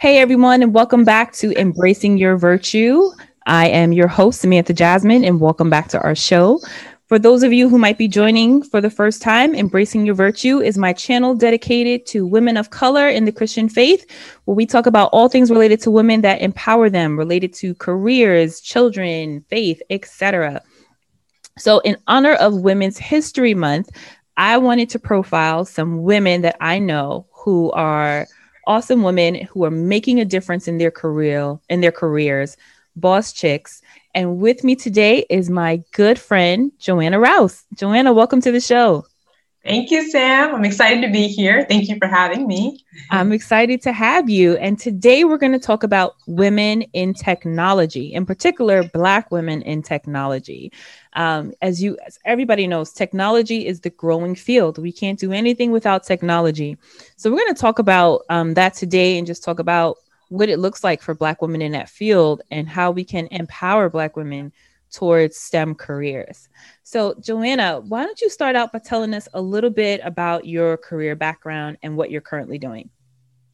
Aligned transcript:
Hey, 0.00 0.16
everyone, 0.16 0.62
and 0.62 0.72
welcome 0.72 1.04
back 1.04 1.34
to 1.34 1.52
Embracing 1.60 2.16
Your 2.16 2.38
Virtue. 2.38 3.10
I 3.44 3.68
am 3.68 3.92
your 3.92 4.08
host, 4.08 4.40
Samantha 4.40 4.72
Jasmine, 4.72 5.24
and 5.24 5.40
welcome 5.40 5.68
back 5.68 5.88
to 5.88 6.00
our 6.00 6.14
show. 6.14 6.58
For 7.08 7.18
those 7.18 7.42
of 7.42 7.52
you 7.52 7.68
who 7.68 7.76
might 7.76 7.98
be 7.98 8.08
joining 8.08 8.62
for 8.62 8.80
the 8.80 8.88
first 8.88 9.20
time, 9.20 9.54
Embracing 9.54 10.06
Your 10.06 10.14
Virtue 10.14 10.58
is 10.58 10.78
my 10.78 10.94
channel 10.94 11.34
dedicated 11.34 12.06
to 12.06 12.26
women 12.26 12.56
of 12.56 12.70
color 12.70 13.10
in 13.10 13.26
the 13.26 13.30
Christian 13.30 13.68
faith, 13.68 14.06
where 14.46 14.54
we 14.54 14.64
talk 14.64 14.86
about 14.86 15.10
all 15.12 15.28
things 15.28 15.50
related 15.50 15.82
to 15.82 15.90
women 15.90 16.22
that 16.22 16.40
empower 16.40 16.88
them, 16.88 17.18
related 17.18 17.52
to 17.56 17.74
careers, 17.74 18.62
children, 18.62 19.44
faith, 19.50 19.82
etc. 19.90 20.62
So, 21.58 21.80
in 21.80 21.98
honor 22.06 22.36
of 22.36 22.62
Women's 22.62 22.96
History 22.96 23.52
Month, 23.52 23.90
I 24.38 24.56
wanted 24.56 24.88
to 24.88 24.98
profile 24.98 25.66
some 25.66 26.04
women 26.04 26.40
that 26.40 26.56
I 26.58 26.78
know 26.78 27.26
who 27.32 27.70
are 27.72 28.26
awesome 28.66 29.02
women 29.02 29.46
who 29.46 29.64
are 29.64 29.70
making 29.70 30.20
a 30.20 30.24
difference 30.24 30.68
in 30.68 30.78
their 30.78 30.90
career 30.90 31.58
in 31.68 31.80
their 31.80 31.92
careers, 31.92 32.56
boss 32.96 33.32
chicks. 33.32 33.82
And 34.14 34.38
with 34.38 34.64
me 34.64 34.76
today 34.76 35.24
is 35.30 35.50
my 35.50 35.82
good 35.92 36.18
friend 36.18 36.72
Joanna 36.78 37.20
Rouse. 37.20 37.64
Joanna, 37.74 38.12
welcome 38.12 38.40
to 38.40 38.52
the 38.52 38.60
show. 38.60 39.04
Thank 39.62 39.90
you, 39.90 40.10
Sam. 40.10 40.54
I'm 40.54 40.64
excited 40.64 41.02
to 41.02 41.12
be 41.12 41.28
here. 41.28 41.66
Thank 41.68 41.88
you 41.88 41.98
for 41.98 42.06
having 42.06 42.46
me. 42.46 42.82
I'm 43.10 43.30
excited 43.30 43.82
to 43.82 43.92
have 43.92 44.30
you. 44.30 44.56
And 44.56 44.78
today 44.78 45.24
we're 45.24 45.36
going 45.36 45.52
to 45.52 45.58
talk 45.58 45.82
about 45.82 46.16
women 46.26 46.82
in 46.94 47.12
technology, 47.12 48.14
in 48.14 48.24
particular, 48.24 48.84
Black 48.84 49.30
women 49.30 49.60
in 49.62 49.82
technology. 49.82 50.72
Um, 51.12 51.52
as 51.60 51.82
you, 51.82 51.98
as 52.06 52.18
everybody 52.24 52.66
knows, 52.66 52.92
technology 52.92 53.66
is 53.66 53.80
the 53.80 53.90
growing 53.90 54.34
field. 54.34 54.78
We 54.78 54.92
can't 54.92 55.18
do 55.18 55.30
anything 55.30 55.72
without 55.72 56.04
technology. 56.04 56.78
So 57.16 57.30
we're 57.30 57.38
going 57.38 57.54
to 57.54 57.60
talk 57.60 57.78
about 57.78 58.22
um, 58.30 58.54
that 58.54 58.72
today 58.72 59.18
and 59.18 59.26
just 59.26 59.44
talk 59.44 59.58
about 59.58 59.98
what 60.28 60.48
it 60.48 60.58
looks 60.58 60.82
like 60.82 61.02
for 61.02 61.14
Black 61.14 61.42
women 61.42 61.60
in 61.60 61.72
that 61.72 61.90
field 61.90 62.40
and 62.50 62.66
how 62.66 62.92
we 62.92 63.04
can 63.04 63.28
empower 63.30 63.90
Black 63.90 64.16
women 64.16 64.52
towards 64.90 65.36
STEM 65.36 65.74
careers. 65.74 66.48
So, 66.90 67.14
Joanna, 67.20 67.82
why 67.86 68.04
don't 68.04 68.20
you 68.20 68.28
start 68.28 68.56
out 68.56 68.72
by 68.72 68.80
telling 68.80 69.14
us 69.14 69.28
a 69.32 69.40
little 69.40 69.70
bit 69.70 70.00
about 70.02 70.44
your 70.44 70.76
career 70.76 71.14
background 71.14 71.76
and 71.84 71.96
what 71.96 72.10
you're 72.10 72.20
currently 72.20 72.58
doing? 72.58 72.90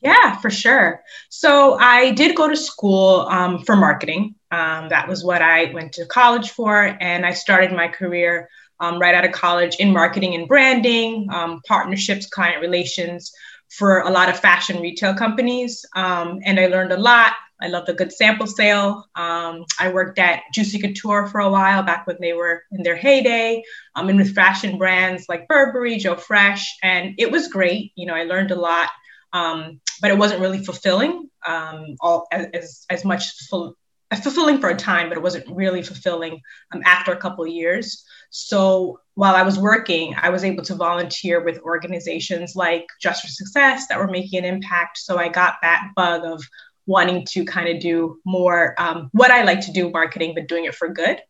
Yeah, 0.00 0.38
for 0.38 0.48
sure. 0.48 1.02
So 1.28 1.74
I 1.74 2.12
did 2.12 2.34
go 2.34 2.48
to 2.48 2.56
school 2.56 3.26
um, 3.28 3.62
for 3.64 3.76
marketing. 3.76 4.36
Um, 4.50 4.88
that 4.88 5.06
was 5.06 5.22
what 5.22 5.42
I 5.42 5.70
went 5.74 5.92
to 5.92 6.06
college 6.06 6.52
for. 6.52 6.96
And 6.98 7.26
I 7.26 7.32
started 7.34 7.72
my 7.72 7.88
career 7.88 8.48
um, 8.80 8.98
right 8.98 9.14
out 9.14 9.26
of 9.26 9.32
college 9.32 9.76
in 9.76 9.92
marketing 9.92 10.34
and 10.34 10.48
branding, 10.48 11.28
um, 11.30 11.60
partnerships, 11.68 12.24
client 12.24 12.62
relations 12.62 13.34
for 13.68 14.00
a 14.00 14.10
lot 14.10 14.30
of 14.30 14.40
fashion 14.40 14.80
retail 14.80 15.12
companies. 15.12 15.84
Um, 15.94 16.40
and 16.46 16.58
I 16.58 16.68
learned 16.68 16.92
a 16.92 16.98
lot. 16.98 17.34
I 17.60 17.68
loved 17.68 17.88
a 17.88 17.94
good 17.94 18.12
sample 18.12 18.46
sale. 18.46 19.06
Um, 19.14 19.64
I 19.80 19.90
worked 19.92 20.18
at 20.18 20.42
Juicy 20.52 20.78
Couture 20.78 21.26
for 21.28 21.40
a 21.40 21.50
while 21.50 21.82
back 21.82 22.06
when 22.06 22.16
they 22.20 22.32
were 22.32 22.62
in 22.70 22.82
their 22.82 22.96
heyday, 22.96 23.62
um, 23.94 24.08
and 24.08 24.18
with 24.18 24.34
fashion 24.34 24.78
brands 24.78 25.26
like 25.28 25.48
Burberry, 25.48 25.96
Joe 25.96 26.16
Fresh, 26.16 26.76
and 26.82 27.14
it 27.18 27.30
was 27.30 27.48
great. 27.48 27.92
You 27.94 28.06
know, 28.06 28.14
I 28.14 28.24
learned 28.24 28.50
a 28.50 28.56
lot 28.56 28.90
um, 29.32 29.80
but 30.00 30.10
it 30.10 30.18
wasn't 30.18 30.40
really 30.40 30.64
fulfilling 30.64 31.28
um, 31.46 31.96
all 32.00 32.26
as, 32.32 32.86
as 32.90 33.04
much 33.04 33.46
full, 33.48 33.76
fulfilling 34.22 34.60
for 34.60 34.70
a 34.70 34.76
time, 34.76 35.08
but 35.08 35.18
it 35.18 35.22
wasn't 35.22 35.46
really 35.54 35.82
fulfilling 35.82 36.40
um, 36.72 36.82
after 36.84 37.12
a 37.12 37.16
couple 37.16 37.46
years. 37.46 38.04
So 38.30 39.00
while 39.14 39.34
I 39.34 39.42
was 39.42 39.58
working, 39.58 40.14
I 40.20 40.30
was 40.30 40.44
able 40.44 40.64
to 40.64 40.74
volunteer 40.74 41.42
with 41.42 41.58
organizations 41.60 42.54
like 42.56 42.86
Dress 43.00 43.20
for 43.20 43.28
Success 43.28 43.86
that 43.88 43.98
were 43.98 44.08
making 44.08 44.40
an 44.40 44.44
impact. 44.44 44.98
So 44.98 45.18
I 45.18 45.28
got 45.28 45.56
that 45.62 45.90
bug 45.96 46.24
of 46.24 46.42
wanting 46.86 47.24
to 47.30 47.44
kind 47.44 47.68
of 47.68 47.80
do 47.80 48.20
more 48.24 48.74
um, 48.78 49.08
what 49.12 49.30
I 49.30 49.42
like 49.42 49.60
to 49.62 49.72
do 49.72 49.90
marketing, 49.90 50.34
but 50.34 50.48
doing 50.48 50.64
it 50.64 50.74
for 50.74 50.88
good 50.88 51.20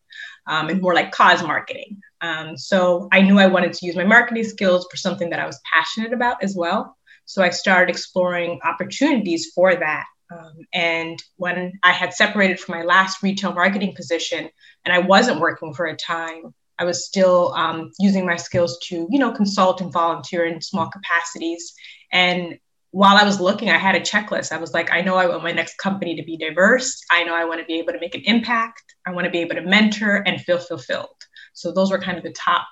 um, 0.47 0.69
and 0.69 0.81
more 0.81 0.95
like 0.95 1.13
cause 1.13 1.43
marketing. 1.43 2.01
Um, 2.21 2.57
so 2.57 3.09
I 3.13 3.21
knew 3.23 3.39
I 3.39 3.47
wanted 3.47 3.73
to 3.75 3.87
use 3.87 3.97
my 3.97 4.05
marketing 4.05 4.45
skills 4.45 4.87
for 4.91 4.97
something 4.97 5.31
that 5.31 5.41
I 5.41 5.47
was 5.47 5.61
passionate 5.73 6.13
about 6.13 6.43
as 6.43 6.55
well. 6.57 6.97
So 7.25 7.43
I 7.43 7.51
started 7.51 7.91
exploring 7.91 8.61
opportunities 8.65 9.51
for 9.55 9.75
that. 9.75 10.05
Um, 10.31 10.55
and 10.73 11.23
when 11.37 11.73
I 11.83 11.93
had 11.93 12.13
separated 12.13 12.59
from 12.59 12.77
my 12.77 12.85
last 12.85 13.23
retail 13.23 13.53
marketing 13.53 13.95
position 13.95 14.49
and 14.85 14.95
I 14.95 14.99
wasn't 14.99 15.41
working 15.41 15.73
for 15.73 15.87
a 15.87 15.97
time, 15.97 16.55
I 16.79 16.85
was 16.85 17.07
still 17.07 17.55
um, 17.55 17.91
using 17.99 18.27
my 18.27 18.37
skills 18.37 18.79
to, 18.85 19.09
you 19.11 19.19
know, 19.19 19.33
consult 19.33 19.81
and 19.81 19.93
volunteer 19.93 20.45
in 20.45 20.61
small 20.61 20.89
capacities. 20.91 21.73
And 22.13 22.59
while 22.97 23.19
I 23.19 23.25
was 23.25 23.41
looking, 23.41 23.69
I 23.69 23.77
had 23.77 23.95
a 23.95 24.01
checklist. 24.01 24.53
I 24.53 24.57
was 24.57 24.73
like, 24.73 24.91
I 24.91 25.03
know 25.03 25.17
I 25.17 25.27
want 25.27 25.43
my 25.43 25.53
next 25.53 25.77
company 25.77 26.17
to 26.17 26.23
be 26.23 26.39
diverse. 26.39 26.99
I 27.11 27.25
know 27.25 27.35
I 27.35 27.45
want 27.45 27.61
to 27.61 27.67
be 27.67 27.79
able 27.79 27.93
to 27.93 28.01
make 28.01 28.15
an 28.15 28.23
impact. 28.25 28.95
I 29.07 29.11
want 29.11 29.27
to 29.27 29.31
be 29.31 29.41
able 29.41 29.57
to 29.57 29.61
mentor 29.61 30.23
and 30.27 30.41
feel 30.41 30.57
fulfilled. 30.57 31.19
So 31.53 31.73
those 31.73 31.91
were 31.91 31.99
kind 31.99 32.17
of 32.17 32.25
the 32.25 32.33
top 32.33 32.67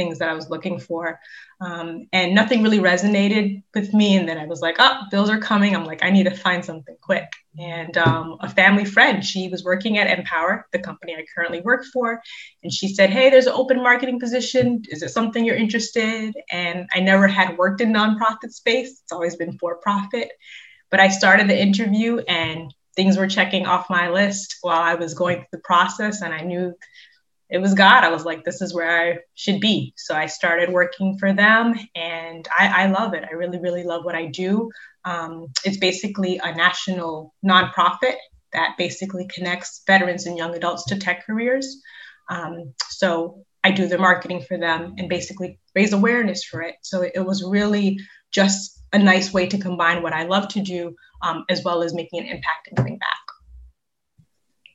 things 0.00 0.18
that 0.18 0.30
I 0.30 0.34
was 0.34 0.48
looking 0.48 0.80
for. 0.80 1.20
Um, 1.60 2.06
and 2.14 2.34
nothing 2.34 2.62
really 2.62 2.78
resonated 2.78 3.62
with 3.74 3.92
me. 3.92 4.16
And 4.16 4.26
then 4.26 4.38
I 4.38 4.46
was 4.46 4.62
like, 4.62 4.76
oh, 4.78 5.02
bills 5.10 5.28
are 5.28 5.38
coming. 5.38 5.76
I'm 5.76 5.84
like, 5.84 6.02
I 6.02 6.10
need 6.10 6.24
to 6.24 6.34
find 6.34 6.64
something 6.64 6.96
quick. 7.02 7.28
And 7.58 7.98
um, 7.98 8.38
a 8.40 8.48
family 8.48 8.86
friend, 8.86 9.22
she 9.22 9.48
was 9.48 9.62
working 9.62 9.98
at 9.98 10.08
NPower, 10.18 10.62
the 10.72 10.78
company 10.78 11.14
I 11.14 11.24
currently 11.34 11.60
work 11.60 11.84
for. 11.92 12.18
And 12.62 12.72
she 12.72 12.88
said, 12.94 13.10
hey, 13.10 13.28
there's 13.28 13.46
an 13.46 13.52
open 13.52 13.82
marketing 13.82 14.18
position. 14.18 14.82
Is 14.88 15.02
it 15.02 15.10
something 15.10 15.44
you're 15.44 15.64
interested? 15.66 16.34
And 16.50 16.88
I 16.94 17.00
never 17.00 17.28
had 17.28 17.58
worked 17.58 17.82
in 17.82 17.92
nonprofit 17.92 18.52
space. 18.52 19.02
It's 19.02 19.12
always 19.12 19.36
been 19.36 19.58
for 19.58 19.76
profit. 19.76 20.30
But 20.90 21.00
I 21.00 21.08
started 21.08 21.46
the 21.46 21.60
interview 21.60 22.20
and 22.26 22.72
things 22.96 23.18
were 23.18 23.28
checking 23.28 23.66
off 23.66 23.90
my 23.90 24.08
list 24.08 24.56
while 24.62 24.80
I 24.80 24.94
was 24.94 25.12
going 25.12 25.36
through 25.36 25.46
the 25.52 25.58
process. 25.58 26.22
And 26.22 26.32
I 26.32 26.40
knew 26.40 26.74
it 27.50 27.58
was 27.58 27.74
God. 27.74 28.04
I 28.04 28.10
was 28.10 28.24
like, 28.24 28.44
this 28.44 28.62
is 28.62 28.72
where 28.72 29.10
I 29.10 29.18
should 29.34 29.60
be. 29.60 29.92
So 29.96 30.14
I 30.14 30.26
started 30.26 30.70
working 30.70 31.18
for 31.18 31.32
them 31.32 31.74
and 31.96 32.46
I, 32.56 32.84
I 32.84 32.86
love 32.86 33.12
it. 33.14 33.24
I 33.28 33.34
really, 33.34 33.58
really 33.58 33.82
love 33.82 34.04
what 34.04 34.14
I 34.14 34.26
do. 34.26 34.70
Um, 35.04 35.48
it's 35.64 35.78
basically 35.78 36.40
a 36.42 36.54
national 36.54 37.34
nonprofit 37.44 38.16
that 38.52 38.76
basically 38.78 39.26
connects 39.26 39.82
veterans 39.86 40.26
and 40.26 40.38
young 40.38 40.54
adults 40.54 40.84
to 40.86 40.98
tech 40.98 41.26
careers. 41.26 41.80
Um, 42.28 42.74
so 42.88 43.44
I 43.64 43.72
do 43.72 43.88
the 43.88 43.98
marketing 43.98 44.42
for 44.46 44.56
them 44.56 44.94
and 44.96 45.08
basically 45.08 45.58
raise 45.74 45.92
awareness 45.92 46.44
for 46.44 46.62
it. 46.62 46.76
So 46.82 47.02
it, 47.02 47.24
was 47.24 47.44
really 47.44 47.98
just 48.30 48.80
a 48.92 48.98
nice 48.98 49.32
way 49.32 49.46
to 49.48 49.58
combine 49.58 50.02
what 50.02 50.12
I 50.12 50.24
love 50.24 50.48
to 50.48 50.60
do 50.60 50.94
um, 51.22 51.44
as 51.48 51.64
well 51.64 51.82
as 51.82 51.94
making 51.94 52.20
an 52.20 52.26
impact 52.26 52.68
and 52.68 52.76
giving 52.76 52.98
back. 52.98 53.18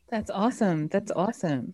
That's 0.10 0.30
awesome. 0.30 0.88
That's 0.90 1.12
awesome. 1.12 1.74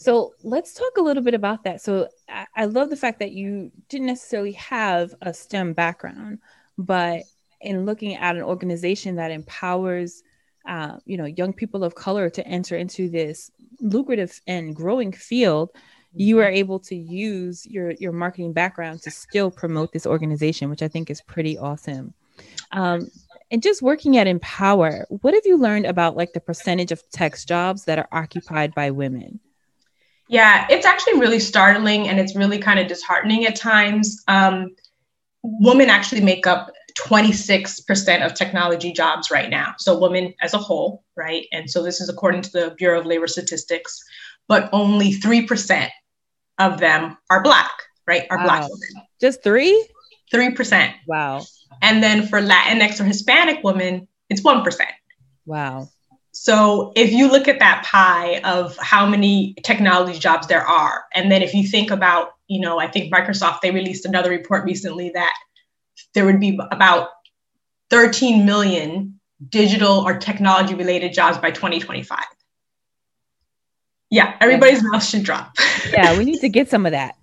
So 0.00 0.32
let's 0.42 0.72
talk 0.72 0.96
a 0.96 1.02
little 1.02 1.22
bit 1.22 1.34
about 1.34 1.62
that. 1.64 1.82
So 1.82 2.08
I, 2.26 2.46
I 2.56 2.64
love 2.64 2.88
the 2.88 2.96
fact 2.96 3.18
that 3.18 3.32
you 3.32 3.70
didn't 3.90 4.06
necessarily 4.06 4.52
have 4.52 5.14
a 5.20 5.34
STEM 5.34 5.74
background, 5.74 6.38
but 6.78 7.24
in 7.60 7.84
looking 7.84 8.16
at 8.16 8.34
an 8.34 8.40
organization 8.40 9.16
that 9.16 9.30
empowers 9.30 10.22
uh, 10.66 10.96
you 11.04 11.18
know 11.18 11.26
young 11.26 11.52
people 11.52 11.84
of 11.84 11.94
color 11.94 12.30
to 12.30 12.46
enter 12.46 12.76
into 12.76 13.10
this 13.10 13.50
lucrative 13.80 14.40
and 14.46 14.74
growing 14.74 15.12
field 15.12 15.70
you 16.14 16.38
are 16.38 16.48
able 16.48 16.78
to 16.78 16.94
use 16.94 17.66
your 17.66 17.92
your 17.92 18.12
marketing 18.12 18.52
background 18.52 19.02
to 19.02 19.10
still 19.10 19.50
promote 19.50 19.92
this 19.92 20.06
organization 20.06 20.68
which 20.68 20.82
i 20.82 20.88
think 20.88 21.10
is 21.10 21.20
pretty 21.22 21.58
awesome. 21.58 22.14
Um, 22.72 23.10
and 23.50 23.62
just 23.62 23.82
working 23.82 24.16
at 24.16 24.26
NPower 24.26 25.04
what 25.08 25.34
have 25.34 25.46
you 25.46 25.58
learned 25.58 25.86
about 25.86 26.16
like 26.16 26.32
the 26.32 26.40
percentage 26.40 26.92
of 26.92 27.02
tech 27.10 27.36
jobs 27.46 27.84
that 27.84 27.98
are 27.98 28.08
occupied 28.12 28.74
by 28.74 28.90
women 28.90 29.40
yeah, 30.30 30.64
it's 30.70 30.86
actually 30.86 31.18
really 31.18 31.40
startling 31.40 32.08
and 32.08 32.20
it's 32.20 32.36
really 32.36 32.58
kind 32.58 32.78
of 32.78 32.86
disheartening 32.86 33.46
at 33.46 33.56
times. 33.56 34.22
Um, 34.28 34.76
women 35.42 35.90
actually 35.90 36.20
make 36.20 36.46
up 36.46 36.70
26% 36.96 38.24
of 38.24 38.34
technology 38.34 38.92
jobs 38.92 39.28
right 39.32 39.50
now. 39.50 39.74
So, 39.78 39.98
women 39.98 40.32
as 40.40 40.54
a 40.54 40.58
whole, 40.58 41.02
right? 41.16 41.46
And 41.50 41.68
so, 41.68 41.82
this 41.82 42.00
is 42.00 42.08
according 42.08 42.42
to 42.42 42.50
the 42.52 42.74
Bureau 42.78 43.00
of 43.00 43.06
Labor 43.06 43.26
Statistics, 43.26 44.00
but 44.46 44.70
only 44.72 45.12
3% 45.12 45.88
of 46.60 46.78
them 46.78 47.18
are 47.28 47.42
Black, 47.42 47.72
right? 48.06 48.26
Are 48.30 48.38
wow. 48.38 48.44
Black 48.44 48.62
women. 48.62 49.06
Just 49.20 49.42
three? 49.42 49.84
3%. 50.32 50.94
Wow. 51.08 51.42
And 51.82 52.04
then 52.04 52.28
for 52.28 52.40
Latinx 52.40 53.00
or 53.00 53.04
Hispanic 53.04 53.64
women, 53.64 54.06
it's 54.28 54.42
1%. 54.42 54.78
Wow. 55.44 55.88
So 56.42 56.92
if 56.96 57.12
you 57.12 57.30
look 57.30 57.48
at 57.48 57.58
that 57.58 57.84
pie 57.84 58.40
of 58.44 58.74
how 58.78 59.04
many 59.04 59.54
technology 59.62 60.18
jobs 60.18 60.46
there 60.46 60.66
are, 60.66 61.04
and 61.14 61.30
then 61.30 61.42
if 61.42 61.52
you 61.52 61.68
think 61.68 61.90
about, 61.90 62.30
you 62.48 62.62
know, 62.62 62.80
I 62.80 62.86
think 62.86 63.12
Microsoft, 63.12 63.60
they 63.60 63.70
released 63.70 64.06
another 64.06 64.30
report 64.30 64.64
recently 64.64 65.10
that 65.10 65.34
there 66.14 66.24
would 66.24 66.40
be 66.40 66.58
about 66.70 67.10
13 67.90 68.46
million 68.46 69.20
digital 69.50 69.98
or 69.98 70.16
technology 70.16 70.72
related 70.72 71.12
jobs 71.12 71.36
by 71.36 71.50
2025. 71.50 72.24
Yeah, 74.08 74.34
everybody's 74.40 74.82
mouth 74.82 75.04
should 75.04 75.24
drop. 75.24 75.52
yeah, 75.92 76.16
we 76.16 76.24
need 76.24 76.40
to 76.40 76.48
get 76.48 76.70
some 76.70 76.86
of 76.86 76.92
that. 76.92 77.16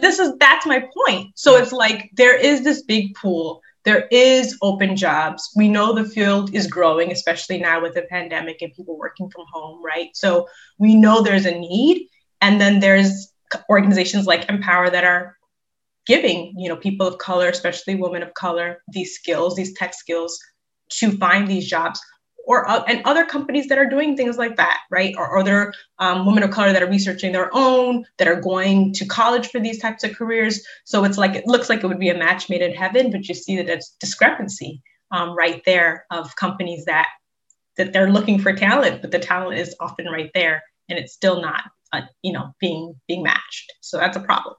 this 0.00 0.18
is 0.18 0.32
that's 0.40 0.64
my 0.64 0.88
point. 1.06 1.32
So 1.34 1.56
it's 1.56 1.70
like 1.70 2.10
there 2.14 2.34
is 2.34 2.64
this 2.64 2.80
big 2.80 3.14
pool 3.14 3.60
there 3.84 4.06
is 4.10 4.56
open 4.62 4.96
jobs. 4.96 5.50
We 5.56 5.68
know 5.68 5.92
the 5.92 6.04
field 6.04 6.54
is 6.54 6.66
growing, 6.66 7.10
especially 7.10 7.58
now 7.58 7.80
with 7.80 7.94
the 7.94 8.02
pandemic 8.02 8.62
and 8.62 8.72
people 8.72 8.96
working 8.96 9.28
from 9.30 9.44
home, 9.52 9.84
right? 9.84 10.10
So 10.14 10.48
we 10.78 10.94
know 10.94 11.22
there's 11.22 11.46
a 11.46 11.58
need. 11.58 12.08
And 12.40 12.60
then 12.60 12.80
there's 12.80 13.32
organizations 13.68 14.26
like 14.26 14.46
NPower 14.46 14.90
that 14.90 15.04
are 15.04 15.36
giving, 16.06 16.54
you 16.56 16.68
know, 16.68 16.76
people 16.76 17.06
of 17.06 17.18
color, 17.18 17.48
especially 17.48 17.94
women 17.94 18.22
of 18.22 18.34
color, 18.34 18.82
these 18.88 19.14
skills, 19.14 19.56
these 19.56 19.74
tech 19.74 19.94
skills 19.94 20.38
to 20.90 21.16
find 21.16 21.48
these 21.48 21.68
jobs 21.68 22.00
or 22.46 22.68
uh, 22.68 22.82
and 22.84 23.02
other 23.04 23.24
companies 23.24 23.68
that 23.68 23.78
are 23.78 23.88
doing 23.88 24.16
things 24.16 24.36
like 24.36 24.56
that, 24.56 24.80
right? 24.90 25.14
Or 25.16 25.38
other 25.38 25.72
um, 25.98 26.26
women 26.26 26.42
of 26.42 26.50
color 26.50 26.72
that 26.72 26.82
are 26.82 26.90
researching 26.90 27.32
their 27.32 27.50
own, 27.52 28.04
that 28.18 28.28
are 28.28 28.40
going 28.40 28.92
to 28.94 29.06
college 29.06 29.48
for 29.48 29.60
these 29.60 29.78
types 29.78 30.04
of 30.04 30.14
careers. 30.16 30.64
So 30.84 31.04
it's 31.04 31.18
like 31.18 31.34
it 31.34 31.46
looks 31.46 31.68
like 31.68 31.82
it 31.82 31.86
would 31.86 32.00
be 32.00 32.10
a 32.10 32.18
match 32.18 32.48
made 32.48 32.62
in 32.62 32.72
heaven, 32.72 33.10
but 33.10 33.28
you 33.28 33.34
see 33.34 33.56
that 33.56 33.68
it's 33.68 33.96
discrepancy 34.00 34.82
um, 35.10 35.36
right 35.36 35.62
there 35.64 36.06
of 36.10 36.34
companies 36.36 36.84
that 36.86 37.08
that 37.76 37.92
they're 37.92 38.10
looking 38.10 38.38
for 38.38 38.52
talent, 38.52 39.00
but 39.00 39.10
the 39.10 39.18
talent 39.18 39.58
is 39.58 39.74
often 39.80 40.06
right 40.06 40.30
there, 40.34 40.62
and 40.88 40.98
it's 40.98 41.14
still 41.14 41.40
not, 41.40 41.62
uh, 41.92 42.02
you 42.22 42.32
know, 42.32 42.54
being 42.60 42.94
being 43.08 43.22
matched. 43.22 43.72
So 43.80 43.98
that's 43.98 44.16
a 44.16 44.20
problem. 44.20 44.56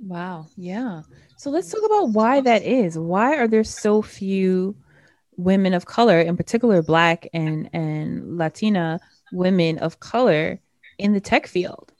Wow. 0.00 0.46
Yeah. 0.56 1.02
So 1.36 1.50
let's 1.50 1.70
talk 1.70 1.84
about 1.84 2.10
why 2.10 2.40
that 2.40 2.62
is. 2.62 2.96
Why 2.96 3.36
are 3.36 3.48
there 3.48 3.64
so 3.64 4.00
few 4.00 4.76
women 5.38 5.72
of 5.72 5.86
color, 5.86 6.20
in 6.20 6.36
particular 6.36 6.82
Black 6.82 7.26
and 7.32 7.70
and 7.72 8.36
Latina 8.36 9.00
women 9.32 9.78
of 9.78 10.00
color 10.00 10.60
in 10.98 11.14
the 11.14 11.20
tech 11.20 11.46
field? 11.46 11.92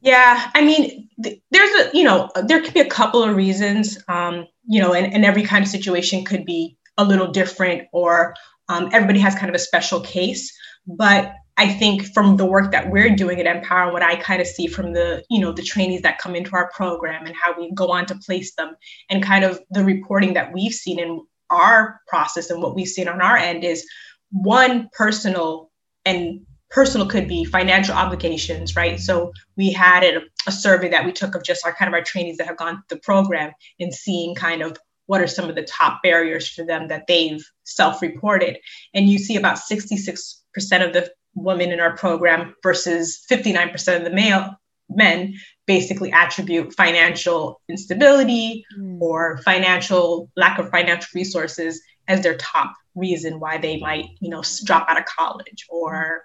Yeah, 0.00 0.50
I 0.54 0.64
mean, 0.64 1.08
th- 1.22 1.40
there's 1.50 1.70
a 1.86 1.96
you 1.96 2.02
know 2.02 2.30
there 2.46 2.60
could 2.60 2.74
be 2.74 2.80
a 2.80 2.88
couple 2.88 3.22
of 3.22 3.36
reasons, 3.36 3.98
um, 4.08 4.46
you 4.66 4.80
know, 4.80 4.92
and, 4.94 5.12
and 5.12 5.24
every 5.24 5.44
kind 5.44 5.62
of 5.62 5.70
situation 5.70 6.24
could 6.24 6.44
be 6.44 6.76
a 6.98 7.04
little 7.04 7.30
different, 7.30 7.86
or 7.92 8.34
um, 8.68 8.88
everybody 8.92 9.20
has 9.20 9.34
kind 9.34 9.48
of 9.48 9.54
a 9.54 9.60
special 9.60 10.00
case. 10.00 10.56
But 10.86 11.32
I 11.58 11.72
think 11.72 12.12
from 12.12 12.36
the 12.36 12.44
work 12.44 12.70
that 12.72 12.90
we're 12.90 13.14
doing 13.16 13.40
at 13.40 13.62
NPower, 13.62 13.92
what 13.92 14.02
I 14.02 14.16
kind 14.16 14.42
of 14.42 14.46
see 14.46 14.66
from 14.66 14.92
the, 14.92 15.24
you 15.30 15.40
know, 15.40 15.52
the 15.52 15.62
trainees 15.62 16.02
that 16.02 16.18
come 16.18 16.36
into 16.36 16.54
our 16.54 16.70
program 16.74 17.24
and 17.26 17.34
how 17.34 17.58
we 17.58 17.72
go 17.72 17.88
on 17.88 18.04
to 18.06 18.14
place 18.14 18.54
them 18.54 18.76
and 19.08 19.22
kind 19.22 19.42
of 19.42 19.60
the 19.70 19.82
reporting 19.82 20.34
that 20.34 20.52
we've 20.52 20.74
seen 20.74 20.98
in 20.98 21.26
our 21.50 22.00
process 22.06 22.50
and 22.50 22.62
what 22.62 22.74
we've 22.74 22.88
seen 22.88 23.08
on 23.08 23.20
our 23.20 23.36
end 23.36 23.64
is 23.64 23.86
one 24.30 24.88
personal 24.92 25.70
and 26.04 26.40
personal 26.70 27.06
could 27.06 27.28
be 27.28 27.44
financial 27.44 27.94
obligations 27.94 28.74
right? 28.74 28.98
So 28.98 29.32
we 29.56 29.72
had 29.72 30.02
a, 30.04 30.22
a 30.46 30.52
survey 30.52 30.88
that 30.90 31.04
we 31.04 31.12
took 31.12 31.34
of 31.34 31.44
just 31.44 31.64
our 31.64 31.72
kind 31.72 31.88
of 31.88 31.94
our 31.94 32.02
trainees 32.02 32.38
that 32.38 32.46
have 32.46 32.56
gone 32.56 32.82
through 32.88 32.96
the 32.96 33.02
program 33.02 33.52
and 33.78 33.94
seeing 33.94 34.34
kind 34.34 34.62
of 34.62 34.76
what 35.06 35.20
are 35.20 35.28
some 35.28 35.48
of 35.48 35.54
the 35.54 35.62
top 35.62 36.02
barriers 36.02 36.48
for 36.48 36.64
them 36.64 36.88
that 36.88 37.06
they've 37.06 37.44
self-reported. 37.64 38.58
And 38.92 39.08
you 39.08 39.18
see 39.18 39.36
about 39.36 39.58
66% 39.58 40.36
of 40.84 40.92
the 40.92 41.10
women 41.34 41.70
in 41.70 41.80
our 41.80 41.96
program 41.96 42.54
versus 42.62 43.24
59% 43.30 43.96
of 43.96 44.04
the 44.04 44.10
male 44.10 44.56
men 44.88 45.34
basically 45.66 46.12
attribute 46.12 46.72
financial 46.74 47.60
instability 47.68 48.64
mm. 48.78 49.00
or 49.00 49.38
financial 49.38 50.30
lack 50.36 50.58
of 50.58 50.70
financial 50.70 51.08
resources 51.14 51.82
as 52.08 52.22
their 52.22 52.36
top 52.36 52.72
reason 52.94 53.40
why 53.40 53.58
they 53.58 53.78
might 53.78 54.06
you 54.20 54.30
know 54.30 54.42
drop 54.64 54.88
out 54.88 54.98
of 54.98 55.04
college 55.04 55.66
or 55.68 56.24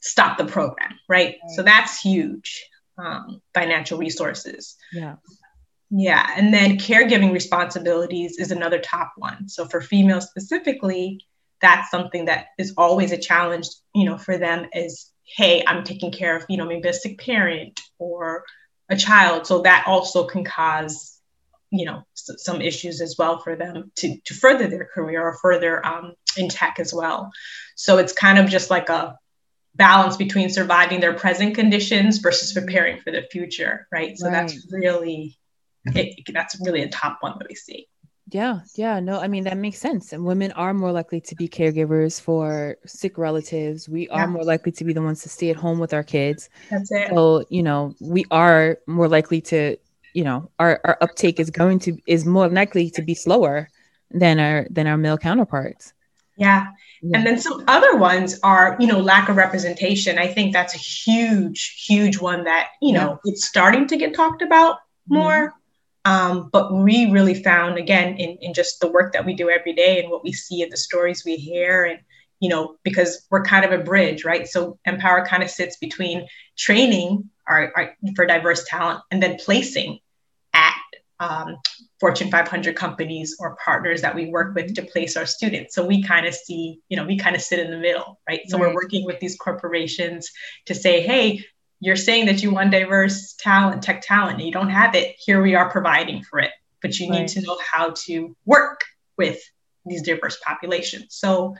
stop 0.00 0.38
the 0.38 0.44
program 0.44 0.98
right, 1.08 1.26
right. 1.26 1.36
so 1.54 1.62
that's 1.62 2.00
huge 2.00 2.68
um, 2.98 3.40
financial 3.54 3.98
resources 3.98 4.76
yeah 4.92 5.16
yeah 5.90 6.26
and 6.36 6.52
then 6.54 6.78
caregiving 6.78 7.32
responsibilities 7.32 8.38
is 8.38 8.50
another 8.50 8.78
top 8.78 9.12
one 9.16 9.48
so 9.48 9.66
for 9.66 9.80
females 9.80 10.26
specifically 10.26 11.20
that's 11.60 11.90
something 11.90 12.24
that 12.24 12.46
is 12.58 12.74
always 12.76 13.12
a 13.12 13.18
challenge 13.18 13.68
you 13.94 14.04
know 14.04 14.16
for 14.16 14.38
them 14.38 14.66
is 14.72 15.11
hey, 15.24 15.64
I'm 15.66 15.84
taking 15.84 16.12
care 16.12 16.36
of, 16.36 16.44
you 16.48 16.56
know, 16.56 16.66
maybe 16.66 16.88
a 16.88 16.92
sick 16.92 17.18
parent 17.18 17.80
or 17.98 18.44
a 18.88 18.96
child. 18.96 19.46
So 19.46 19.62
that 19.62 19.84
also 19.86 20.26
can 20.26 20.44
cause, 20.44 21.20
you 21.70 21.86
know, 21.86 22.02
some 22.14 22.60
issues 22.60 23.00
as 23.00 23.16
well 23.18 23.38
for 23.38 23.56
them 23.56 23.92
to, 23.96 24.18
to 24.24 24.34
further 24.34 24.68
their 24.68 24.88
career 24.92 25.22
or 25.22 25.38
further 25.40 25.84
um, 25.84 26.14
in 26.36 26.48
tech 26.48 26.76
as 26.78 26.92
well. 26.92 27.30
So 27.76 27.98
it's 27.98 28.12
kind 28.12 28.38
of 28.38 28.48
just 28.48 28.70
like 28.70 28.88
a 28.88 29.16
balance 29.74 30.16
between 30.16 30.50
surviving 30.50 31.00
their 31.00 31.14
present 31.14 31.54
conditions 31.54 32.18
versus 32.18 32.52
preparing 32.52 33.00
for 33.00 33.10
the 33.10 33.22
future, 33.30 33.86
right? 33.90 34.18
So 34.18 34.26
right. 34.26 34.32
that's 34.32 34.66
really, 34.70 35.38
it, 35.86 36.26
that's 36.32 36.60
really 36.60 36.82
a 36.82 36.88
top 36.88 37.18
one 37.20 37.38
that 37.38 37.48
we 37.48 37.54
see. 37.54 37.88
Yeah, 38.28 38.60
yeah, 38.76 39.00
no, 39.00 39.18
I 39.18 39.28
mean 39.28 39.44
that 39.44 39.58
makes 39.58 39.78
sense. 39.78 40.12
And 40.12 40.24
women 40.24 40.52
are 40.52 40.72
more 40.72 40.92
likely 40.92 41.20
to 41.22 41.34
be 41.34 41.48
caregivers 41.48 42.20
for 42.20 42.76
sick 42.86 43.18
relatives. 43.18 43.88
We 43.88 44.08
are 44.08 44.20
yeah. 44.20 44.26
more 44.26 44.44
likely 44.44 44.72
to 44.72 44.84
be 44.84 44.92
the 44.92 45.02
ones 45.02 45.22
to 45.22 45.28
stay 45.28 45.50
at 45.50 45.56
home 45.56 45.78
with 45.78 45.92
our 45.92 46.04
kids. 46.04 46.48
That's 46.70 46.90
it. 46.92 47.10
So, 47.10 47.44
you 47.50 47.62
know, 47.62 47.94
we 48.00 48.24
are 48.30 48.78
more 48.86 49.08
likely 49.08 49.40
to, 49.42 49.76
you 50.14 50.24
know, 50.24 50.50
our, 50.58 50.80
our 50.84 50.98
uptake 51.00 51.40
is 51.40 51.50
going 51.50 51.80
to 51.80 51.98
is 52.06 52.24
more 52.24 52.48
likely 52.48 52.90
to 52.90 53.02
be 53.02 53.14
slower 53.14 53.68
than 54.10 54.38
our 54.38 54.66
than 54.70 54.86
our 54.86 54.96
male 54.96 55.18
counterparts. 55.18 55.92
Yeah. 56.36 56.68
yeah. 57.02 57.18
And 57.18 57.26
then 57.26 57.38
some 57.38 57.64
other 57.66 57.96
ones 57.96 58.38
are, 58.42 58.76
you 58.80 58.86
know, 58.86 59.00
lack 59.00 59.28
of 59.28 59.36
representation. 59.36 60.18
I 60.18 60.28
think 60.28 60.52
that's 60.52 60.74
a 60.74 60.78
huge, 60.78 61.84
huge 61.86 62.18
one 62.18 62.44
that, 62.44 62.68
you 62.80 62.92
know, 62.92 63.20
yeah. 63.24 63.32
it's 63.32 63.46
starting 63.46 63.86
to 63.88 63.96
get 63.96 64.14
talked 64.14 64.42
about 64.42 64.78
more. 65.08 65.48
Mm-hmm 65.48 65.58
um, 66.04 66.50
but 66.52 66.72
we 66.72 67.10
really 67.10 67.42
found, 67.42 67.78
again, 67.78 68.16
in, 68.16 68.38
in 68.40 68.54
just 68.54 68.80
the 68.80 68.90
work 68.90 69.12
that 69.12 69.24
we 69.24 69.34
do 69.34 69.50
every 69.50 69.72
day 69.72 70.00
and 70.00 70.10
what 70.10 70.24
we 70.24 70.32
see 70.32 70.62
and 70.62 70.72
the 70.72 70.76
stories 70.76 71.24
we 71.24 71.36
hear, 71.36 71.84
and, 71.84 72.00
you 72.40 72.48
know, 72.48 72.76
because 72.82 73.26
we're 73.30 73.44
kind 73.44 73.64
of 73.64 73.72
a 73.72 73.84
bridge, 73.84 74.24
right? 74.24 74.48
So 74.48 74.78
NPower 74.86 75.26
kind 75.26 75.42
of 75.42 75.50
sits 75.50 75.76
between 75.76 76.26
training 76.58 77.30
our, 77.46 77.72
our 77.76 77.96
for 78.16 78.26
diverse 78.26 78.64
talent 78.68 79.00
and 79.10 79.22
then 79.22 79.36
placing 79.36 80.00
at 80.52 80.74
um, 81.20 81.56
Fortune 82.00 82.32
500 82.32 82.74
companies 82.74 83.36
or 83.38 83.56
partners 83.64 84.02
that 84.02 84.14
we 84.14 84.26
work 84.26 84.56
with 84.56 84.74
to 84.74 84.82
place 84.82 85.16
our 85.16 85.26
students. 85.26 85.72
So 85.72 85.86
we 85.86 86.02
kind 86.02 86.26
of 86.26 86.34
see, 86.34 86.80
you 86.88 86.96
know, 86.96 87.04
we 87.04 87.16
kind 87.16 87.36
of 87.36 87.42
sit 87.42 87.60
in 87.60 87.70
the 87.70 87.78
middle, 87.78 88.20
right? 88.28 88.40
So 88.48 88.58
right. 88.58 88.68
we're 88.68 88.74
working 88.74 89.04
with 89.04 89.20
these 89.20 89.36
corporations 89.36 90.32
to 90.66 90.74
say, 90.74 91.00
hey, 91.00 91.44
you're 91.82 91.96
saying 91.96 92.26
that 92.26 92.44
you 92.44 92.52
want 92.52 92.70
diverse 92.70 93.34
talent, 93.34 93.82
tech 93.82 94.02
talent, 94.02 94.38
and 94.38 94.46
you 94.46 94.52
don't 94.52 94.70
have 94.70 94.94
it. 94.94 95.16
Here 95.18 95.42
we 95.42 95.56
are 95.56 95.68
providing 95.68 96.22
for 96.22 96.38
it, 96.38 96.52
but 96.80 96.96
you 96.96 97.10
right. 97.10 97.22
need 97.22 97.28
to 97.30 97.42
know 97.42 97.58
how 97.60 97.90
to 98.04 98.36
work 98.46 98.82
with 99.18 99.40
these 99.84 100.02
diverse 100.02 100.38
populations. 100.44 101.16
So, 101.16 101.56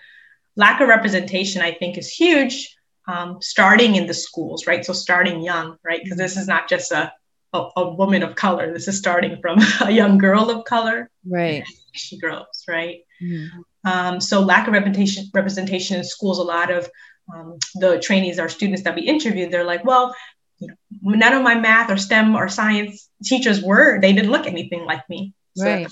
lack 0.54 0.80
of 0.80 0.88
representation, 0.88 1.60
I 1.60 1.72
think, 1.72 1.98
is 1.98 2.08
huge. 2.08 2.72
Um, 3.08 3.38
starting 3.42 3.96
in 3.96 4.06
the 4.06 4.14
schools, 4.14 4.68
right? 4.68 4.84
So 4.84 4.92
starting 4.92 5.42
young, 5.42 5.76
right? 5.84 6.00
Because 6.00 6.18
this 6.18 6.36
is 6.36 6.46
not 6.46 6.68
just 6.68 6.92
a, 6.92 7.12
a, 7.52 7.68
a 7.78 7.94
woman 7.94 8.22
of 8.22 8.36
color. 8.36 8.72
This 8.72 8.86
is 8.86 8.96
starting 8.96 9.40
from 9.42 9.58
a 9.80 9.90
young 9.90 10.18
girl 10.18 10.50
of 10.50 10.64
color, 10.66 11.10
right? 11.28 11.64
She 11.94 12.16
grows, 12.16 12.62
right? 12.68 13.00
Mm-hmm. 13.20 13.60
Um, 13.84 14.20
so 14.20 14.38
lack 14.38 14.68
of 14.68 14.72
representation 14.72 15.24
representation 15.34 15.96
in 15.96 16.04
schools. 16.04 16.38
A 16.38 16.44
lot 16.44 16.70
of 16.70 16.88
um, 17.32 17.58
the 17.74 17.98
trainees 17.98 18.38
or 18.38 18.48
students 18.48 18.82
that 18.82 18.94
we 18.94 19.02
interviewed, 19.02 19.50
they're 19.50 19.64
like, 19.64 19.84
well, 19.84 20.14
you 20.58 20.68
know, 20.68 20.74
none 21.02 21.32
of 21.32 21.42
my 21.42 21.54
math 21.54 21.90
or 21.90 21.96
STEM 21.96 22.36
or 22.36 22.48
science 22.48 23.08
teachers 23.24 23.62
were, 23.62 24.00
they 24.00 24.12
didn't 24.12 24.30
look 24.30 24.46
anything 24.46 24.84
like 24.84 25.08
me. 25.08 25.34
So 25.56 25.64
right. 25.64 25.88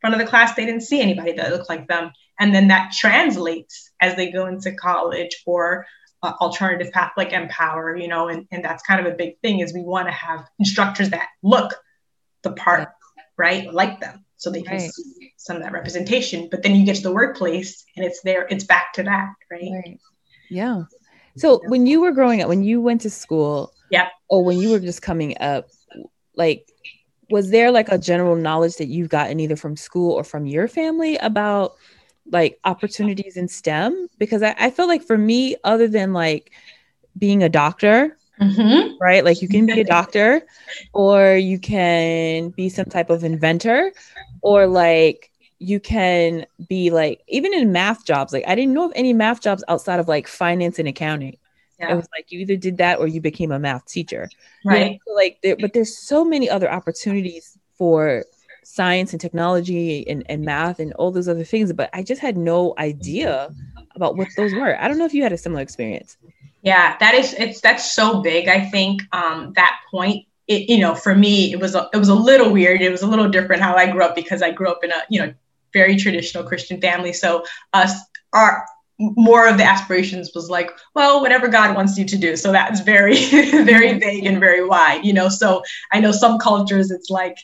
front 0.00 0.14
of 0.14 0.20
the 0.20 0.26
class, 0.26 0.54
they 0.54 0.64
didn't 0.64 0.82
see 0.82 1.00
anybody 1.00 1.32
that 1.32 1.50
looked 1.50 1.68
like 1.68 1.88
them. 1.88 2.12
And 2.38 2.54
then 2.54 2.68
that 2.68 2.92
translates 2.92 3.90
as 4.00 4.16
they 4.16 4.30
go 4.30 4.46
into 4.46 4.72
college 4.72 5.42
or 5.46 5.86
uh, 6.22 6.32
alternative 6.40 6.92
path 6.92 7.12
like 7.16 7.30
NPower, 7.30 8.00
you 8.00 8.08
know, 8.08 8.28
and, 8.28 8.46
and 8.50 8.64
that's 8.64 8.82
kind 8.82 9.04
of 9.04 9.12
a 9.12 9.16
big 9.16 9.38
thing 9.40 9.60
is 9.60 9.74
we 9.74 9.82
want 9.82 10.08
to 10.08 10.12
have 10.12 10.46
instructors 10.58 11.10
that 11.10 11.28
look 11.42 11.74
the 12.42 12.52
part, 12.52 12.88
right, 13.36 13.72
like 13.72 14.00
them 14.00 14.24
so 14.36 14.50
they 14.50 14.62
can 14.62 14.78
right. 14.78 14.90
see 14.90 15.32
some 15.36 15.56
of 15.56 15.62
that 15.62 15.72
representation. 15.72 16.48
But 16.50 16.62
then 16.62 16.74
you 16.74 16.84
get 16.84 16.96
to 16.96 17.02
the 17.02 17.12
workplace 17.12 17.84
and 17.96 18.04
it's 18.04 18.22
there, 18.22 18.46
it's 18.48 18.64
back 18.64 18.94
to 18.94 19.02
that, 19.04 19.32
right? 19.50 19.70
right. 19.72 20.00
Yeah. 20.54 20.84
So 21.36 21.60
when 21.66 21.86
you 21.86 22.00
were 22.00 22.12
growing 22.12 22.40
up, 22.42 22.48
when 22.48 22.62
you 22.62 22.80
went 22.80 23.00
to 23.00 23.10
school, 23.10 23.72
yeah, 23.90 24.08
or 24.28 24.44
when 24.44 24.58
you 24.58 24.70
were 24.70 24.78
just 24.78 25.02
coming 25.02 25.36
up, 25.40 25.66
like, 26.36 26.68
was 27.28 27.50
there 27.50 27.72
like 27.72 27.88
a 27.88 27.98
general 27.98 28.36
knowledge 28.36 28.76
that 28.76 28.86
you've 28.86 29.08
gotten 29.08 29.40
either 29.40 29.56
from 29.56 29.76
school 29.76 30.12
or 30.12 30.22
from 30.22 30.46
your 30.46 30.68
family 30.68 31.16
about 31.16 31.74
like 32.30 32.60
opportunities 32.64 33.36
in 33.36 33.48
STEM? 33.48 34.08
Because 34.16 34.42
I, 34.44 34.54
I 34.56 34.70
feel 34.70 34.86
like 34.86 35.02
for 35.02 35.18
me, 35.18 35.56
other 35.64 35.88
than 35.88 36.12
like 36.12 36.52
being 37.18 37.42
a 37.42 37.48
doctor, 37.48 38.16
Mm-hmm. 38.40 38.96
right? 39.00 39.24
Like 39.24 39.42
you 39.42 39.48
can 39.48 39.64
be 39.64 39.80
a 39.80 39.84
doctor, 39.84 40.44
or 40.92 41.36
you 41.36 41.60
can 41.60 42.48
be 42.50 42.68
some 42.68 42.86
type 42.86 43.08
of 43.08 43.22
inventor, 43.22 43.92
or 44.42 44.66
like 44.66 45.30
you 45.58 45.80
can 45.80 46.46
be 46.68 46.90
like 46.90 47.22
even 47.28 47.54
in 47.54 47.72
math 47.72 48.04
jobs 48.04 48.32
like 48.32 48.44
i 48.46 48.54
didn't 48.54 48.74
know 48.74 48.86
of 48.86 48.92
any 48.94 49.12
math 49.12 49.40
jobs 49.40 49.64
outside 49.68 50.00
of 50.00 50.08
like 50.08 50.26
finance 50.26 50.78
and 50.78 50.88
accounting 50.88 51.36
yeah. 51.78 51.92
it 51.92 51.96
was 51.96 52.08
like 52.16 52.30
you 52.30 52.40
either 52.40 52.56
did 52.56 52.78
that 52.78 52.98
or 52.98 53.06
you 53.06 53.20
became 53.20 53.52
a 53.52 53.58
math 53.58 53.84
teacher 53.86 54.28
right 54.64 54.92
you 54.92 54.98
know? 55.06 55.14
like 55.14 55.38
there, 55.42 55.56
but 55.56 55.72
there's 55.72 55.96
so 55.96 56.24
many 56.24 56.48
other 56.50 56.70
opportunities 56.70 57.58
for 57.76 58.24
science 58.64 59.12
and 59.12 59.20
technology 59.20 60.06
and, 60.08 60.24
and 60.28 60.44
math 60.44 60.80
and 60.80 60.92
all 60.94 61.10
those 61.10 61.28
other 61.28 61.44
things, 61.44 61.72
but 61.72 61.90
I 61.92 62.02
just 62.02 62.20
had 62.20 62.36
no 62.36 62.74
idea 62.78 63.54
about 63.94 64.16
what 64.16 64.28
those 64.36 64.52
were. 64.52 64.80
I 64.80 64.88
don't 64.88 64.98
know 64.98 65.04
if 65.04 65.14
you 65.14 65.22
had 65.22 65.32
a 65.32 65.38
similar 65.38 65.62
experience. 65.62 66.16
Yeah, 66.62 66.96
that 66.98 67.14
is 67.14 67.34
it's 67.34 67.60
that's 67.60 67.92
so 67.92 68.22
big. 68.22 68.48
I 68.48 68.64
think 68.64 69.02
um, 69.12 69.52
that 69.54 69.78
point. 69.90 70.26
It, 70.46 70.68
you 70.68 70.78
know, 70.78 70.94
for 70.94 71.14
me, 71.14 71.52
it 71.52 71.58
was 71.58 71.74
a, 71.74 71.88
it 71.94 71.96
was 71.96 72.10
a 72.10 72.14
little 72.14 72.52
weird. 72.52 72.82
It 72.82 72.90
was 72.90 73.00
a 73.00 73.06
little 73.06 73.30
different 73.30 73.62
how 73.62 73.76
I 73.76 73.90
grew 73.90 74.04
up 74.04 74.14
because 74.14 74.42
I 74.42 74.50
grew 74.50 74.68
up 74.68 74.84
in 74.84 74.90
a 74.90 75.02
you 75.08 75.20
know 75.20 75.34
very 75.74 75.96
traditional 75.96 76.44
Christian 76.44 76.80
family. 76.80 77.12
So 77.12 77.44
us 77.74 77.92
our 78.32 78.64
more 78.98 79.48
of 79.48 79.58
the 79.58 79.64
aspirations 79.64 80.30
was 80.34 80.48
like, 80.48 80.70
well, 80.94 81.20
whatever 81.20 81.48
God 81.48 81.74
wants 81.74 81.98
you 81.98 82.04
to 82.04 82.16
do. 82.16 82.36
So 82.36 82.52
that's 82.52 82.80
very, 82.80 83.14
very 83.26 83.90
mm-hmm. 83.90 83.98
vague 83.98 84.26
and 84.26 84.38
very 84.38 84.64
wide, 84.64 85.04
you 85.04 85.12
know. 85.12 85.28
So 85.28 85.62
I 85.92 86.00
know 86.00 86.12
some 86.12 86.38
cultures 86.38 86.90
it's 86.90 87.10
like 87.10 87.36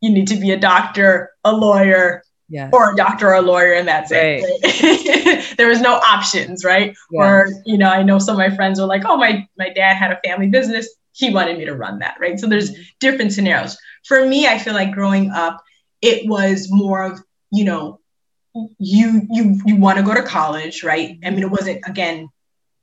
you 0.00 0.10
need 0.10 0.26
to 0.28 0.36
be 0.36 0.50
a 0.50 0.58
doctor, 0.58 1.30
a 1.44 1.52
lawyer, 1.52 2.24
yeah. 2.48 2.68
or 2.72 2.92
a 2.92 2.96
doctor 2.96 3.28
or 3.28 3.34
a 3.34 3.42
lawyer, 3.42 3.72
and 3.72 3.86
that's 3.86 4.10
right. 4.10 4.42
it. 4.44 5.56
there 5.56 5.68
was 5.68 5.80
no 5.80 5.94
options, 5.94 6.64
right? 6.64 6.94
Yeah. 7.10 7.24
Or, 7.24 7.48
you 7.64 7.78
know, 7.78 7.88
I 7.88 8.02
know 8.02 8.18
some 8.18 8.34
of 8.34 8.38
my 8.38 8.54
friends 8.54 8.80
were 8.80 8.86
like, 8.86 9.04
oh, 9.06 9.16
my 9.16 9.46
my 9.56 9.70
dad 9.70 9.94
had 9.94 10.12
a 10.12 10.20
family 10.24 10.48
business. 10.48 10.88
He 11.12 11.32
wanted 11.32 11.58
me 11.58 11.64
to 11.66 11.74
run 11.74 12.00
that, 12.00 12.16
right? 12.20 12.38
So 12.38 12.48
there's 12.48 12.72
mm-hmm. 12.72 12.82
different 13.00 13.32
scenarios. 13.32 13.78
For 14.04 14.26
me, 14.26 14.48
I 14.48 14.58
feel 14.58 14.74
like 14.74 14.92
growing 14.92 15.30
up, 15.30 15.62
it 16.00 16.28
was 16.28 16.68
more 16.70 17.02
of, 17.02 17.20
you 17.52 17.64
know, 17.64 18.00
you 18.78 19.26
you 19.30 19.60
you 19.64 19.76
want 19.76 19.98
to 19.98 20.04
go 20.04 20.14
to 20.14 20.22
college, 20.22 20.82
right? 20.82 21.18
I 21.24 21.30
mean, 21.30 21.42
it 21.42 21.50
wasn't 21.50 21.82
again, 21.86 22.28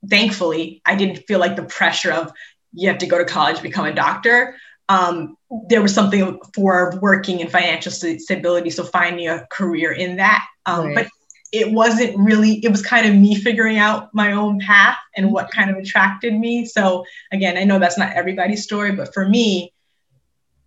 thankfully, 0.07 0.81
I 0.85 0.95
didn't 0.95 1.27
feel 1.27 1.39
like 1.39 1.55
the 1.55 1.63
pressure 1.63 2.11
of 2.11 2.31
you 2.73 2.87
have 2.87 2.99
to 2.99 3.07
go 3.07 3.17
to 3.17 3.25
college, 3.25 3.61
become 3.61 3.85
a 3.85 3.93
doctor. 3.93 4.55
Um, 4.87 5.35
there 5.67 5.81
was 5.81 5.93
something 5.93 6.39
for 6.55 6.97
working 7.01 7.39
in 7.41 7.47
financial 7.47 7.91
stability, 7.91 8.69
so 8.69 8.83
finding 8.83 9.27
a 9.27 9.45
career 9.51 9.91
in 9.91 10.17
that. 10.17 10.45
Um, 10.65 10.87
right. 10.87 10.95
But 10.95 11.07
it 11.51 11.71
wasn't 11.71 12.17
really. 12.17 12.63
It 12.63 12.69
was 12.69 12.81
kind 12.81 13.07
of 13.07 13.15
me 13.15 13.35
figuring 13.35 13.77
out 13.77 14.13
my 14.13 14.33
own 14.33 14.59
path 14.59 14.97
and 15.15 15.31
what 15.31 15.51
kind 15.51 15.69
of 15.69 15.77
attracted 15.77 16.33
me. 16.33 16.65
So 16.65 17.05
again, 17.31 17.57
I 17.57 17.63
know 17.63 17.79
that's 17.79 17.97
not 17.97 18.13
everybody's 18.13 18.63
story, 18.63 18.91
but 18.91 19.13
for 19.13 19.27
me, 19.27 19.73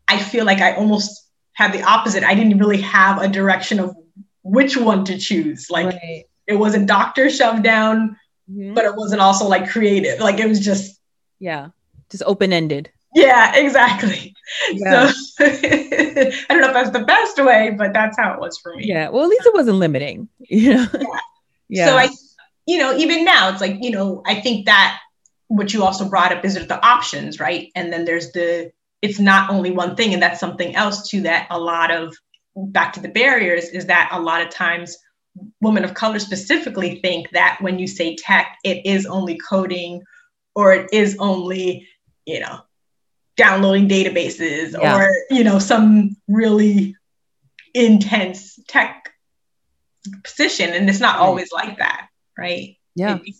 I 0.08 0.18
feel 0.18 0.44
like 0.44 0.58
I 0.58 0.74
almost 0.74 1.21
had 1.62 1.72
the 1.72 1.82
opposite. 1.82 2.24
I 2.24 2.34
didn't 2.34 2.58
really 2.58 2.80
have 2.80 3.22
a 3.22 3.28
direction 3.28 3.78
of 3.78 3.96
which 4.42 4.76
one 4.76 5.04
to 5.06 5.18
choose. 5.18 5.70
Like 5.70 5.86
right. 5.86 6.24
it 6.46 6.54
wasn't 6.54 6.86
doctor 6.86 7.30
shoved 7.30 7.62
down, 7.62 8.16
mm-hmm. 8.50 8.74
but 8.74 8.84
it 8.84 8.94
wasn't 8.96 9.20
also 9.20 9.46
like 9.46 9.68
creative. 9.68 10.20
Like 10.20 10.38
it 10.38 10.48
was 10.48 10.60
just 10.60 10.98
yeah, 11.38 11.68
just 12.10 12.22
open 12.26 12.52
ended. 12.52 12.90
Yeah, 13.14 13.56
exactly. 13.56 14.34
Yeah. 14.72 15.10
So 15.10 15.44
I 15.44 16.44
don't 16.48 16.60
know 16.60 16.68
if 16.68 16.74
that's 16.74 16.90
the 16.90 17.04
best 17.06 17.42
way, 17.42 17.74
but 17.76 17.92
that's 17.92 18.16
how 18.18 18.32
it 18.34 18.40
was 18.40 18.58
for 18.58 18.74
me. 18.74 18.86
Yeah. 18.86 19.10
Well, 19.10 19.24
at 19.24 19.28
least 19.28 19.46
it 19.46 19.54
wasn't 19.54 19.78
limiting. 19.78 20.28
You 20.48 20.74
know. 20.74 20.86
Yeah. 20.92 21.06
yeah. 21.68 21.86
So 21.86 21.96
I, 21.96 22.08
you 22.66 22.78
know, 22.78 22.96
even 22.96 23.24
now 23.24 23.50
it's 23.50 23.60
like 23.60 23.78
you 23.80 23.90
know 23.90 24.22
I 24.26 24.40
think 24.40 24.66
that 24.66 24.98
what 25.48 25.72
you 25.74 25.84
also 25.84 26.08
brought 26.08 26.32
up 26.32 26.44
is 26.44 26.54
the 26.54 26.86
options, 26.86 27.38
right? 27.38 27.70
And 27.74 27.92
then 27.92 28.04
there's 28.04 28.32
the 28.32 28.72
it's 29.02 29.18
not 29.18 29.50
only 29.50 29.72
one 29.72 29.96
thing, 29.96 30.14
and 30.14 30.22
that's 30.22 30.40
something 30.40 30.74
else 30.74 31.08
too 31.08 31.22
that 31.22 31.48
a 31.50 31.58
lot 31.58 31.90
of 31.90 32.16
back 32.56 32.92
to 32.94 33.00
the 33.00 33.08
barriers 33.08 33.68
is 33.68 33.86
that 33.86 34.10
a 34.12 34.20
lot 34.20 34.42
of 34.42 34.50
times 34.50 34.96
women 35.60 35.84
of 35.84 35.94
color 35.94 36.18
specifically 36.18 37.00
think 37.00 37.30
that 37.30 37.58
when 37.60 37.78
you 37.78 37.86
say 37.86 38.14
tech, 38.16 38.58
it 38.64 38.84
is 38.86 39.06
only 39.06 39.38
coding 39.38 40.02
or 40.54 40.72
it 40.74 40.88
is 40.92 41.16
only, 41.18 41.88
you 42.26 42.40
know, 42.40 42.60
downloading 43.36 43.88
databases 43.88 44.72
yeah. 44.72 44.96
or, 44.96 45.10
you 45.30 45.42
know, 45.42 45.58
some 45.58 46.14
really 46.28 46.94
intense 47.74 48.58
tech 48.68 49.10
position. 50.22 50.70
And 50.70 50.88
it's 50.88 51.00
not 51.00 51.18
always 51.18 51.50
like 51.50 51.78
that, 51.78 52.08
right? 52.36 52.76
Yeah. 52.94 53.18
It, 53.24 53.34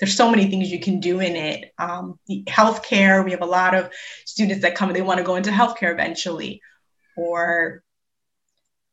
there's 0.00 0.16
so 0.16 0.30
many 0.30 0.46
things 0.46 0.70
you 0.70 0.80
can 0.80 0.98
do 0.98 1.20
in 1.20 1.36
it. 1.36 1.72
Um, 1.78 2.18
the 2.26 2.42
healthcare, 2.48 3.24
we 3.24 3.32
have 3.32 3.42
a 3.42 3.46
lot 3.46 3.74
of 3.74 3.90
students 4.24 4.62
that 4.62 4.74
come, 4.74 4.92
they 4.92 5.02
want 5.02 5.18
to 5.18 5.24
go 5.24 5.36
into 5.36 5.50
healthcare 5.50 5.92
eventually, 5.92 6.62
or 7.16 7.82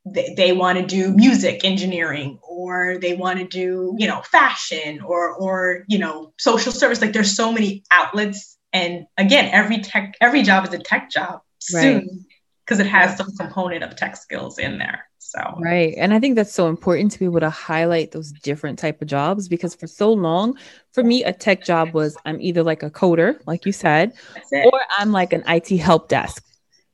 they, 0.06 0.34
they 0.36 0.52
want 0.52 0.78
to 0.78 0.86
do 0.86 1.14
music 1.14 1.64
engineering 1.64 2.40
or 2.48 2.98
they 3.00 3.14
want 3.16 3.40
to 3.40 3.48
do 3.48 3.96
you 3.98 4.08
know 4.08 4.22
fashion 4.22 5.02
or 5.02 5.34
or 5.34 5.86
you 5.88 5.98
know 5.98 6.34
social 6.38 6.72
service. 6.72 7.02
Like 7.02 7.14
there's 7.14 7.36
so 7.36 7.52
many 7.52 7.84
outlets. 7.92 8.58
And 8.74 9.06
again 9.18 9.50
every 9.54 9.80
tech 9.80 10.16
every 10.22 10.44
job 10.44 10.68
is 10.68 10.74
a 10.74 10.78
tech 10.78 11.10
job 11.10 11.42
soon 11.60 12.26
because 12.66 12.80
it 12.80 12.86
has 12.86 13.18
some 13.18 13.32
component 13.38 13.84
of 13.84 13.96
tech 13.96 14.18
skills 14.18 14.60
in 14.60 14.78
there 14.78 15.07
so. 15.28 15.58
Right. 15.60 15.94
And 15.98 16.14
i 16.14 16.20
think 16.20 16.36
that's 16.36 16.54
so 16.54 16.68
important 16.68 17.12
to 17.12 17.20
be 17.20 17.26
able 17.26 17.42
to 17.42 17.50
highlight 17.50 18.12
those 18.12 18.32
different 18.32 18.80
type 18.80 19.02
of 19.02 19.08
jobs 19.08 19.50
because 19.50 19.76
for 19.76 19.88
so 19.88 20.12
long 20.12 20.58
for 20.94 21.04
me 21.04 21.24
a 21.24 21.34
tech 21.34 21.64
job 21.66 21.94
was 21.94 22.18
i'm 22.26 22.40
either 22.40 22.64
like 22.64 22.82
a 22.82 22.90
coder 22.90 23.40
like 23.46 23.66
you 23.66 23.72
said 23.74 24.14
or 24.52 24.82
i'm 24.98 25.12
like 25.12 25.34
an 25.34 25.44
it 25.48 25.70
help 25.78 26.08
desk. 26.08 26.44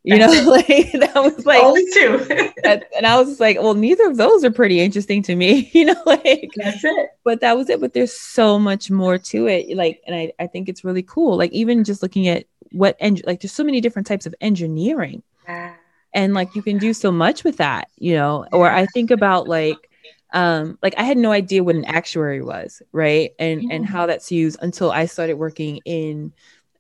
You 0.04 0.18
know 0.18 0.28
like 0.48 0.68
that 0.68 1.14
was 1.16 1.46
like 1.46 1.64
only 1.64 1.86
two 1.94 2.52
and 2.66 3.06
i 3.06 3.18
was 3.18 3.30
just 3.30 3.40
like 3.40 3.58
well 3.62 3.76
neither 3.76 4.08
of 4.10 4.18
those 4.18 4.44
are 4.44 4.52
pretty 4.52 4.82
interesting 4.82 5.22
to 5.24 5.36
me 5.36 5.70
you 5.74 5.86
know 5.86 6.02
like 6.06 6.50
that's 6.56 6.84
it. 6.84 7.10
but 7.24 7.40
that 7.42 7.56
was 7.56 7.70
it 7.70 7.80
but 7.80 7.94
there's 7.94 8.12
so 8.12 8.58
much 8.60 8.90
more 8.90 9.18
to 9.18 9.48
it 9.48 9.78
like 9.78 10.02
and 10.08 10.16
i, 10.16 10.32
I 10.40 10.48
think 10.48 10.68
it's 10.68 10.84
really 10.84 11.04
cool 11.04 11.38
like 11.38 11.52
even 11.52 11.84
just 11.84 12.02
looking 12.02 12.28
at 12.28 12.46
what 12.72 12.98
and 13.00 13.22
like 13.26 13.42
there's 13.42 13.54
so 13.54 13.64
many 13.64 13.80
different 13.80 14.08
types 14.08 14.26
of 14.26 14.34
engineering 14.42 15.22
and 16.14 16.34
like 16.34 16.56
you 16.56 16.62
can 16.62 16.78
do 16.78 16.94
so 16.94 17.12
much 17.12 17.44
with 17.44 17.58
that 17.58 17.90
you 17.98 18.14
know 18.14 18.46
or 18.52 18.70
i 18.70 18.86
think 18.88 19.12
about 19.12 19.48
like 19.48 19.90
um 20.34 20.78
like 20.82 20.94
i 20.98 21.04
had 21.04 21.18
no 21.18 21.32
idea 21.32 21.64
what 21.64 21.76
an 21.76 21.86
actuary 21.86 22.42
was 22.42 22.82
right 22.92 23.32
and 23.40 23.72
and 23.72 23.86
how 23.86 24.06
that's 24.06 24.32
used 24.32 24.58
until 24.62 24.92
i 24.92 25.06
started 25.06 25.36
working 25.36 25.80
in 25.86 26.32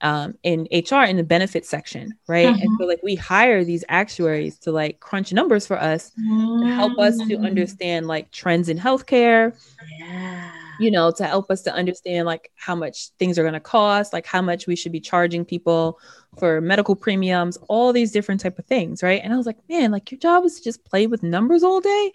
um, 0.04 0.38
in 0.44 0.68
HR 0.72 1.06
in 1.06 1.16
the 1.16 1.24
benefits 1.24 1.70
section, 1.70 2.14
right? 2.28 2.48
Mm-hmm. 2.48 2.62
And 2.62 2.78
so 2.78 2.86
like 2.86 3.02
we 3.04 3.16
hire 3.16 3.64
these 3.64 3.86
actuaries 3.88 4.60
to 4.60 4.72
like 4.72 5.00
crunch 5.00 5.32
numbers 5.32 5.66
for 5.66 5.80
us 5.80 6.12
mm-hmm. 6.20 6.68
to 6.68 6.76
help 6.76 7.00
us 7.00 7.18
to 7.18 7.38
mm. 7.38 7.46
understand 7.46 8.08
like 8.08 8.30
trends 8.32 8.68
in 8.68 8.78
healthcare. 8.78 9.58
Yeah. 10.00 10.52
You 10.80 10.92
know, 10.92 11.12
to 11.12 11.26
help 11.26 11.52
us 11.52 11.62
to 11.64 11.74
understand 11.74 12.26
like 12.26 12.52
how 12.56 12.76
much 12.76 13.10
things 13.20 13.38
are 13.38 13.44
going 13.44 13.54
to 13.54 13.60
cost, 13.60 14.14
like 14.14 14.26
how 14.26 14.42
much 14.42 14.68
we 14.68 14.76
should 14.76 14.92
be 14.92 15.00
charging 15.00 15.46
people 15.46 16.00
for 16.40 16.62
medical 16.62 16.96
premiums, 16.96 17.58
all 17.70 17.94
these 17.94 18.12
different 18.12 18.42
type 18.42 18.58
of 18.58 18.66
things, 18.66 19.04
right? 19.04 19.22
And 19.24 19.34
I 19.34 19.38
was 19.38 19.46
like, 19.46 19.58
man, 19.70 19.92
like 19.92 20.12
your 20.12 20.20
job 20.20 20.46
is 20.46 20.58
to 20.58 20.64
just 20.64 20.84
play 20.84 21.08
with 21.08 21.24
numbers 21.24 21.64
all 21.64 21.80
day. 21.80 22.12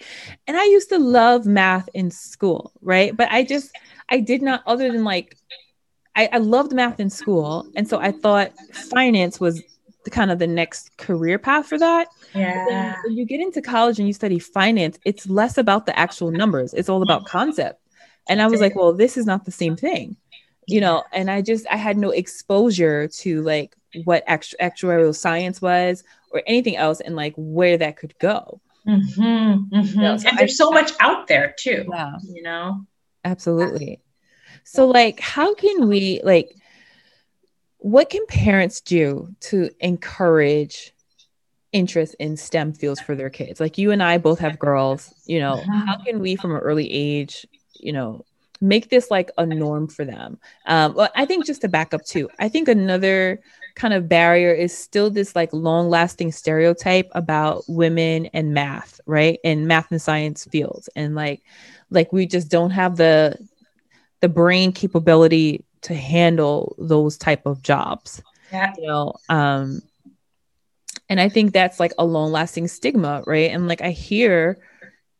And 0.46 0.56
I 0.56 0.64
used 0.64 0.88
to 0.88 0.98
love 0.98 1.46
math 1.46 1.88
in 1.94 2.10
school, 2.10 2.72
right? 2.82 3.16
But 3.16 3.30
I 3.30 3.44
just 3.44 3.70
I 4.08 4.20
did 4.20 4.42
not 4.42 4.62
other 4.66 4.90
than 4.90 5.04
like 5.04 5.36
I, 6.16 6.28
I 6.32 6.38
loved 6.38 6.72
math 6.72 6.98
in 6.98 7.10
school, 7.10 7.64
and 7.76 7.88
so 7.88 8.00
I 8.00 8.10
thought 8.10 8.52
finance 8.72 9.38
was 9.38 9.62
the 10.04 10.10
kind 10.10 10.30
of 10.30 10.38
the 10.38 10.46
next 10.46 10.96
career 10.96 11.38
path 11.38 11.66
for 11.66 11.78
that. 11.78 12.08
Yeah. 12.34 12.96
When 13.04 13.16
you 13.16 13.24
get 13.24 13.40
into 13.40 13.62
college 13.62 13.98
and 13.98 14.08
you 14.08 14.14
study 14.14 14.38
finance, 14.38 14.98
it's 15.04 15.28
less 15.28 15.58
about 15.58 15.86
the 15.86 15.96
actual 15.98 16.30
numbers. 16.30 16.74
It's 16.74 16.88
all 16.88 17.02
about 17.02 17.26
concept. 17.26 17.80
And 18.28 18.42
I 18.42 18.46
was 18.46 18.60
like, 18.60 18.76
well, 18.76 18.92
this 18.92 19.16
is 19.16 19.26
not 19.26 19.44
the 19.44 19.50
same 19.50 19.76
thing, 19.76 20.16
you 20.66 20.80
know. 20.80 21.04
And 21.12 21.30
I 21.30 21.42
just 21.42 21.66
I 21.70 21.76
had 21.76 21.96
no 21.96 22.10
exposure 22.10 23.08
to 23.08 23.42
like 23.42 23.74
what 24.04 24.22
act- 24.26 24.54
actuarial 24.60 25.14
science 25.14 25.62
was 25.62 26.04
or 26.30 26.42
anything 26.46 26.76
else, 26.76 27.00
and 27.00 27.16
like 27.16 27.34
where 27.36 27.78
that 27.78 27.96
could 27.96 28.18
go. 28.18 28.60
Mm-hmm, 28.86 29.22
mm-hmm. 29.22 29.96
You 29.96 30.02
know, 30.02 30.16
so 30.16 30.28
and 30.28 30.38
there's 30.38 30.52
I, 30.52 30.64
so 30.64 30.70
much 30.70 30.92
out 31.00 31.26
there 31.26 31.54
too. 31.58 31.86
Yeah. 31.90 32.16
You 32.22 32.42
know. 32.42 32.86
Absolutely. 33.24 34.00
So, 34.64 34.86
like, 34.86 35.20
how 35.20 35.54
can 35.54 35.88
we, 35.88 36.20
like, 36.22 36.54
what 37.78 38.10
can 38.10 38.26
parents 38.26 38.80
do 38.80 39.34
to 39.40 39.70
encourage 39.80 40.92
interest 41.72 42.16
in 42.18 42.36
STEM 42.36 42.74
fields 42.74 43.00
for 43.00 43.14
their 43.14 43.30
kids? 43.30 43.60
Like, 43.60 43.78
you 43.78 43.92
and 43.92 44.02
I 44.02 44.18
both 44.18 44.38
have 44.40 44.58
girls, 44.58 45.12
you 45.26 45.40
know, 45.40 45.56
how 45.56 45.96
can 46.04 46.20
we 46.20 46.36
from 46.36 46.52
an 46.52 46.58
early 46.58 46.90
age, 46.90 47.46
you 47.78 47.92
know, 47.92 48.24
make 48.60 48.90
this 48.90 49.10
like 49.10 49.30
a 49.38 49.46
norm 49.46 49.88
for 49.88 50.04
them? 50.04 50.38
Um, 50.66 50.94
well, 50.94 51.10
I 51.14 51.24
think 51.24 51.46
just 51.46 51.60
to 51.62 51.68
back 51.68 51.94
up 51.94 52.04
too, 52.04 52.28
I 52.38 52.48
think 52.48 52.68
another 52.68 53.40
kind 53.74 53.94
of 53.94 54.08
barrier 54.08 54.52
is 54.52 54.76
still 54.76 55.10
this 55.10 55.36
like 55.36 55.50
long 55.52 55.88
lasting 55.88 56.32
stereotype 56.32 57.08
about 57.12 57.64
women 57.68 58.26
and 58.26 58.52
math, 58.52 59.00
right? 59.06 59.38
And 59.44 59.68
math 59.68 59.90
and 59.90 60.02
science 60.02 60.44
fields. 60.46 60.88
And 60.96 61.14
like, 61.14 61.42
like 61.90 62.12
we 62.12 62.26
just 62.26 62.50
don't 62.50 62.70
have 62.70 62.96
the 62.96 63.36
the 64.20 64.28
brain 64.28 64.72
capability 64.72 65.64
to 65.82 65.94
handle 65.94 66.74
those 66.78 67.16
type 67.16 67.46
of 67.46 67.62
jobs 67.62 68.22
yeah. 68.52 68.74
you 68.76 68.86
know 68.86 69.14
um 69.28 69.80
and 71.08 71.20
i 71.20 71.28
think 71.28 71.52
that's 71.52 71.78
like 71.78 71.92
a 71.98 72.04
long 72.04 72.32
lasting 72.32 72.66
stigma 72.66 73.22
right 73.26 73.50
and 73.50 73.68
like 73.68 73.80
i 73.80 73.90
hear 73.90 74.58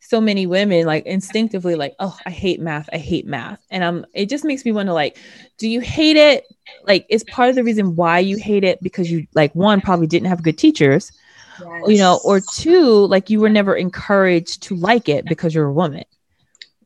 so 0.01 0.21
many 0.21 0.47
women 0.47 0.87
like 0.87 1.05
instinctively 1.07 1.75
like 1.75 1.95
oh 1.99 2.17
i 2.25 2.31
hate 2.31 2.61
math 2.61 2.89
i 2.93 2.99
hate 2.99 3.27
math 3.27 3.61
and 3.71 3.85
um 3.85 4.07
it 4.15 4.29
just 4.29 4.45
makes 4.45 4.65
me 4.65 4.73
wonder 4.73 4.93
like 4.93 5.19
do 5.59 5.69
you 5.69 5.81
hate 5.81 6.17
it 6.17 6.45
like 6.85 7.05
is 7.09 7.25
part 7.25 7.51
of 7.51 7.57
the 7.57 7.65
reason 7.65 7.97
why 7.97 8.19
you 8.19 8.37
hate 8.37 8.65
it 8.65 8.83
because 8.83 9.11
you 9.11 9.27
like 9.35 9.55
one 9.55 9.81
probably 9.81 10.07
didn't 10.07 10.29
have 10.29 10.43
good 10.43 10.57
teachers 10.57 11.13
yes. 11.61 11.83
you 11.87 11.99
know, 11.99 12.21
or 12.25 12.41
two, 12.41 13.07
like 13.07 13.31
you 13.31 13.41
were 13.41 13.49
never 13.49 13.75
encouraged 13.75 14.63
to 14.65 14.77
like 14.77 15.09
it 15.09 15.25
because 15.27 15.55
you're 15.55 15.67
a 15.67 15.73
woman. 15.73 16.05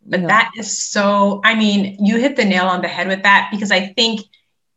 But 0.04 0.23
that 0.23 0.50
is 0.59 0.83
so, 0.83 1.40
I 1.45 1.54
mean, 1.54 2.04
you 2.04 2.19
hit 2.19 2.37
the 2.37 2.45
nail 2.45 2.66
on 2.66 2.83
the 2.83 2.88
head 2.88 3.07
with 3.07 3.23
that 3.23 3.49
because 3.52 3.71
I 3.71 3.87
think 3.87 4.21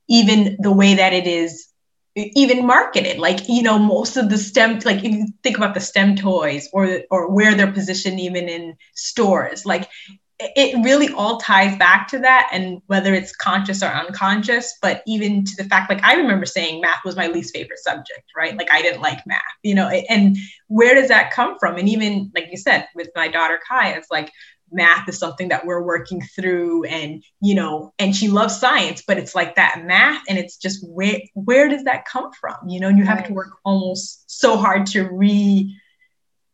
even 0.07 0.55
the 0.59 0.71
way 0.71 0.93
that 0.93 1.13
it 1.13 1.25
is 1.25 1.67
even 2.15 2.65
marketed 2.65 3.17
like 3.17 3.47
you 3.49 3.61
know 3.61 3.77
most 3.77 4.15
of 4.15 4.29
the 4.29 4.37
stem 4.37 4.79
like 4.85 5.03
if 5.03 5.11
you 5.11 5.27
think 5.43 5.57
about 5.57 5.73
the 5.73 5.81
stem 5.81 6.15
toys 6.15 6.69
or 6.71 7.01
or 7.11 7.29
where 7.29 7.55
they're 7.55 7.71
positioned 7.71 8.19
even 8.19 8.47
in 8.47 8.75
stores 8.93 9.65
like 9.65 9.89
it 10.37 10.83
really 10.83 11.07
all 11.13 11.37
ties 11.37 11.77
back 11.77 12.09
to 12.09 12.19
that 12.19 12.49
and 12.51 12.81
whether 12.87 13.13
it's 13.13 13.33
conscious 13.35 13.81
or 13.81 13.87
unconscious 13.87 14.77
but 14.81 15.01
even 15.07 15.45
to 15.45 15.55
the 15.57 15.63
fact 15.65 15.89
like 15.89 16.03
i 16.03 16.15
remember 16.15 16.45
saying 16.45 16.81
math 16.81 17.03
was 17.05 17.15
my 17.15 17.27
least 17.27 17.53
favorite 17.53 17.79
subject 17.79 18.23
right? 18.35 18.57
Like 18.57 18.71
i 18.71 18.81
didn't 18.81 19.01
like 19.01 19.25
math 19.25 19.41
you 19.63 19.75
know 19.75 19.87
and 19.87 20.37
where 20.67 20.95
does 20.95 21.09
that 21.09 21.31
come 21.31 21.57
from? 21.59 21.77
And 21.77 21.87
even 21.87 22.31
like 22.33 22.47
you 22.49 22.57
said 22.57 22.87
with 22.95 23.09
my 23.15 23.27
daughter 23.27 23.59
kai 23.67 23.91
it's 23.91 24.09
like 24.09 24.31
math 24.71 25.07
is 25.07 25.17
something 25.17 25.49
that 25.49 25.65
we're 25.65 25.81
working 25.81 26.21
through 26.21 26.83
and 26.85 27.23
you 27.41 27.55
know 27.55 27.93
and 27.99 28.15
she 28.15 28.27
loves 28.27 28.59
science 28.59 29.03
but 29.05 29.17
it's 29.17 29.35
like 29.35 29.55
that 29.55 29.83
math 29.85 30.21
and 30.27 30.37
it's 30.37 30.57
just 30.57 30.85
where 30.89 31.19
where 31.33 31.69
does 31.69 31.83
that 31.83 32.05
come 32.05 32.31
from 32.33 32.55
you 32.67 32.79
know 32.79 32.87
and 32.87 32.97
you 32.97 33.05
have 33.05 33.17
right. 33.19 33.27
to 33.27 33.33
work 33.33 33.57
almost 33.63 34.23
so 34.29 34.57
hard 34.57 34.85
to 34.85 35.03
re 35.03 35.73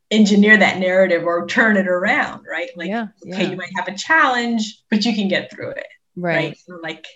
engineer 0.09 0.57
that 0.57 0.77
narrative 0.77 1.23
or 1.23 1.47
turn 1.47 1.77
it 1.77 1.87
around 1.87 2.43
right 2.49 2.69
like 2.75 2.89
yeah, 2.89 3.07
okay 3.25 3.43
yeah. 3.43 3.49
you 3.49 3.55
might 3.55 3.71
have 3.75 3.87
a 3.87 3.95
challenge 3.95 4.83
but 4.89 5.05
you 5.05 5.15
can 5.15 5.27
get 5.27 5.49
through 5.51 5.71
it 5.71 5.87
right, 6.17 6.35
right? 6.35 6.57
So 6.57 6.79
like 6.83 7.07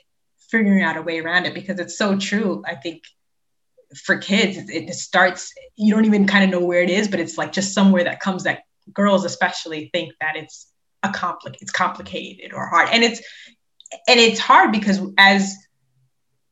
figuring 0.49 0.81
out 0.81 0.95
a 0.95 1.01
way 1.01 1.19
around 1.19 1.45
it 1.45 1.53
because 1.53 1.79
it's 1.79 1.97
so 1.97 2.17
true 2.17 2.63
i 2.65 2.75
think 2.75 3.03
for 4.03 4.17
kids 4.17 4.57
it, 4.57 4.69
it 4.69 4.93
starts 4.93 5.53
you 5.75 5.93
don't 5.93 6.05
even 6.05 6.25
kind 6.25 6.43
of 6.43 6.49
know 6.49 6.65
where 6.65 6.81
it 6.81 6.89
is 6.89 7.07
but 7.09 7.19
it's 7.19 7.37
like 7.37 7.51
just 7.51 7.73
somewhere 7.73 8.05
that 8.05 8.21
comes 8.21 8.43
that 8.43 8.61
girls 8.93 9.25
especially 9.25 9.89
think 9.93 10.13
that 10.21 10.35
it's 10.35 10.71
a 11.05 11.09
compli- 11.09 11.55
it's 11.62 11.71
complicated 11.71 12.53
or 12.53 12.67
hard 12.67 12.89
and 12.91 13.03
it's 13.03 13.21
and 14.07 14.19
it's 14.19 14.39
hard 14.39 14.71
because 14.71 15.00
as 15.17 15.55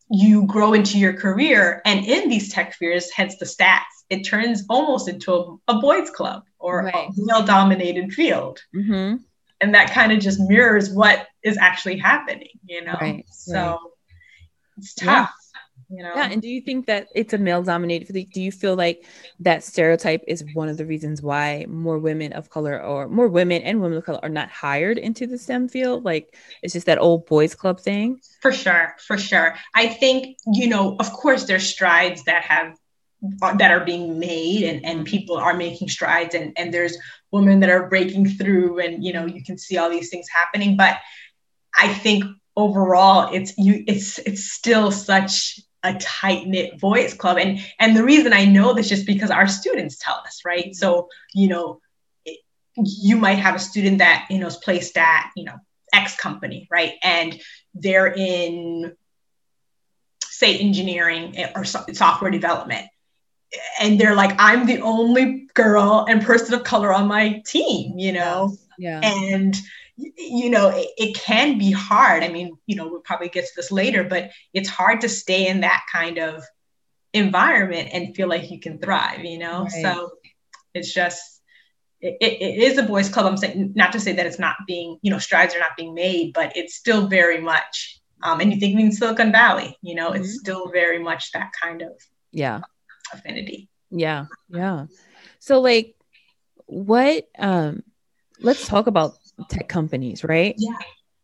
you 0.10 0.45
grow 0.45 0.74
into 0.74 1.00
your 1.00 1.13
career 1.13 1.81
and 1.86 2.05
in 2.05 2.29
these 2.29 2.51
tech 2.51 2.74
spheres 2.74 3.12
hence 3.12 3.38
the 3.38 3.45
stats 3.45 3.81
it 4.10 4.24
turns 4.24 4.63
almost 4.69 5.07
into 5.07 5.33
a, 5.33 5.55
a 5.69 5.79
boys 5.79 6.10
club 6.10 6.43
or 6.60 6.83
right. 6.83 7.10
a 7.10 7.12
male 7.17 7.43
dominated 7.43 8.13
field 8.13 8.60
mm-hmm. 8.75 9.15
and 9.62 9.75
that 9.75 9.91
kind 9.91 10.12
of 10.12 10.19
just 10.19 10.39
mirrors 10.39 10.89
what 10.89 11.27
is 11.43 11.57
actually 11.57 11.98
happening 11.98 12.60
you 12.65 12.83
know 12.83 12.95
right. 13.01 13.25
so 13.31 13.53
right. 13.53 13.77
it's 14.77 14.93
tough 14.93 15.33
you 15.93 16.03
know? 16.03 16.12
Yeah 16.15 16.29
and 16.31 16.41
do 16.41 16.47
you 16.47 16.62
think 16.62 16.88
that 16.88 17.07
it's 17.15 17.33
a 17.33 17.38
male 17.38 17.62
dominated 17.62 18.07
field 18.07 18.29
do 18.31 18.41
you 18.41 18.51
feel 18.51 18.75
like 18.75 19.05
that 19.39 19.63
stereotype 19.63 20.23
is 20.27 20.43
one 20.53 20.69
of 20.69 20.77
the 20.77 20.85
reasons 20.85 21.21
why 21.21 21.65
more 21.69 22.00
women 22.00 22.33
of 22.33 22.50
color 22.50 22.81
or 22.81 23.07
more 23.07 23.27
women 23.27 23.62
and 23.62 23.81
women 23.81 23.97
of 23.97 24.05
color 24.05 24.19
are 24.23 24.29
not 24.29 24.50
hired 24.50 24.97
into 24.97 25.27
the 25.27 25.38
stem 25.38 25.67
field? 25.67 26.03
Like 26.03 26.35
it's 26.62 26.73
just 26.73 26.88
that 26.88 27.00
old 27.00 27.25
boys 27.25 27.55
club 27.55 27.79
thing? 27.79 28.19
For 28.41 28.51
sure 28.51 28.95
for 29.05 29.17
sure. 29.17 29.55
I 29.75 29.88
think 29.88 30.38
you 30.51 30.67
know 30.67 30.95
of 31.00 31.12
course 31.13 31.45
there's 31.45 31.67
strides 31.67 32.23
that 32.23 32.43
have 32.43 32.75
uh, 33.41 33.55
that 33.55 33.71
are 33.71 33.85
being 33.85 34.19
made 34.19 34.63
and, 34.63 34.85
and 34.85 35.00
mm-hmm. 35.00 35.05
people 35.05 35.38
are 35.38 35.53
making 35.53 35.88
strides 35.88 36.35
and, 36.35 36.53
and 36.57 36.73
there's 36.73 36.97
women 37.31 37.62
that 37.62 37.69
are 37.69 37.88
breaking 37.88 38.27
through 38.27 38.79
and 38.79 39.03
you 39.03 39.13
know 39.13 39.25
you 39.25 39.43
can 39.43 39.57
see 39.57 39.77
all 39.77 39.89
these 39.89 40.09
things 40.09 40.27
happening. 40.33 40.75
But 40.77 40.97
i 41.75 41.91
think 41.91 42.23
overall 42.55 43.33
it's 43.33 43.57
you 43.57 43.83
it's 43.88 44.19
it's 44.19 44.51
still 44.51 44.91
such 44.91 45.59
a 45.84 45.94
tight 45.96 46.48
knit 46.48 46.80
voice 46.80 47.13
club. 47.13 47.38
And 47.38 47.60
and 47.80 47.96
the 47.96 48.04
reason 48.04 48.34
I 48.34 48.46
know 48.46 48.74
this 48.74 48.90
just 48.90 49.06
because 49.06 49.32
our 49.32 49.48
students 49.48 49.98
tell 49.98 50.22
us, 50.25 50.42
right? 50.46 50.75
So 50.75 51.10
you 51.34 51.48
know, 51.48 51.80
it, 52.25 52.40
you 52.76 53.17
might 53.17 53.39
have 53.39 53.56
a 53.56 53.60
student 53.60 54.00
that 54.00 54.28
you 54.30 54.39
know 54.39 54.48
is 54.48 54.58
placed 54.58 54.98
at 54.98 55.32
you 55.36 55.46
know 55.46 55.56
X 55.93 56.15
company, 56.15 56.67
right? 56.72 56.93
And 57.04 57.39
they're 57.74 58.12
in 58.12 58.96
say 60.24 60.58
engineering 60.58 61.36
or 61.56 61.63
software 61.63 62.32
development 62.32 62.88
and 63.80 64.00
they're 64.00 64.15
like 64.15 64.36
i'm 64.39 64.65
the 64.65 64.82
only 64.82 65.48
girl 65.54 66.06
and 66.10 66.24
person 66.24 66.54
of 66.54 66.63
color 66.63 66.91
on 66.91 67.08
my 67.08 67.41
team 67.46 67.98
you 67.98 68.12
know 68.12 68.56
yeah 68.78 69.00
and 69.04 69.56
you 69.95 70.49
know 70.49 70.69
it, 70.69 70.88
it, 70.97 71.15
can 71.15 71.58
be 71.58 71.71
hard. 71.71 72.23
I 72.23 72.29
mean 72.29 72.58
you 72.65 72.75
know 72.75 72.88
we'll 72.88 73.01
probably 73.01 73.29
get 73.29 73.45
to 73.45 73.51
this 73.56 73.71
later 73.71 74.03
but 74.03 74.32
it's 74.53 74.69
hard 74.69 75.01
to 75.01 75.10
stay 75.10 75.47
in 75.47 75.62
that 75.62 75.84
kind 75.91 76.17
of 76.17 76.43
environment 77.13 77.89
and 77.93 78.15
feel 78.15 78.27
like 78.27 78.49
you 78.49 78.60
can 78.60 78.79
thrive 78.79 79.23
you 79.23 79.38
know? 79.38 79.63
Right. 79.63 79.82
so 79.84 80.12
it's 80.73 80.91
just 80.93 81.21
it, 82.01 82.17
it 82.19 82.62
is 82.62 82.77
a 82.77 82.84
boys 82.84 83.08
club. 83.08 83.27
I'm 83.27 83.38
saying 83.38 83.73
not 83.75 83.93
to 83.93 83.99
say 83.99 84.13
that 84.13 84.25
it's 84.25 84.39
not 84.39 84.56
being 84.67 84.97
you 85.01 85.12
know 85.12 85.19
strides 85.19 85.56
are 85.56 85.60
not 85.60 85.77
being 85.77 85.93
made 85.93 86.34
but 86.34 86.58
it's 86.58 86.75
still 86.75 87.08
very 87.08 87.39
much 87.39 87.99
um, 88.23 88.39
and 88.39 88.53
you 88.53 88.60
think 88.60 88.79
in 88.79 88.91
silicon 88.91 89.32
valley 89.32 89.77
you 89.82 89.95
know 89.95 90.12
mm-hmm. 90.12 90.23
it's 90.23 90.39
still 90.39 90.69
very 90.69 90.99
much 90.99 91.32
that 91.34 91.51
kind 91.62 91.82
of 91.82 91.91
yeah. 92.34 92.62
affinity. 93.13 93.69
Yeah. 93.91 94.25
Yeah. 94.49 94.88
So 95.39 95.62
like 95.62 95.95
what 96.65 97.27
um 97.38 97.84
let's 98.39 98.67
talk 98.67 98.88
about 98.88 99.17
tech 99.50 99.67
companies, 99.67 100.24
right? 100.24 100.56
Yeah. 100.58 100.76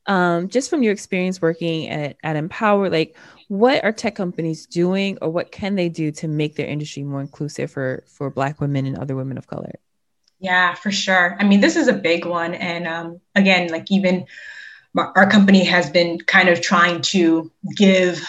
Um, 0.06 0.48
just 0.48 0.70
from 0.70 0.82
your 0.82 0.92
experience 0.92 1.42
working 1.42 1.88
at, 1.88 2.18
at 2.24 2.36
NPower, 2.36 2.92
like 2.92 3.16
what 3.48 3.84
are 3.84 3.92
tech 3.92 4.16
companies 4.16 4.66
doing 4.66 5.18
or 5.22 5.30
what 5.30 5.52
can 5.52 5.76
they 5.76 5.90
do 5.90 6.12
to 6.14 6.28
make 6.28 6.56
their 6.56 6.68
industry 6.68 7.04
more 7.04 7.22
inclusive 7.22 7.70
for 7.72 8.04
for 8.08 8.30
black 8.30 8.60
women 8.60 8.86
and 8.86 8.98
other 8.98 9.16
women 9.16 9.38
of 9.38 9.48
color? 9.48 9.74
Yeah, 10.40 10.74
for 10.74 10.90
sure. 10.90 11.36
I 11.40 11.44
mean, 11.44 11.60
this 11.60 11.76
is 11.76 11.88
a 11.88 11.94
big 11.94 12.26
one. 12.26 12.54
And 12.54 12.88
um, 12.88 13.22
again, 13.36 13.70
like 13.70 13.92
even 13.92 14.26
our 14.98 15.30
company 15.30 15.64
has 15.66 15.90
been 15.90 16.20
kind 16.20 16.50
of 16.50 16.62
trying 16.62 17.02
to 17.02 17.52
give 17.76 18.26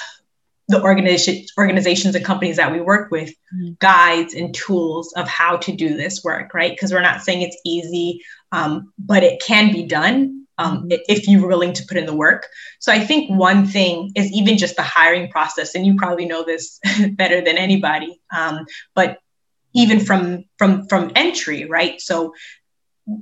the 0.71 0.83
organization, 0.83 1.45
organizations 1.59 2.15
and 2.15 2.25
companies 2.25 2.57
that 2.57 2.71
we 2.73 2.81
work 2.81 3.11
with 3.11 3.31
mm-hmm. 3.55 3.73
guides 3.81 4.35
and 4.35 4.55
tools 4.55 5.13
of 5.15 5.29
how 5.29 5.57
to 5.57 5.73
do 5.73 5.97
this 5.97 6.23
work, 6.23 6.55
right? 6.55 6.71
Because 6.71 6.93
we're 6.93 7.01
not 7.01 7.23
saying 7.23 7.43
it's 7.43 7.61
easy, 7.65 8.23
um, 8.53 8.93
but 8.99 9.25
it 9.25 9.43
can 9.43 9.73
be 9.73 9.85
done 9.85 10.47
um, 10.59 10.79
mm-hmm. 10.79 10.93
if 11.09 11.27
you're 11.27 11.49
willing 11.49 11.73
to 11.73 11.85
put 11.87 11.97
in 11.97 12.07
the 12.07 12.15
work. 12.15 12.47
So 12.79 12.93
I 12.93 13.01
think 13.01 13.31
one 13.31 13.67
thing 13.67 14.13
is 14.15 14.31
even 14.33 14.59
just 14.59 14.77
the 14.77 14.83
hiring 14.83 15.29
process, 15.31 15.75
and 15.75 15.85
you 15.85 15.97
probably 15.97 16.27
know 16.27 16.45
this 16.45 16.79
better 17.13 17.41
than 17.41 17.59
anybody. 17.59 18.21
Um, 18.35 18.65
but 18.95 19.19
even 19.73 20.01
from 20.01 20.45
from 20.57 20.87
from 20.87 21.13
entry, 21.17 21.65
right? 21.65 22.01
So 22.01 22.35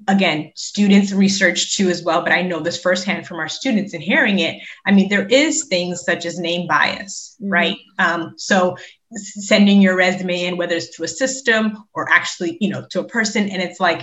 again, 0.06 0.52
students 0.54 1.12
research 1.12 1.76
too 1.76 1.88
as 1.88 2.02
well, 2.02 2.22
but 2.22 2.32
I 2.32 2.42
know 2.42 2.60
this 2.60 2.80
firsthand 2.80 3.26
from 3.26 3.38
our 3.38 3.48
students 3.48 3.94
and 3.94 4.02
hearing 4.02 4.38
it. 4.40 4.62
I 4.86 4.92
mean, 4.92 5.08
there 5.08 5.26
is 5.26 5.64
things 5.64 6.02
such 6.04 6.26
as 6.26 6.38
name 6.38 6.66
bias, 6.66 7.36
mm-hmm. 7.40 7.52
right? 7.52 7.76
Um, 7.98 8.34
so 8.36 8.76
sending 9.12 9.80
your 9.80 9.96
resume 9.96 10.44
in, 10.44 10.56
whether 10.56 10.76
it's 10.76 10.96
to 10.96 11.04
a 11.04 11.08
system 11.08 11.84
or 11.94 12.10
actually, 12.10 12.58
you 12.60 12.70
know, 12.70 12.86
to 12.90 13.00
a 13.00 13.08
person, 13.08 13.48
and 13.48 13.62
it's 13.62 13.80
like 13.80 14.02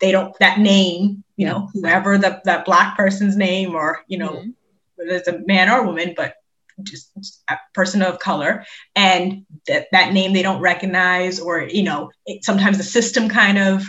they 0.00 0.12
don't 0.12 0.36
that 0.40 0.58
name, 0.58 1.24
you 1.36 1.46
know, 1.46 1.68
whoever 1.72 2.18
the 2.18 2.40
that 2.44 2.64
black 2.64 2.96
person's 2.96 3.36
name 3.36 3.74
or 3.74 4.04
you 4.08 4.18
know, 4.18 4.30
mm-hmm. 4.30 4.50
whether 4.96 5.16
it's 5.16 5.28
a 5.28 5.40
man 5.46 5.68
or 5.68 5.80
a 5.80 5.86
woman, 5.86 6.14
but 6.16 6.34
just 6.82 7.10
a 7.48 7.56
person 7.72 8.02
of 8.02 8.18
color 8.18 8.64
and 8.94 9.46
that, 9.66 9.86
that 9.92 10.12
name 10.12 10.34
they 10.34 10.42
don't 10.42 10.60
recognize 10.60 11.40
or 11.40 11.62
you 11.62 11.82
know 11.82 12.10
it, 12.26 12.44
sometimes 12.44 12.76
the 12.76 12.84
system 12.84 13.30
kind 13.30 13.56
of 13.56 13.86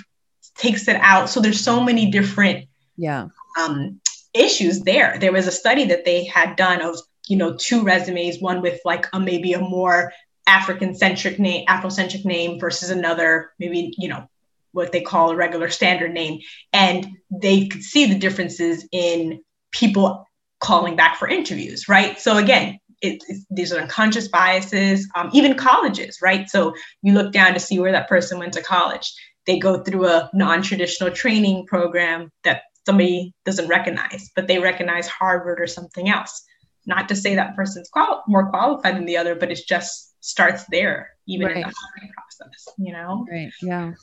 takes 0.57 0.87
it 0.87 0.97
out. 0.97 1.29
So 1.29 1.39
there's 1.39 1.63
so 1.63 1.83
many 1.83 2.11
different 2.11 2.67
yeah 2.97 3.27
um, 3.59 3.99
issues 4.33 4.81
there. 4.81 5.17
There 5.19 5.31
was 5.31 5.47
a 5.47 5.51
study 5.51 5.85
that 5.85 6.05
they 6.05 6.25
had 6.25 6.55
done 6.55 6.81
of 6.81 6.97
you 7.27 7.37
know 7.37 7.55
two 7.55 7.83
resumes, 7.83 8.39
one 8.39 8.61
with 8.61 8.79
like 8.85 9.07
a 9.13 9.19
maybe 9.19 9.53
a 9.53 9.59
more 9.59 10.13
African 10.47 10.95
centric 10.95 11.39
name, 11.39 11.65
Afrocentric 11.67 12.25
name 12.25 12.59
versus 12.59 12.89
another 12.89 13.51
maybe 13.59 13.93
you 13.97 14.07
know 14.07 14.27
what 14.71 14.91
they 14.91 15.01
call 15.01 15.31
a 15.31 15.35
regular 15.35 15.69
standard 15.69 16.13
name, 16.13 16.39
and 16.73 17.07
they 17.31 17.67
could 17.67 17.83
see 17.83 18.05
the 18.05 18.19
differences 18.19 18.87
in 18.91 19.41
people 19.71 20.27
calling 20.59 20.95
back 20.95 21.17
for 21.17 21.27
interviews, 21.27 21.87
right? 21.87 22.19
So 22.19 22.37
again, 22.37 22.79
it, 23.01 23.23
these 23.49 23.71
are 23.71 23.79
unconscious 23.79 24.27
biases, 24.27 25.07
um, 25.15 25.29
even 25.33 25.55
colleges, 25.55 26.19
right? 26.21 26.49
So 26.49 26.73
you 27.03 27.13
look 27.13 27.31
down 27.31 27.53
to 27.53 27.59
see 27.59 27.79
where 27.79 27.91
that 27.91 28.09
person 28.09 28.39
went 28.39 28.53
to 28.53 28.63
college 28.63 29.13
they 29.47 29.57
go 29.57 29.81
through 29.81 30.05
a 30.07 30.29
non-traditional 30.33 31.11
training 31.11 31.65
program 31.65 32.31
that 32.43 32.63
somebody 32.85 33.33
doesn't 33.45 33.67
recognize, 33.67 34.29
but 34.35 34.47
they 34.47 34.59
recognize 34.59 35.07
Harvard 35.07 35.59
or 35.59 35.67
something 35.67 36.09
else. 36.09 36.43
Not 36.85 37.09
to 37.09 37.15
say 37.15 37.35
that 37.35 37.55
person's 37.55 37.89
qual- 37.89 38.23
more 38.27 38.49
qualified 38.49 38.95
than 38.95 39.05
the 39.05 39.17
other, 39.17 39.35
but 39.35 39.51
it 39.51 39.59
just 39.67 40.15
starts 40.23 40.65
there, 40.69 41.11
even 41.27 41.47
right. 41.47 41.55
in 41.57 41.61
the 41.63 41.73
hiring 41.73 42.13
process, 42.13 42.67
you 42.77 42.93
know? 42.93 43.25
Right. 43.29 43.51
Yeah. 43.61 43.93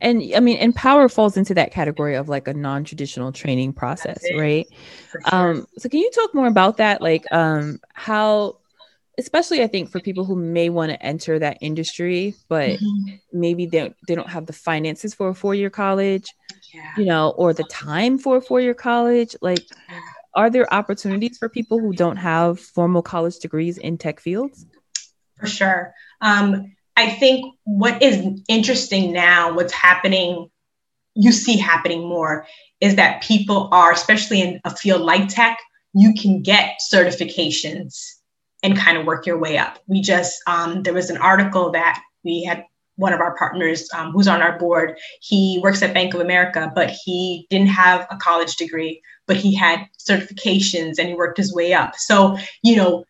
And 0.00 0.22
I 0.34 0.40
mean, 0.40 0.72
NPower 0.72 1.12
falls 1.12 1.36
into 1.36 1.54
that 1.54 1.72
category 1.72 2.14
of 2.14 2.28
like 2.28 2.48
a 2.48 2.54
non-traditional 2.54 3.32
training 3.32 3.72
process, 3.72 4.22
right? 4.36 4.66
Sure. 5.10 5.20
Um, 5.32 5.66
so 5.78 5.88
can 5.88 6.00
you 6.00 6.10
talk 6.10 6.34
more 6.34 6.46
about 6.48 6.76
that? 6.78 7.00
Like 7.00 7.24
um 7.32 7.80
how 7.94 8.59
especially 9.20 9.62
I 9.62 9.66
think 9.66 9.90
for 9.90 10.00
people 10.00 10.24
who 10.24 10.34
may 10.34 10.70
want 10.70 10.90
to 10.90 11.02
enter 11.02 11.38
that 11.38 11.58
industry, 11.60 12.34
but 12.48 12.70
mm-hmm. 12.70 13.16
maybe 13.32 13.66
they 13.66 13.78
don't, 13.78 13.96
they 14.08 14.14
don't 14.14 14.30
have 14.30 14.46
the 14.46 14.52
finances 14.52 15.14
for 15.14 15.28
a 15.28 15.34
four 15.34 15.54
year 15.54 15.70
college, 15.70 16.34
yeah. 16.74 16.92
you 16.96 17.04
know, 17.04 17.30
or 17.36 17.52
the 17.52 17.64
time 17.64 18.18
for 18.18 18.38
a 18.38 18.40
four 18.40 18.60
year 18.60 18.74
college. 18.74 19.36
Like, 19.40 19.64
are 20.34 20.50
there 20.50 20.72
opportunities 20.72 21.38
for 21.38 21.48
people 21.48 21.78
who 21.78 21.92
don't 21.92 22.16
have 22.16 22.58
formal 22.58 23.02
college 23.02 23.38
degrees 23.38 23.78
in 23.78 23.98
tech 23.98 24.20
fields? 24.20 24.66
For 25.38 25.46
sure. 25.46 25.94
Um, 26.20 26.74
I 26.96 27.10
think 27.10 27.54
what 27.64 28.02
is 28.02 28.42
interesting 28.48 29.12
now, 29.12 29.54
what's 29.54 29.72
happening, 29.72 30.50
you 31.14 31.32
see 31.32 31.56
happening 31.56 32.00
more, 32.00 32.46
is 32.80 32.96
that 32.96 33.22
people 33.22 33.68
are, 33.72 33.92
especially 33.92 34.40
in 34.40 34.60
a 34.64 34.74
field 34.74 35.02
like 35.02 35.28
tech, 35.28 35.58
you 35.92 36.14
can 36.14 36.42
get 36.42 36.78
certifications 36.92 38.19
and 38.62 38.76
kind 38.76 38.98
of 38.98 39.06
work 39.06 39.26
your 39.26 39.38
way 39.38 39.58
up. 39.58 39.78
We 39.86 40.00
just, 40.00 40.40
um, 40.46 40.82
there 40.82 40.94
was 40.94 41.10
an 41.10 41.16
article 41.16 41.70
that 41.72 42.00
we 42.24 42.44
had 42.44 42.64
one 42.96 43.12
of 43.14 43.20
our 43.20 43.34
partners 43.36 43.88
um, 43.96 44.12
who's 44.12 44.28
on 44.28 44.42
our 44.42 44.58
board. 44.58 44.98
He 45.22 45.58
works 45.62 45.82
at 45.82 45.94
Bank 45.94 46.12
of 46.12 46.20
America, 46.20 46.70
but 46.74 46.90
he 47.04 47.46
didn't 47.48 47.68
have 47.68 48.06
a 48.10 48.16
college 48.16 48.56
degree, 48.56 49.00
but 49.26 49.36
he 49.36 49.54
had 49.54 49.86
certifications 49.98 50.98
and 50.98 51.08
he 51.08 51.14
worked 51.14 51.38
his 51.38 51.54
way 51.54 51.72
up. 51.72 51.96
So, 51.96 52.36
you 52.62 52.76
know, 52.76 53.04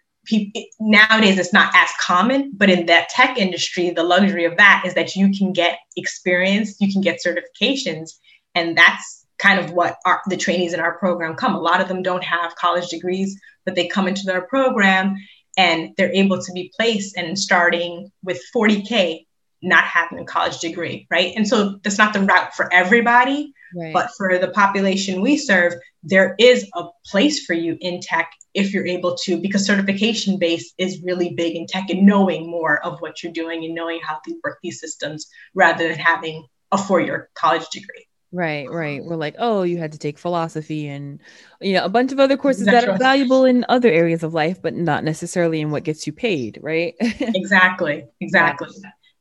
nowadays 0.79 1.39
it's 1.39 1.53
not 1.53 1.73
as 1.75 1.89
common, 2.01 2.53
but 2.55 2.71
in 2.71 2.87
that 2.87 3.09
tech 3.09 3.37
industry, 3.37 3.91
the 3.91 4.05
luxury 4.05 4.45
of 4.45 4.57
that 4.59 4.85
is 4.87 4.95
that 4.95 5.17
you 5.17 5.33
can 5.37 5.53
get 5.53 5.79
experience, 5.97 6.77
you 6.81 6.93
can 6.93 7.01
get 7.01 7.21
certifications, 7.25 8.13
and 8.55 8.79
that's 8.79 9.27
kind 9.39 9.59
of 9.59 9.73
what 9.73 9.97
our, 10.05 10.21
the 10.29 10.37
trainees 10.37 10.73
in 10.73 10.81
our 10.81 10.99
program 10.99 11.35
come. 11.35 11.55
A 11.55 11.61
lot 11.61 11.81
of 11.81 11.89
them 11.89 12.03
don't 12.03 12.23
have 12.23 12.55
college 12.55 12.89
degrees, 12.89 13.41
but 13.65 13.75
they 13.75 13.89
come 13.89 14.07
into 14.07 14.23
their 14.25 14.43
program 14.43 15.17
and 15.57 15.91
they're 15.97 16.13
able 16.13 16.41
to 16.41 16.53
be 16.53 16.73
placed 16.77 17.17
and 17.17 17.39
starting 17.39 18.11
with 18.23 18.41
40K, 18.55 19.27
not 19.63 19.85
having 19.85 20.19
a 20.19 20.25
college 20.25 20.59
degree, 20.59 21.07
right? 21.11 21.33
And 21.37 21.47
so 21.47 21.79
that's 21.83 21.99
not 21.99 22.13
the 22.13 22.21
route 22.21 22.55
for 22.55 22.73
everybody, 22.73 23.53
right. 23.77 23.93
but 23.93 24.11
for 24.17 24.39
the 24.39 24.49
population 24.49 25.21
we 25.21 25.37
serve, 25.37 25.75
there 26.03 26.35
is 26.39 26.69
a 26.75 26.85
place 27.07 27.45
for 27.45 27.55
you 27.55 27.77
in 27.81 28.01
tech 28.01 28.31
if 28.55 28.73
you're 28.73 28.87
able 28.87 29.17
to, 29.25 29.41
because 29.41 29.65
certification 29.65 30.39
base 30.39 30.73
is 30.79 31.03
really 31.03 31.35
big 31.35 31.55
in 31.55 31.67
tech 31.67 31.91
and 31.91 32.07
knowing 32.07 32.51
more 32.51 32.85
of 32.85 33.01
what 33.01 33.23
you're 33.23 33.33
doing 33.33 33.65
and 33.65 33.75
knowing 33.75 34.01
how 34.03 34.19
to 34.27 34.41
work 34.43 34.59
these 34.63 34.81
systems 34.81 35.29
rather 35.55 35.89
than 35.89 35.99
having 35.99 36.47
a 36.73 36.79
four 36.79 37.01
year 37.01 37.29
college 37.35 37.69
degree. 37.71 38.07
Right, 38.33 38.71
right. 38.71 39.05
We're 39.05 39.17
like, 39.17 39.35
oh, 39.39 39.63
you 39.63 39.79
had 39.79 39.93
to 39.93 39.99
take 39.99 40.17
philosophy 40.17 40.87
and 40.87 41.21
you 41.61 41.73
know 41.73 41.85
a 41.85 41.89
bunch 41.89 42.13
of 42.13 42.21
other 42.21 42.37
courses 42.37 42.67
that 42.67 42.89
are 42.89 42.97
valuable 42.97 43.45
in 43.45 43.65
other 43.69 43.91
areas 43.91 44.23
of 44.23 44.35
life, 44.35 44.63
but 44.63 44.75
not 44.75 45.03
necessarily 45.03 45.61
in 45.61 45.71
what 45.73 45.83
gets 45.83 46.07
you 46.07 46.13
paid, 46.13 46.59
right? 46.63 46.95
exactly, 47.01 48.05
exactly. 48.21 48.69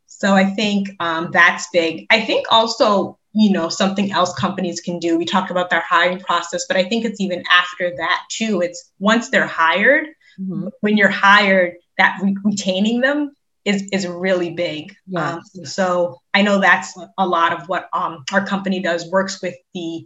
So 0.06 0.34
I 0.34 0.46
think 0.46 0.90
um, 1.00 1.30
that's 1.32 1.68
big. 1.74 2.06
I 2.12 2.22
think 2.22 2.46
also, 2.52 3.18
you 3.34 3.52
know, 3.52 3.70
something 3.70 4.12
else 4.12 4.34
companies 4.34 4.80
can 4.80 5.00
do. 5.00 5.18
We 5.18 5.26
talked 5.26 5.50
about 5.50 5.72
their 5.72 5.84
hiring 5.88 6.20
process, 6.20 6.66
but 6.68 6.78
I 6.78 6.84
think 6.84 7.06
it's 7.06 7.20
even 7.20 7.44
after 7.50 7.92
that 7.98 8.24
too. 8.30 8.62
It's 8.62 8.92
once 9.00 9.30
they're 9.30 9.48
hired, 9.48 10.08
mm-hmm. 10.40 10.68
when 10.82 10.98
you're 10.98 11.10
hired, 11.10 11.76
that 11.98 12.20
re- 12.22 12.36
retaining 12.44 13.02
them 13.02 13.34
is 13.66 13.84
is 13.92 14.08
really 14.08 14.52
big. 14.52 14.96
Yeah. 15.08 15.34
Um, 15.34 15.42
so 15.66 16.22
I 16.34 16.42
know 16.42 16.60
that's 16.60 16.98
a 17.18 17.28
lot 17.28 17.54
of 17.54 17.68
what 17.68 17.90
um, 17.94 18.24
our 18.32 18.46
company 18.46 18.80
does. 18.82 19.10
Works 19.10 19.42
with 19.42 19.56
the 19.74 20.06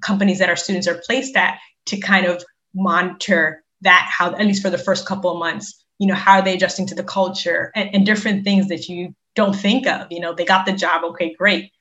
companies 0.00 0.38
that 0.38 0.48
our 0.48 0.56
students 0.56 0.86
are 0.86 1.00
placed 1.06 1.36
at 1.36 1.58
to 1.86 1.98
kind 1.98 2.26
of 2.26 2.44
monitor 2.74 3.64
that 3.80 4.08
how 4.10 4.32
at 4.34 4.46
least 4.46 4.62
for 4.62 4.70
the 4.70 4.78
first 4.78 5.06
couple 5.06 5.30
of 5.30 5.38
months 5.38 5.84
you 5.98 6.06
know 6.06 6.14
how 6.14 6.38
are 6.38 6.42
they 6.42 6.54
adjusting 6.54 6.86
to 6.86 6.94
the 6.94 7.02
culture 7.02 7.72
and, 7.74 7.94
and 7.94 8.06
different 8.06 8.44
things 8.44 8.68
that 8.68 8.88
you 8.88 9.14
don't 9.34 9.54
think 9.54 9.86
of 9.86 10.06
you 10.10 10.20
know 10.20 10.34
they 10.34 10.44
got 10.44 10.66
the 10.66 10.72
job 10.72 11.02
okay 11.02 11.34
great 11.34 11.72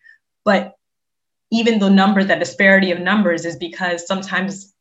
but 0.43 0.73
even 1.51 1.79
the 1.79 1.89
number 1.89 2.23
that 2.23 2.39
disparity 2.39 2.91
of 2.91 2.99
numbers 2.99 3.45
is 3.45 3.55
because 3.57 4.07
sometimes 4.07 4.73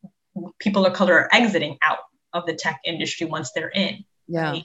people 0.59 0.87
of 0.87 0.93
color 0.93 1.15
are 1.15 1.29
exiting 1.33 1.77
out 1.83 1.99
of 2.33 2.47
the 2.47 2.55
tech 2.55 2.81
industry 2.85 3.27
once 3.27 3.51
they're 3.53 3.71
in 3.71 4.05
yeah 4.27 4.53
right? 4.53 4.65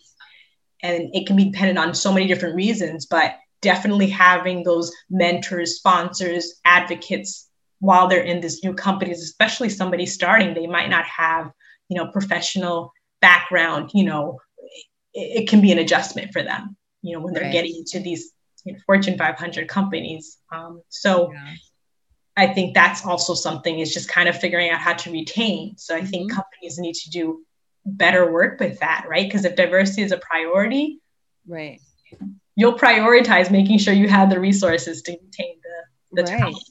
And 0.83 1.09
it 1.15 1.25
can 1.25 1.35
be 1.35 1.45
dependent 1.45 1.79
on 1.79 1.95
so 1.95 2.13
many 2.13 2.27
different 2.27 2.55
reasons 2.55 3.05
but 3.05 3.37
definitely 3.61 4.09
having 4.09 4.63
those 4.63 4.91
mentors 5.09 5.77
sponsors 5.77 6.59
advocates 6.65 7.49
while 7.79 8.07
they're 8.07 8.21
in 8.23 8.41
these 8.41 8.63
new 8.63 8.73
companies 8.73 9.23
especially 9.23 9.69
somebody 9.69 10.05
starting 10.05 10.53
they 10.53 10.67
might 10.67 10.89
not 10.89 11.05
have 11.05 11.51
you 11.89 11.97
know 11.97 12.11
professional 12.11 12.91
background 13.21 13.89
you 13.93 14.03
know 14.03 14.39
it, 15.13 15.43
it 15.43 15.49
can 15.49 15.61
be 15.61 15.71
an 15.71 15.79
adjustment 15.79 16.31
for 16.31 16.43
them 16.43 16.75
you 17.01 17.13
know 17.13 17.23
when 17.23 17.33
they're 17.33 17.43
right. 17.43 17.53
getting 17.53 17.75
into 17.75 17.99
these 17.99 18.31
you 18.65 18.73
know, 18.73 18.79
fortune 18.85 19.17
500 19.17 19.67
companies 19.67 20.37
um, 20.51 20.81
so 20.89 21.31
yeah. 21.31 21.53
i 22.37 22.47
think 22.47 22.73
that's 22.73 23.05
also 23.05 23.33
something 23.33 23.79
is 23.79 23.93
just 23.93 24.09
kind 24.09 24.27
of 24.27 24.37
figuring 24.37 24.69
out 24.69 24.79
how 24.79 24.93
to 24.93 25.11
retain 25.11 25.75
so 25.77 25.95
i 25.95 25.99
mm-hmm. 25.99 26.07
think 26.07 26.31
companies 26.31 26.77
need 26.77 26.95
to 26.95 27.09
do 27.09 27.43
better 27.85 28.31
work 28.31 28.59
with 28.59 28.79
that, 28.79 29.05
right? 29.07 29.27
Because 29.27 29.45
if 29.45 29.55
diversity 29.55 30.01
is 30.03 30.11
a 30.11 30.17
priority, 30.17 30.99
right, 31.47 31.79
you'll 32.55 32.77
prioritize 32.77 33.51
making 33.51 33.79
sure 33.79 33.93
you 33.93 34.07
have 34.07 34.29
the 34.29 34.39
resources 34.39 35.01
to 35.03 35.17
contain 35.17 35.55
the 35.63 36.23
the 36.23 36.31
right. 36.31 36.39
talent. 36.39 36.63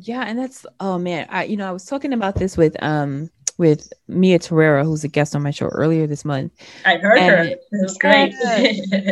Yeah, 0.00 0.22
and 0.22 0.38
that's 0.38 0.64
oh 0.80 0.98
man, 0.98 1.26
I 1.30 1.44
you 1.44 1.56
know 1.56 1.68
I 1.68 1.72
was 1.72 1.84
talking 1.84 2.12
about 2.12 2.36
this 2.36 2.56
with 2.56 2.80
um 2.82 3.30
with 3.58 3.92
Mia 4.08 4.38
Torreira, 4.38 4.84
who's 4.84 5.04
a 5.04 5.08
guest 5.08 5.36
on 5.36 5.42
my 5.42 5.50
show 5.50 5.66
earlier 5.66 6.06
this 6.06 6.24
month. 6.24 6.52
I 6.84 6.96
heard 6.96 7.18
and, 7.18 7.30
her. 7.30 7.44
It 7.44 7.60
was 7.70 7.98
great. 7.98 8.34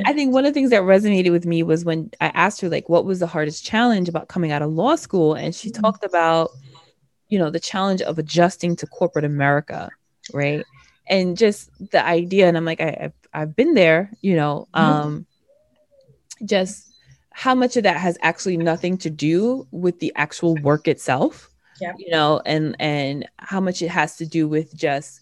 I 0.07 0.13
think 0.13 0.33
one 0.33 0.45
of 0.45 0.53
the 0.53 0.59
things 0.59 0.71
that 0.71 0.83
resonated 0.83 1.31
with 1.31 1.47
me 1.47 1.63
was 1.63 1.85
when 1.85 2.11
I 2.21 2.29
asked 2.29 2.61
her 2.63 2.69
like 2.69 2.89
what 2.89 3.05
was 3.05 3.21
the 3.21 3.27
hardest 3.27 3.65
challenge 3.65 4.09
about 4.09 4.29
coming 4.29 4.53
out 4.53 4.63
of 4.63 4.71
law 4.71 4.97
school, 4.97 5.35
and 5.35 5.55
she 5.55 5.71
mm-hmm. 5.71 5.83
talked 5.83 6.05
about 6.05 6.51
you 7.29 7.39
know 7.39 7.51
the 7.51 7.61
challenge 7.61 8.03
of 8.03 8.19
adjusting 8.19 8.77
to 8.77 8.87
corporate 8.87 9.25
America, 9.25 9.91
right? 10.33 10.65
And 11.11 11.37
just 11.37 11.71
the 11.91 12.05
idea 12.05 12.49
and 12.49 12.57
i'm 12.57 12.65
like 12.65 12.81
I, 12.81 12.97
have 13.01 13.13
I've 13.35 13.57
been 13.57 13.75
there 13.75 14.11
you 14.23 14.37
know 14.37 14.69
mm-hmm. 14.75 14.85
um 14.85 15.27
just 16.45 16.91
how 17.33 17.55
much 17.55 17.77
of 17.77 17.83
that 17.83 17.97
has 17.99 18.17
actually 18.23 18.57
nothing 18.57 18.97
to 18.99 19.11
do 19.11 19.67
with 19.71 19.99
the 19.99 20.13
actual 20.17 20.55
work 20.57 20.89
itself 20.89 21.51
yeah. 21.81 21.93
you 21.99 22.11
know 22.11 22.41
and 22.47 22.77
and 22.79 23.29
how 23.39 23.61
much 23.61 23.83
it 23.83 23.89
has 23.89 24.17
to 24.17 24.27
do 24.27 24.49
with 24.49 24.75
just 24.75 25.21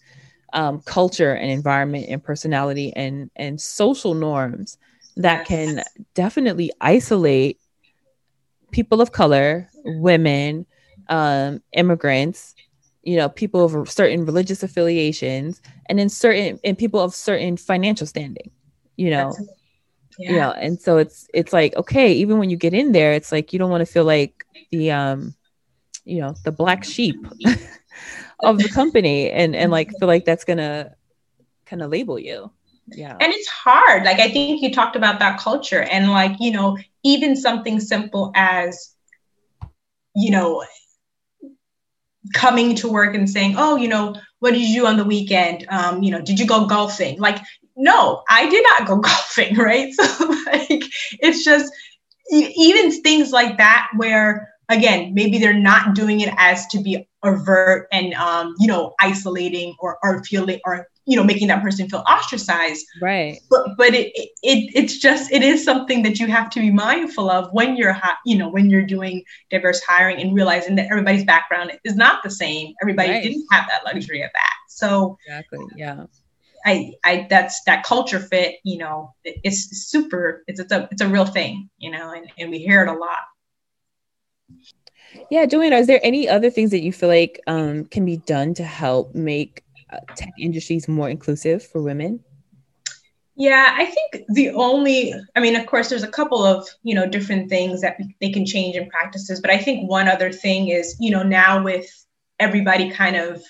um, 0.51 0.81
culture 0.81 1.33
and 1.33 1.51
environment 1.51 2.07
and 2.09 2.23
personality 2.23 2.91
and 2.95 3.29
and 3.35 3.61
social 3.61 4.13
norms 4.13 4.77
that 5.15 5.45
can 5.45 5.83
definitely 6.13 6.71
isolate 6.81 7.59
people 8.71 9.01
of 9.01 9.11
color 9.11 9.69
women 9.83 10.65
um, 11.09 11.61
immigrants 11.73 12.55
you 13.03 13.15
know 13.15 13.29
people 13.29 13.63
of 13.63 13.89
certain 13.89 14.25
religious 14.25 14.63
affiliations 14.63 15.61
and 15.87 15.97
then 15.99 16.09
certain 16.09 16.59
and 16.63 16.77
people 16.77 16.99
of 16.99 17.13
certain 17.15 17.57
financial 17.57 18.07
standing 18.07 18.51
you 18.95 19.09
know? 19.09 19.33
Yeah. 20.17 20.31
you 20.31 20.37
know 20.37 20.51
and 20.51 20.81
so 20.81 20.97
it's 20.97 21.29
it's 21.33 21.53
like 21.53 21.75
okay 21.77 22.11
even 22.11 22.39
when 22.39 22.49
you 22.49 22.57
get 22.57 22.73
in 22.73 22.91
there 22.91 23.13
it's 23.13 23.31
like 23.31 23.53
you 23.53 23.59
don't 23.59 23.69
want 23.69 23.81
to 23.81 23.85
feel 23.85 24.03
like 24.03 24.45
the 24.69 24.91
um 24.91 25.33
you 26.03 26.19
know 26.19 26.33
the 26.43 26.51
black 26.51 26.83
sheep 26.83 27.15
of 28.41 28.57
the 28.57 28.69
company 28.69 29.29
and 29.31 29.55
and 29.55 29.71
like 29.71 29.91
feel 29.99 30.07
like 30.07 30.25
that's 30.25 30.43
gonna 30.43 30.93
kind 31.65 31.81
of 31.81 31.91
label 31.91 32.17
you. 32.17 32.51
Yeah. 32.91 33.15
And 33.21 33.31
it's 33.31 33.47
hard 33.47 34.03
like 34.03 34.19
i 34.19 34.27
think 34.29 34.63
you 34.63 34.73
talked 34.73 34.95
about 34.95 35.19
that 35.19 35.39
culture 35.39 35.83
and 35.83 36.09
like 36.09 36.39
you 36.39 36.51
know 36.51 36.75
even 37.03 37.35
something 37.35 37.79
simple 37.79 38.31
as 38.33 38.95
you 40.15 40.31
know 40.31 40.65
coming 42.33 42.75
to 42.75 42.89
work 42.89 43.15
and 43.15 43.29
saying, 43.29 43.55
"Oh, 43.57 43.75
you 43.75 43.87
know, 43.87 44.15
what 44.39 44.51
did 44.51 44.61
you 44.61 44.81
do 44.81 44.87
on 44.87 44.97
the 44.97 45.05
weekend? 45.05 45.65
Um, 45.69 46.03
you 46.03 46.11
know, 46.11 46.21
did 46.21 46.39
you 46.39 46.47
go 46.47 46.65
golfing?" 46.65 47.19
Like, 47.19 47.39
no, 47.75 48.23
I 48.29 48.49
did 48.49 48.63
not 48.63 48.87
go 48.87 48.97
golfing, 49.09 49.55
right? 49.55 49.93
So 49.99 50.27
like, 50.51 50.83
it's 51.21 51.43
just 51.43 51.71
even 52.31 52.91
things 53.01 53.31
like 53.31 53.57
that 53.57 53.89
where 53.95 54.49
again 54.69 55.13
maybe 55.13 55.39
they're 55.39 55.53
not 55.53 55.95
doing 55.95 56.21
it 56.21 56.33
as 56.37 56.67
to 56.67 56.79
be 56.79 57.07
overt 57.23 57.87
and 57.91 58.13
um, 58.13 58.53
you 58.59 58.67
know 58.67 58.93
isolating 59.01 59.75
or 59.79 59.97
or 60.03 60.23
feeling 60.23 60.59
or 60.65 60.87
you 61.09 61.15
know 61.17 61.23
making 61.23 61.47
that 61.47 61.63
person 61.63 61.89
feel 61.89 62.03
ostracized. 62.07 62.85
Right. 63.01 63.39
But 63.49 63.75
but 63.77 63.95
it, 63.95 64.11
it 64.15 64.71
it's 64.75 64.97
just 64.97 65.31
it 65.31 65.41
is 65.41 65.63
something 65.63 66.03
that 66.03 66.19
you 66.19 66.27
have 66.27 66.51
to 66.51 66.59
be 66.59 66.69
mindful 66.69 67.31
of 67.31 67.51
when 67.51 67.75
you're 67.75 67.97
you 68.25 68.37
know 68.37 68.47
when 68.47 68.69
you're 68.69 68.85
doing 68.85 69.23
diverse 69.49 69.81
hiring 69.81 70.21
and 70.21 70.35
realizing 70.35 70.75
that 70.75 70.85
everybody's 70.91 71.25
background 71.25 71.71
is 71.83 71.95
not 71.95 72.21
the 72.21 72.29
same. 72.29 72.75
Everybody 72.83 73.09
right. 73.09 73.23
didn't 73.23 73.43
have 73.51 73.65
that 73.69 73.83
luxury 73.83 74.21
of 74.21 74.29
that. 74.33 74.53
So 74.67 75.17
exactly 75.25 75.65
yeah. 75.75 76.05
I, 76.63 76.93
I 77.03 77.25
that's 77.27 77.63
that 77.65 77.83
culture 77.83 78.19
fit 78.19 78.55
you 78.63 78.77
know 78.77 79.15
it, 79.23 79.39
it's 79.43 79.89
super 79.89 80.43
it's, 80.45 80.59
it's 80.59 80.71
a 80.71 80.87
it's 80.91 81.01
a 81.01 81.07
real 81.07 81.25
thing 81.25 81.69
you 81.79 81.89
know 81.89 82.11
and, 82.11 82.29
and 82.37 82.51
we 82.51 82.59
hear 82.59 82.83
it 82.83 82.89
a 82.89 82.93
lot. 82.93 83.19
Yeah 85.31 85.47
joanna 85.47 85.77
is 85.77 85.87
there 85.87 86.01
any 86.03 86.29
other 86.29 86.51
things 86.51 86.69
that 86.69 86.81
you 86.81 86.93
feel 86.93 87.09
like 87.09 87.39
um, 87.47 87.85
can 87.85 88.05
be 88.05 88.17
done 88.17 88.53
to 88.55 88.63
help 88.63 89.15
make 89.15 89.63
tech 90.15 90.33
industries 90.39 90.87
more 90.87 91.09
inclusive 91.09 91.65
for 91.65 91.81
women? 91.81 92.23
Yeah, 93.35 93.73
I 93.77 93.85
think 93.85 94.25
the 94.27 94.49
only, 94.49 95.13
I 95.33 95.39
mean, 95.39 95.55
of 95.55 95.65
course, 95.65 95.87
there's 95.87 96.03
a 96.03 96.09
couple 96.09 96.43
of, 96.43 96.67
you 96.83 96.93
know, 96.93 97.07
different 97.07 97.47
things 97.47 97.79
that 97.79 97.97
they 98.19 98.31
can 98.31 98.45
change 98.45 98.75
in 98.75 98.89
practices. 98.89 99.39
But 99.39 99.49
I 99.49 99.57
think 99.57 99.89
one 99.89 100.09
other 100.09 100.31
thing 100.31 100.67
is, 100.67 100.97
you 100.99 101.09
know, 101.09 101.23
now 101.23 101.63
with 101.63 101.87
everybody 102.37 102.89
kind 102.89 103.15
of 103.15 103.41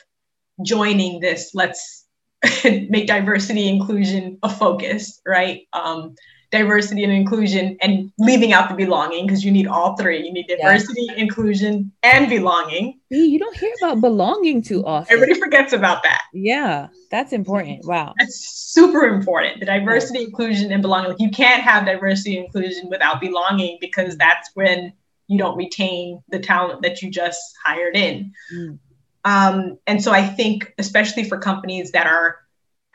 joining 0.63 1.19
this, 1.21 1.51
let's 1.55 2.05
make 2.63 3.07
diversity 3.07 3.67
inclusion 3.67 4.37
a 4.43 4.49
focus, 4.49 5.19
right? 5.25 5.61
Um, 5.73 6.13
diversity 6.51 7.03
and 7.03 7.13
inclusion 7.13 7.77
and 7.81 8.11
leaving 8.17 8.53
out 8.53 8.69
the 8.69 8.75
belonging 8.75 9.27
because 9.27 9.45
you 9.45 9.51
need 9.51 9.67
all 9.67 9.95
three. 9.95 10.25
You 10.25 10.33
need 10.33 10.47
diversity, 10.47 11.07
yeah. 11.07 11.15
inclusion, 11.15 11.91
and 12.01 12.29
belonging. 12.29 12.99
You 13.09 13.37
don't 13.37 13.55
hear 13.55 13.73
about 13.81 14.01
belonging 14.01 14.61
too 14.61 14.83
often. 14.85 15.13
Everybody 15.13 15.39
forgets 15.39 15.73
about 15.73 16.03
that. 16.03 16.23
Yeah, 16.33 16.87
that's 17.11 17.33
important. 17.33 17.85
Wow. 17.85 18.13
That's 18.17 18.35
super 18.73 19.05
important. 19.05 19.59
The 19.59 19.67
diversity, 19.67 20.19
yeah. 20.19 20.25
inclusion, 20.25 20.71
and 20.71 20.81
belonging. 20.81 21.11
Like 21.11 21.21
you 21.21 21.29
can't 21.29 21.61
have 21.61 21.85
diversity 21.85 22.37
and 22.37 22.45
inclusion 22.45 22.89
without 22.89 23.21
belonging 23.21 23.77
because 23.79 24.17
that's 24.17 24.49
when 24.55 24.93
you 25.27 25.37
don't 25.37 25.57
retain 25.57 26.23
the 26.29 26.39
talent 26.39 26.81
that 26.81 27.01
you 27.01 27.11
just 27.11 27.39
hired 27.63 27.95
in. 27.95 28.33
Mm. 28.53 28.79
Um, 29.25 29.77
and 29.85 30.03
so 30.03 30.11
I 30.11 30.25
think, 30.25 30.73
especially 30.79 31.25
for 31.25 31.37
companies 31.37 31.91
that 31.91 32.07
are, 32.07 32.37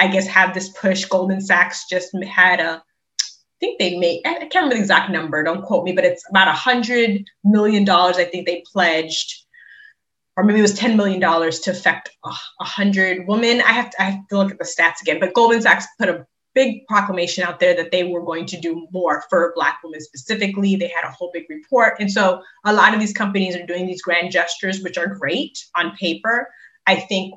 I 0.01 0.09
guess, 0.09 0.27
have 0.27 0.55
this 0.55 0.71
push, 0.71 1.05
Goldman 1.05 1.40
Sachs 1.40 1.88
just 1.88 2.11
had 2.25 2.59
a 2.59 2.83
think 3.61 3.79
they 3.79 3.99
made, 3.99 4.23
I 4.25 4.35
can't 4.35 4.55
remember 4.55 4.75
the 4.75 4.81
exact 4.81 5.11
number, 5.11 5.43
don't 5.43 5.64
quote 5.64 5.85
me, 5.85 5.93
but 5.93 6.05
it's 6.05 6.25
about 6.29 6.49
a 6.49 6.53
hundred 6.53 7.25
million 7.45 7.85
dollars. 7.85 8.17
I 8.17 8.25
think 8.25 8.47
they 8.47 8.62
pledged, 8.71 9.45
or 10.37 10.45
maybe 10.45 10.59
it 10.59 10.62
was 10.62 10.79
$10 10.79 10.97
million 10.97 11.21
to 11.21 11.71
affect 11.71 12.11
a 12.25 12.64
hundred 12.64 13.27
women. 13.27 13.61
I 13.61 13.73
have 13.73 13.90
to, 13.90 14.03
I 14.03 14.05
have 14.07 14.29
to 14.29 14.38
look 14.38 14.51
at 14.51 14.59
the 14.59 14.64
stats 14.64 15.01
again, 15.01 15.21
but 15.21 15.35
Goldman 15.35 15.62
Sachs 15.62 15.87
put 15.99 16.09
a 16.09 16.27
big 16.55 16.87
proclamation 16.87 17.45
out 17.45 17.61
there 17.61 17.75
that 17.75 17.90
they 17.90 18.05
were 18.05 18.25
going 18.25 18.47
to 18.47 18.61
do 18.61 18.87
more 18.93 19.25
for 19.29 19.53
Black 19.55 19.79
women 19.83 20.01
specifically. 20.01 20.77
They 20.77 20.88
had 20.88 21.05
a 21.05 21.11
whole 21.11 21.31
big 21.33 21.45
report. 21.49 21.95
And 21.99 22.11
so 22.11 22.43
a 22.64 22.73
lot 22.73 22.95
of 22.95 23.01
these 23.01 23.12
companies 23.12 23.57
are 23.57 23.67
doing 23.67 23.87
these 23.87 24.03
grand 24.03 24.31
gestures, 24.31 24.81
which 24.81 24.97
are 24.97 25.07
great 25.07 25.59
on 25.75 25.97
paper. 25.97 26.49
I 26.87 26.97
think 26.97 27.35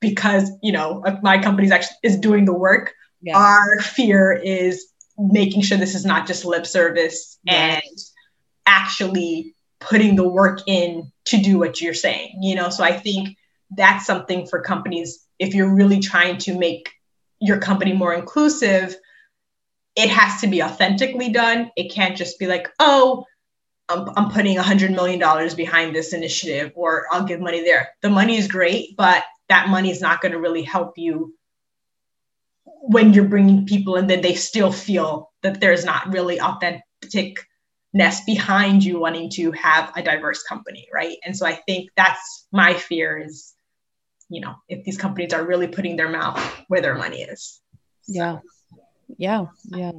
because, 0.00 0.50
you 0.62 0.72
know, 0.72 1.02
my 1.22 1.38
company 1.42 1.70
actually 1.70 1.96
is 2.02 2.18
doing 2.18 2.44
the 2.44 2.52
work, 2.52 2.92
yeah. 3.22 3.36
our 3.36 3.80
fear 3.80 4.32
is 4.32 4.89
making 5.20 5.62
sure 5.62 5.76
this 5.76 5.94
is 5.94 6.04
not 6.04 6.26
just 6.26 6.44
lip 6.44 6.66
service 6.66 7.38
and 7.46 7.82
actually 8.66 9.54
putting 9.78 10.16
the 10.16 10.28
work 10.28 10.60
in 10.66 11.10
to 11.24 11.36
do 11.38 11.58
what 11.58 11.80
you're 11.80 11.94
saying 11.94 12.38
you 12.40 12.54
know? 12.54 12.70
So 12.70 12.84
i 12.84 12.92
think 12.92 13.36
that's 13.76 14.06
something 14.06 14.46
for 14.46 14.60
companies 14.60 15.26
if 15.38 15.54
you're 15.54 15.74
really 15.74 16.00
trying 16.00 16.38
to 16.38 16.58
make 16.58 16.90
your 17.40 17.58
company 17.58 17.92
more 17.92 18.14
inclusive 18.14 18.96
it 19.96 20.08
has 20.08 20.40
to 20.40 20.46
be 20.46 20.62
authentically 20.62 21.30
done. 21.30 21.70
It 21.76 21.92
can't 21.92 22.16
just 22.16 22.38
be 22.38 22.46
like 22.46 22.68
oh 22.78 23.24
i'm, 23.88 24.08
I'm 24.16 24.30
putting 24.30 24.56
a 24.58 24.62
hundred 24.62 24.92
million 24.92 25.18
dollars 25.18 25.54
behind 25.54 25.94
this 25.94 26.12
initiative 26.12 26.72
or 26.74 27.06
i'll 27.10 27.24
give 27.24 27.40
money 27.40 27.62
there. 27.62 27.90
The 28.02 28.10
money 28.10 28.36
is 28.36 28.48
great 28.48 28.96
but 28.96 29.24
that 29.48 29.68
money 29.68 29.90
is 29.90 30.00
not 30.00 30.20
going 30.20 30.32
to 30.32 30.38
really 30.38 30.62
help 30.62 30.96
you 30.96 31.34
when 32.80 33.12
you're 33.12 33.24
bringing 33.24 33.66
people 33.66 33.96
and 33.96 34.08
then 34.08 34.22
they 34.22 34.34
still 34.34 34.72
feel 34.72 35.30
that 35.42 35.60
there's 35.60 35.84
not 35.84 36.12
really 36.12 36.38
authenticness 36.38 38.24
behind 38.26 38.82
you 38.82 38.98
wanting 38.98 39.30
to 39.30 39.52
have 39.52 39.92
a 39.96 40.02
diverse 40.02 40.42
company 40.42 40.88
right? 40.92 41.16
And 41.24 41.36
so 41.36 41.46
i 41.46 41.54
think 41.66 41.90
that's 41.96 42.46
my 42.52 42.74
fear 42.74 43.18
is 43.18 43.54
you 44.28 44.40
know 44.40 44.54
if 44.68 44.84
these 44.84 44.96
companies 44.96 45.32
are 45.32 45.44
really 45.44 45.66
putting 45.68 45.96
their 45.96 46.08
mouth 46.08 46.38
where 46.68 46.80
their 46.80 46.96
money 46.96 47.22
is. 47.22 47.60
Yeah. 48.06 48.38
Yeah. 49.18 49.46
Yeah. 49.66 49.92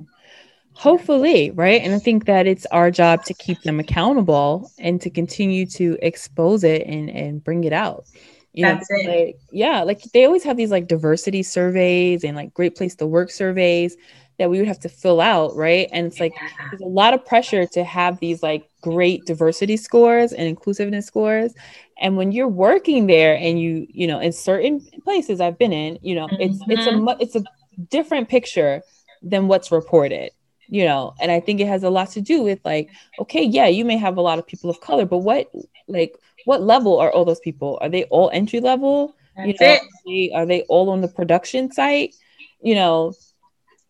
Hopefully 0.74 1.52
right? 1.52 1.82
And 1.82 1.94
i 1.94 2.00
think 2.00 2.26
that 2.26 2.48
it's 2.48 2.66
our 2.68 2.90
job 2.90 3.24
to 3.26 3.34
keep 3.36 3.62
them 3.62 3.80
accountable 3.80 4.72
and 4.80 5.00
to 5.02 5.10
continue 5.10 5.66
to 5.68 5.98
expose 6.02 6.64
it 6.64 6.88
and 6.88 7.10
and 7.10 7.44
bring 7.44 7.64
it 7.64 7.74
out 7.74 8.06
you 8.54 8.66
That's 8.66 8.90
know, 8.90 8.98
it. 9.00 9.26
Like, 9.26 9.40
yeah, 9.52 9.84
like 9.84 10.02
they 10.14 10.26
always 10.26 10.44
have 10.44 10.58
these 10.58 10.72
like 10.72 10.88
diversity 10.88 11.44
surveys 11.44 12.24
and 12.24 12.36
like 12.36 12.54
great 12.54 12.76
place 12.76 12.96
to 12.96 13.08
work 13.08 13.32
surveys 13.32 13.96
that 14.40 14.50
we 14.50 14.58
would 14.58 14.68
have 14.68 14.80
to 14.80 14.90
fill 14.90 15.22
out, 15.22 15.56
right? 15.56 15.88
And 15.92 16.08
it's 16.08 16.20
like 16.20 16.34
yeah. 16.36 16.50
there's 16.72 16.82
a 16.82 16.86
lot 16.86 17.14
of 17.14 17.26
pressure 17.26 17.66
to 17.68 17.84
have 17.84 18.20
these 18.20 18.42
like 18.42 18.68
great 18.82 19.26
diversity 19.26 19.78
scores 19.78 20.34
and 20.34 20.48
inclusiveness 20.48 21.06
scores. 21.06 21.54
And 22.00 22.18
when 22.18 22.32
you're 22.32 22.48
working 22.48 23.08
there 23.08 23.36
and 23.36 23.62
you, 23.62 23.88
you 23.90 24.08
know, 24.08 24.20
in 24.20 24.34
certain 24.34 24.86
places 25.04 25.40
I've 25.40 25.58
been 25.58 25.72
in, 25.72 26.00
you 26.02 26.16
know, 26.16 26.28
mm-hmm. 26.28 26.42
it's 26.42 26.60
it's 26.68 26.88
a 26.88 26.92
mm-hmm. 26.92 27.22
it's 27.22 27.36
a 27.36 27.44
different 27.90 28.30
picture 28.30 28.82
than 29.22 29.48
what's 29.48 29.72
reported 29.72 30.32
you 30.68 30.86
know 30.86 31.14
and 31.20 31.32
i 31.32 31.40
think 31.40 31.60
it 31.60 31.68
has 31.68 31.84
a 31.84 31.90
lot 31.90 32.10
to 32.10 32.22
do 32.22 32.42
with 32.42 32.60
like 32.66 32.90
okay 33.20 33.44
yeah 33.44 33.68
you 33.68 33.86
may 33.86 33.98
have 33.98 34.18
a 34.18 34.22
lot 34.22 34.40
of 34.40 34.48
people 34.48 34.70
of 34.70 34.80
color 34.82 35.06
but 35.06 35.20
what 35.20 35.52
like 35.88 36.16
what 36.46 36.62
level 36.62 37.00
are 37.00 37.12
all 37.12 37.26
those 37.26 37.40
people? 37.40 37.78
Are 37.82 37.90
they 37.90 38.04
all 38.06 38.30
entry 38.34 38.60
level? 38.60 39.16
That's 39.36 39.48
you 39.48 39.56
know, 39.60 39.74
are 39.74 39.80
they, 40.06 40.32
are 40.34 40.46
they 40.46 40.62
all 40.64 40.90
on 40.90 41.02
the 41.02 41.08
production 41.08 41.72
site? 41.72 42.16
You 42.62 42.76
know, 42.76 43.14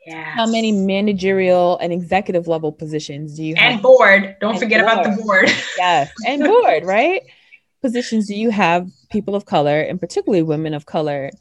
yes. 0.06 0.36
how 0.36 0.46
many 0.46 0.72
managerial 0.72 1.78
and 1.80 1.92
executive 1.92 2.48
level 2.48 2.72
positions 2.72 3.36
do 3.36 3.44
you 3.44 3.56
have? 3.56 3.74
And 3.74 3.82
board. 3.82 4.38
Don't 4.40 4.52
and 4.52 4.60
forget 4.60 4.86
board. 4.86 5.00
about 5.00 5.16
the 5.16 5.24
board. 5.24 5.50
yes, 5.78 6.12
and 6.26 6.44
board, 6.46 6.86
right? 6.86 7.24
Positions 7.82 8.28
do 8.28 8.36
you 8.36 8.52
have 8.52 8.88
people 9.10 9.36
of 9.36 9.46
color 9.46 9.82
and 9.82 10.00
particularly 10.00 10.44
women 10.44 10.74
of 10.74 10.86
color 10.86 11.32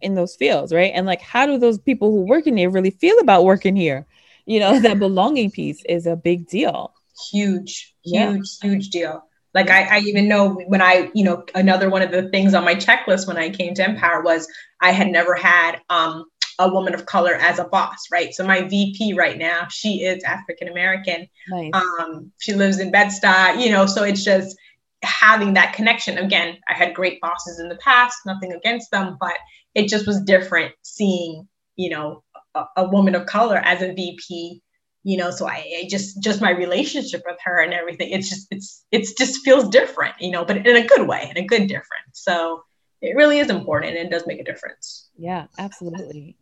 in 0.00 0.14
those 0.14 0.36
fields, 0.36 0.72
right? 0.72 0.92
And 0.94 1.06
like, 1.06 1.20
how 1.20 1.46
do 1.46 1.58
those 1.58 1.78
people 1.78 2.10
who 2.10 2.22
work 2.22 2.46
in 2.46 2.56
here 2.56 2.70
really 2.70 2.90
feel 2.90 3.18
about 3.18 3.44
working 3.44 3.76
here? 3.76 4.06
You 4.46 4.60
know, 4.60 4.80
that 4.80 4.98
belonging 4.98 5.50
piece 5.50 5.82
is 5.88 6.06
a 6.06 6.16
big 6.16 6.48
deal. 6.48 6.92
Huge, 7.30 7.94
huge, 8.04 8.04
yeah. 8.04 8.36
huge 8.62 8.90
deal. 8.90 9.24
Like 9.56 9.70
I, 9.70 9.96
I 9.96 9.98
even 10.00 10.28
know 10.28 10.50
when 10.66 10.82
I, 10.82 11.10
you 11.14 11.24
know, 11.24 11.42
another 11.54 11.88
one 11.88 12.02
of 12.02 12.10
the 12.10 12.28
things 12.28 12.52
on 12.52 12.62
my 12.62 12.74
checklist 12.74 13.26
when 13.26 13.38
I 13.38 13.48
came 13.48 13.72
to 13.72 13.82
NPower 13.82 14.22
was 14.22 14.46
I 14.82 14.92
had 14.92 15.08
never 15.08 15.34
had 15.34 15.80
um, 15.88 16.26
a 16.58 16.68
woman 16.68 16.92
of 16.92 17.06
color 17.06 17.32
as 17.32 17.58
a 17.58 17.64
boss, 17.64 17.96
right? 18.12 18.34
So 18.34 18.46
my 18.46 18.68
VP 18.68 19.14
right 19.14 19.38
now, 19.38 19.66
she 19.70 20.02
is 20.02 20.22
African 20.24 20.68
American. 20.68 21.26
Nice. 21.48 21.70
Um, 21.72 22.30
she 22.38 22.52
lives 22.52 22.80
in 22.80 22.90
Bed-Stuy, 22.90 23.64
you 23.64 23.70
know, 23.70 23.86
so 23.86 24.04
it's 24.04 24.22
just 24.22 24.54
having 25.02 25.54
that 25.54 25.72
connection. 25.72 26.18
Again, 26.18 26.58
I 26.68 26.74
had 26.74 26.94
great 26.94 27.18
bosses 27.22 27.58
in 27.58 27.70
the 27.70 27.76
past, 27.76 28.18
nothing 28.26 28.52
against 28.52 28.90
them, 28.90 29.16
but 29.18 29.38
it 29.74 29.88
just 29.88 30.06
was 30.06 30.20
different 30.20 30.74
seeing, 30.82 31.48
you 31.76 31.88
know, 31.88 32.22
a, 32.54 32.64
a 32.76 32.88
woman 32.90 33.14
of 33.14 33.24
color 33.24 33.56
as 33.56 33.80
a 33.80 33.94
VP 33.94 34.60
you 35.06 35.16
know 35.16 35.30
so 35.30 35.46
I, 35.46 35.64
I, 35.82 35.86
just 35.88 36.20
just 36.20 36.42
my 36.42 36.50
relationship 36.50 37.22
with 37.24 37.38
her 37.44 37.62
and 37.62 37.72
everything 37.72 38.10
it's 38.10 38.28
just 38.28 38.48
it's 38.50 38.84
it's 38.90 39.12
just 39.12 39.44
feels 39.44 39.68
different 39.68 40.14
you 40.18 40.32
know 40.32 40.44
but 40.44 40.66
in 40.66 40.76
a 40.76 40.84
good 40.84 41.06
way 41.06 41.28
in 41.30 41.38
a 41.42 41.46
good 41.46 41.68
difference 41.68 42.12
so 42.12 42.62
it 43.00 43.14
really 43.14 43.38
is 43.38 43.48
important 43.48 43.96
and 43.96 44.10
does 44.10 44.26
make 44.26 44.40
a 44.40 44.44
difference. 44.44 45.10
Yeah 45.16 45.46
absolutely. 45.58 46.36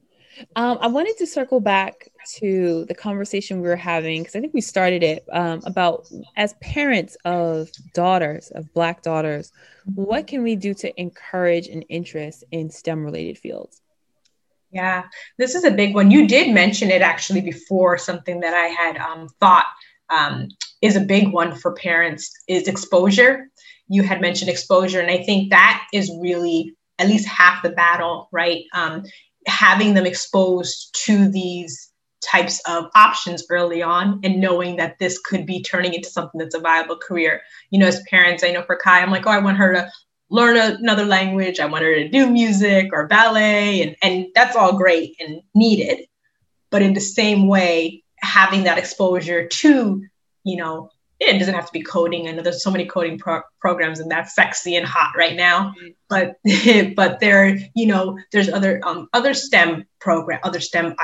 Um, 0.57 0.79
i 0.81 0.88
wanted 0.88 1.16
to 1.18 1.27
circle 1.27 1.61
back 1.61 2.09
to 2.38 2.87
the 2.87 2.94
conversation 2.94 3.61
we 3.61 3.68
were 3.68 3.77
having 3.77 4.22
because 4.22 4.35
i 4.35 4.40
think 4.40 4.53
we 4.53 4.61
started 4.61 5.03
it 5.05 5.24
um, 5.31 5.61
about 5.64 6.09
as 6.37 6.55
parents 6.55 7.16
of 7.24 7.70
daughters 7.92 8.50
of 8.57 8.72
black 8.74 9.03
daughters 9.03 9.53
what 9.94 10.27
can 10.27 10.42
we 10.42 10.57
do 10.57 10.74
to 10.74 11.00
encourage 11.00 11.68
an 11.68 11.83
interest 11.83 12.42
in 12.50 12.68
stem 12.68 13.05
related 13.05 13.38
fields 13.38 13.81
yeah, 14.74 15.04
this 15.38 15.54
is 15.54 15.64
a 15.64 15.70
big 15.70 15.94
one. 15.94 16.10
You 16.10 16.26
did 16.26 16.52
mention 16.52 16.90
it 16.90 17.00
actually 17.00 17.40
before, 17.40 17.96
something 17.96 18.40
that 18.40 18.54
I 18.54 18.66
had 18.66 18.96
um, 18.98 19.28
thought 19.40 19.66
um, 20.10 20.48
is 20.82 20.96
a 20.96 21.00
big 21.00 21.32
one 21.32 21.54
for 21.54 21.72
parents 21.74 22.30
is 22.48 22.66
exposure. 22.66 23.48
You 23.88 24.02
had 24.02 24.20
mentioned 24.20 24.50
exposure, 24.50 25.00
and 25.00 25.10
I 25.10 25.22
think 25.22 25.50
that 25.50 25.87
is 25.92 26.10
really 26.20 26.74
at 26.98 27.08
least 27.08 27.26
half 27.28 27.62
the 27.62 27.70
battle, 27.70 28.28
right? 28.32 28.64
Um, 28.74 29.04
having 29.46 29.94
them 29.94 30.06
exposed 30.06 30.94
to 31.04 31.28
these 31.28 31.92
types 32.24 32.60
of 32.66 32.87
options 32.94 33.44
early 33.50 33.82
on 33.82 34.18
and 34.24 34.40
knowing 34.40 34.76
that 34.76 34.98
this 34.98 35.18
could 35.18 35.44
be 35.46 35.62
turning 35.62 35.94
into 35.94 36.08
something 36.08 36.38
that's 36.38 36.54
a 36.54 36.60
viable 36.60 36.96
career. 36.96 37.42
You 37.70 37.78
know, 37.78 37.87
as 37.87 38.02
parents, 38.10 38.42
I 38.42 38.50
know 38.50 38.62
for 38.62 38.76
Kai, 38.76 39.02
I'm 39.02 39.10
like, 39.10 39.26
oh, 39.26 39.30
I 39.30 39.38
want 39.38 39.58
her 39.58 39.72
to 39.74 39.90
learn 40.30 40.56
another 40.56 41.04
language. 41.04 41.60
I 41.60 41.66
want 41.66 41.84
her 41.84 41.94
to 41.94 42.08
do 42.08 42.30
music 42.30 42.90
or 42.92 43.06
ballet, 43.06 43.82
and, 43.82 43.96
and 44.02 44.13
that's 44.34 44.56
all 44.56 44.76
great 44.76 45.16
and 45.20 45.40
needed. 45.54 46.06
But 46.70 46.82
in 46.82 46.94
the 46.94 47.00
same 47.00 47.46
way, 47.46 48.02
having 48.16 48.64
that 48.64 48.78
exposure 48.78 49.46
to, 49.46 50.04
you 50.44 50.56
know, 50.56 50.90
it 51.20 51.38
doesn't 51.38 51.54
have 51.54 51.66
to 51.66 51.72
be 51.72 51.82
coding. 51.82 52.28
I 52.28 52.32
know 52.32 52.42
there's 52.42 52.62
so 52.62 52.70
many 52.70 52.86
coding 52.86 53.18
pro- 53.18 53.42
programs, 53.60 54.00
and 54.00 54.10
that's 54.10 54.34
sexy 54.34 54.76
and 54.76 54.86
hot 54.86 55.12
right 55.16 55.36
now. 55.36 55.74
Mm-hmm. 55.80 55.88
But 56.08 56.94
but 56.96 57.20
there, 57.20 57.58
you 57.74 57.86
know, 57.86 58.18
there's 58.32 58.48
other 58.48 58.80
um, 58.84 59.08
other 59.12 59.34
STEM 59.34 59.84
program, 60.00 60.40
other 60.42 60.60
STEM 60.60 60.96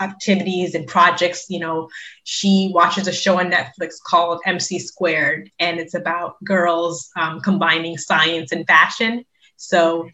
activities 0.00 0.74
and 0.74 0.86
projects. 0.86 1.46
You 1.48 1.60
know, 1.60 1.88
she 2.24 2.70
watches 2.74 3.06
a 3.06 3.12
show 3.12 3.38
on 3.38 3.50
Netflix 3.50 3.94
called 4.04 4.40
MC 4.44 4.78
Squared, 4.78 5.50
and 5.58 5.78
it's 5.78 5.94
about 5.94 6.42
girls 6.44 7.10
um, 7.16 7.40
combining 7.40 7.96
science 7.96 8.52
and 8.52 8.66
fashion. 8.66 9.24
So 9.56 10.08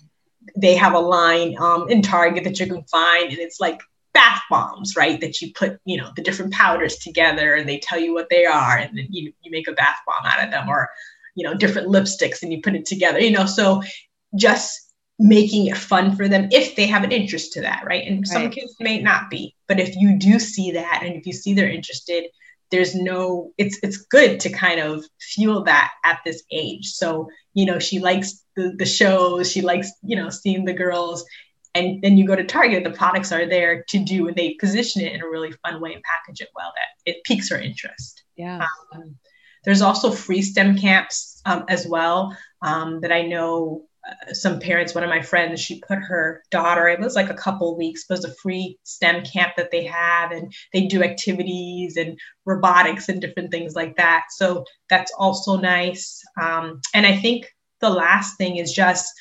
they 0.57 0.75
have 0.75 0.95
a 0.95 0.99
line 0.99 1.57
um, 1.59 1.89
in 1.89 2.03
Target 2.03 2.45
that 2.45 2.59
you 2.59 2.67
can 2.67 2.83
find, 2.85 3.31
and 3.31 3.39
it's 3.39 3.61
like 3.61 3.81
bath 4.13 4.43
bombs, 4.51 4.97
right? 4.97 5.21
That 5.21 5.41
you 5.41 5.53
put, 5.53 5.79
you 5.85 5.97
know, 5.97 6.11
the 6.17 6.23
different 6.23 6.53
powders 6.53 6.97
together 6.97 7.55
and 7.55 7.69
they 7.69 7.79
tell 7.79 7.99
you 7.99 8.13
what 8.13 8.29
they 8.31 8.45
are 8.45 8.77
and 8.77 8.97
then 8.97 9.07
you, 9.11 9.33
you 9.43 9.51
make 9.51 9.69
a 9.69 9.73
bath 9.73 9.99
bomb 10.07 10.27
out 10.27 10.45
of 10.45 10.51
them 10.51 10.69
or, 10.69 10.89
you 11.37 11.45
know, 11.45 11.55
different 11.55 11.89
lipsticks 11.89 12.43
and 12.43 12.53
you 12.53 12.61
put 12.61 12.75
it 12.75 12.87
together, 12.87 13.21
you 13.21 13.31
know, 13.31 13.47
so 13.47 13.83
just 14.37 14.93
making 15.19 15.67
it 15.67 15.77
fun 15.77 16.17
for 16.17 16.29
them 16.29 16.49
if 16.51 16.77
they 16.77 16.87
have 16.87 17.05
an 17.05 17.13
interest 17.13 17.53
to 17.53 17.61
that, 17.61 17.85
right? 17.87 18.07
And 18.07 18.19
right. 18.19 18.27
some 18.27 18.51
kids 18.51 18.75
may 18.81 19.01
not 19.01 19.31
be, 19.31 19.55
but 19.69 19.79
if 19.79 19.95
you 19.97 20.19
do 20.19 20.39
see 20.39 20.73
that 20.73 21.03
and 21.05 21.15
if 21.15 21.27
you 21.27 21.33
see 21.33 21.55
they're 21.55 21.71
interested, 21.71 22.25
there's 22.71 22.95
no 22.95 23.53
it's 23.59 23.79
it's 23.83 23.99
good 23.99 24.41
to 24.41 24.51
kind 24.51 24.81
of 24.81 25.05
fuel 25.21 25.65
that 25.65 25.93
at 26.05 26.21
this 26.25 26.43
age. 26.51 26.87
So, 26.87 27.29
you 27.55 27.67
know, 27.67 27.79
she 27.79 27.99
likes 27.99 28.45
the, 28.57 28.75
the 28.79 28.87
shows, 28.87 29.51
she 29.51 29.61
likes, 29.61 29.91
you 30.03 30.17
know, 30.17 30.31
seeing 30.31 30.65
the 30.65 30.73
girls 30.73 31.25
and 31.75 32.03
then 32.03 32.19
you 32.19 32.27
go 32.27 32.35
to 32.35 32.45
Target, 32.45 32.85
the 32.85 32.91
products 32.91 33.33
are 33.33 33.47
there 33.47 33.85
to 33.89 33.99
do, 33.99 34.27
and 34.27 34.37
they 34.37 34.55
position 34.55 35.03
it 35.03 35.13
in 35.13 35.23
a 35.23 35.29
really 35.29 35.53
fun 35.65 35.81
way 35.81 35.95
and 35.95 36.03
package 36.03 36.41
it 36.41 36.49
well 36.55 36.73
that 36.75 37.11
it 37.11 37.23
piques 37.25 37.51
her 37.51 37.59
interest. 37.59 38.25
Yeah. 38.37 38.67
Um, 38.93 39.17
there's 39.65 39.83
also 39.83 40.11
free 40.11 40.43
STEM 40.43 40.79
camps 40.79 41.41
um, 41.45 41.65
as 41.69 41.87
well 41.87 42.37
um, 42.63 43.01
that 43.03 43.13
I 43.13 43.23
know 43.23 43.85
some 44.33 44.61
parents. 44.61 44.95
One 44.95 45.05
of 45.05 45.11
my 45.11 45.23
friends, 45.23 45.61
she 45.61 45.81
put 45.81 45.99
her 45.99 46.43
daughter. 46.51 46.89
It 46.89 47.01
was 47.01 47.15
like 47.15 47.31
a 47.31 47.35
couple 47.35 47.77
weeks, 47.77 48.05
it 48.09 48.13
was 48.13 48.25
a 48.25 48.35
free 48.43 48.79
STEM 48.85 49.25
camp 49.25 49.55
that 49.57 49.71
they 49.71 49.85
have, 49.85 50.33
and 50.33 50.53
they 50.73 50.87
do 50.87 51.03
activities 51.03 51.97
and 51.97 52.19
robotics 52.45 53.09
and 53.09 53.21
different 53.21 53.51
things 53.51 53.75
like 53.75 53.97
that. 53.97 54.25
So 54.31 54.65
that's 54.89 55.13
also 55.19 55.57
nice. 55.57 56.23
Um, 56.41 56.81
and 56.95 57.07
I 57.07 57.17
think 57.17 57.47
the 57.81 57.91
last 57.91 58.37
thing 58.37 58.57
is 58.57 58.73
just 58.73 59.13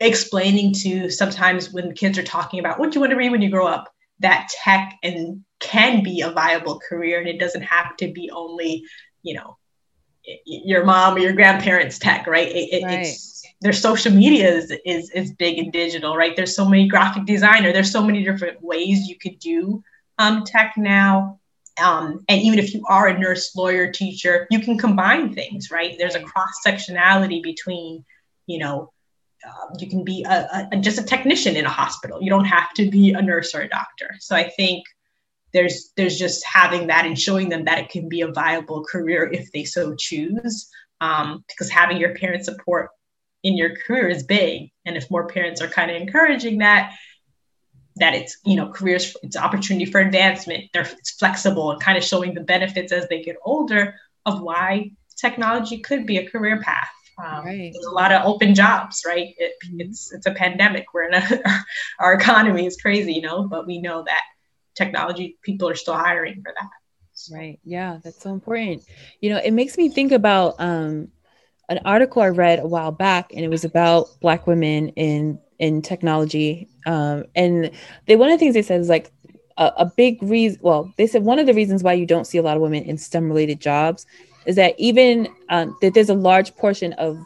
explaining 0.00 0.72
to 0.72 1.10
sometimes 1.10 1.72
when 1.72 1.94
kids 1.94 2.18
are 2.18 2.22
talking 2.24 2.60
about 2.60 2.78
what 2.78 2.90
do 2.90 2.96
you 2.96 3.00
want 3.00 3.10
to 3.10 3.16
be 3.16 3.28
when 3.30 3.42
you 3.42 3.50
grow 3.50 3.66
up 3.66 3.92
that 4.20 4.48
tech 4.64 4.94
and 5.02 5.42
can 5.58 6.04
be 6.04 6.20
a 6.20 6.30
viable 6.30 6.80
career 6.88 7.18
and 7.18 7.28
it 7.28 7.40
doesn't 7.40 7.62
have 7.62 7.96
to 7.96 8.12
be 8.12 8.30
only 8.30 8.84
you 9.22 9.34
know 9.34 9.56
your 10.44 10.84
mom 10.84 11.16
or 11.16 11.18
your 11.18 11.32
grandparents 11.32 11.98
tech 11.98 12.28
right, 12.28 12.48
it, 12.48 12.84
right. 12.84 13.00
it's 13.00 13.37
their 13.60 13.72
social 13.72 14.12
media 14.12 14.48
is, 14.52 14.72
is 14.84 15.10
is 15.10 15.32
big 15.32 15.58
and 15.58 15.72
digital 15.72 16.16
right 16.16 16.36
there's 16.36 16.54
so 16.54 16.68
many 16.68 16.86
graphic 16.86 17.24
designer 17.24 17.72
there's 17.72 17.92
so 17.92 18.02
many 18.02 18.24
different 18.24 18.62
ways 18.62 19.08
you 19.08 19.16
could 19.16 19.38
do 19.38 19.82
um, 20.18 20.44
tech 20.44 20.74
now 20.76 21.38
um, 21.82 22.24
and 22.28 22.42
even 22.42 22.58
if 22.58 22.74
you 22.74 22.84
are 22.88 23.08
a 23.08 23.18
nurse 23.18 23.54
lawyer 23.56 23.90
teacher 23.90 24.46
you 24.50 24.60
can 24.60 24.78
combine 24.78 25.34
things 25.34 25.70
right 25.70 25.96
there's 25.98 26.14
a 26.14 26.22
cross 26.22 26.54
sectionality 26.66 27.42
between 27.42 28.04
you 28.46 28.58
know 28.58 28.92
uh, 29.46 29.74
you 29.78 29.88
can 29.88 30.04
be 30.04 30.24
a, 30.24 30.68
a, 30.72 30.76
just 30.78 30.98
a 30.98 31.04
technician 31.04 31.56
in 31.56 31.64
a 31.64 31.70
hospital. 31.70 32.20
You 32.20 32.30
don't 32.30 32.44
have 32.44 32.72
to 32.74 32.90
be 32.90 33.12
a 33.12 33.22
nurse 33.22 33.54
or 33.54 33.60
a 33.60 33.68
doctor. 33.68 34.16
So 34.18 34.34
I 34.34 34.48
think 34.50 34.84
there's 35.52 35.92
there's 35.96 36.18
just 36.18 36.44
having 36.44 36.88
that 36.88 37.06
and 37.06 37.18
showing 37.18 37.48
them 37.48 37.64
that 37.64 37.78
it 37.78 37.88
can 37.88 38.08
be 38.08 38.22
a 38.22 38.32
viable 38.32 38.84
career 38.84 39.30
if 39.32 39.50
they 39.52 39.64
so 39.64 39.94
choose. 39.96 40.68
Um, 41.00 41.44
because 41.46 41.70
having 41.70 41.98
your 41.98 42.14
parent 42.16 42.44
support 42.44 42.90
in 43.42 43.56
your 43.56 43.76
career 43.76 44.08
is 44.08 44.22
big, 44.22 44.70
and 44.84 44.96
if 44.96 45.10
more 45.10 45.26
parents 45.26 45.60
are 45.60 45.68
kind 45.68 45.90
of 45.90 45.96
encouraging 46.00 46.58
that, 46.58 46.94
that 47.96 48.14
it's 48.14 48.38
you 48.44 48.56
know 48.56 48.68
careers 48.68 49.16
it's 49.22 49.36
opportunity 49.36 49.90
for 49.90 50.00
advancement. 50.00 50.64
They're 50.72 50.82
it's 50.82 51.12
flexible 51.12 51.72
and 51.72 51.80
kind 51.80 51.98
of 51.98 52.04
showing 52.04 52.34
the 52.34 52.40
benefits 52.40 52.92
as 52.92 53.08
they 53.08 53.22
get 53.22 53.36
older 53.44 53.94
of 54.26 54.40
why 54.40 54.92
technology 55.16 55.78
could 55.78 56.06
be 56.06 56.18
a 56.18 56.28
career 56.28 56.60
path. 56.60 56.88
Um, 57.18 57.44
right. 57.44 57.70
There's 57.72 57.84
a 57.84 57.90
lot 57.90 58.12
of 58.12 58.24
open 58.24 58.54
jobs, 58.54 59.02
right? 59.06 59.34
It, 59.38 59.54
mm-hmm. 59.64 59.80
It's 59.80 60.12
it's 60.12 60.26
a 60.26 60.32
pandemic. 60.32 60.86
We're 60.94 61.08
in 61.08 61.14
a 61.14 61.64
our 61.98 62.14
economy 62.14 62.66
is 62.66 62.76
crazy, 62.76 63.12
you 63.12 63.22
know, 63.22 63.44
but 63.44 63.66
we 63.66 63.80
know 63.80 64.04
that 64.04 64.22
technology 64.74 65.36
people 65.42 65.68
are 65.68 65.74
still 65.74 65.94
hiring 65.96 66.42
for 66.42 66.54
that. 66.58 66.70
So. 67.12 67.34
Right. 67.34 67.58
Yeah, 67.64 67.98
that's 68.02 68.22
so 68.22 68.32
important. 68.32 68.84
You 69.20 69.30
know, 69.30 69.38
it 69.38 69.50
makes 69.50 69.76
me 69.76 69.88
think 69.88 70.12
about 70.12 70.54
um, 70.60 71.08
an 71.68 71.80
article 71.84 72.22
I 72.22 72.28
read 72.28 72.58
a 72.58 72.66
while 72.66 72.92
back, 72.92 73.32
and 73.32 73.44
it 73.44 73.48
was 73.48 73.64
about 73.64 74.08
Black 74.20 74.46
women 74.46 74.88
in 74.90 75.38
in 75.58 75.82
technology. 75.82 76.68
Um, 76.86 77.24
and 77.34 77.70
they 78.06 78.16
one 78.16 78.30
of 78.30 78.38
the 78.38 78.38
things 78.38 78.54
they 78.54 78.62
said 78.62 78.80
is 78.80 78.88
like 78.88 79.12
a, 79.56 79.72
a 79.78 79.84
big 79.84 80.22
reason. 80.22 80.58
Well, 80.62 80.92
they 80.96 81.06
said 81.06 81.24
one 81.24 81.38
of 81.38 81.46
the 81.46 81.54
reasons 81.54 81.82
why 81.82 81.92
you 81.92 82.06
don't 82.06 82.26
see 82.26 82.38
a 82.38 82.42
lot 82.42 82.56
of 82.56 82.62
women 82.62 82.84
in 82.84 82.96
STEM 82.96 83.28
related 83.28 83.60
jobs 83.60 84.06
is 84.46 84.56
that 84.56 84.74
even 84.78 85.28
um, 85.50 85.76
that 85.82 85.94
there's 85.94 86.08
a 86.08 86.14
large 86.14 86.56
portion 86.56 86.94
of 86.94 87.18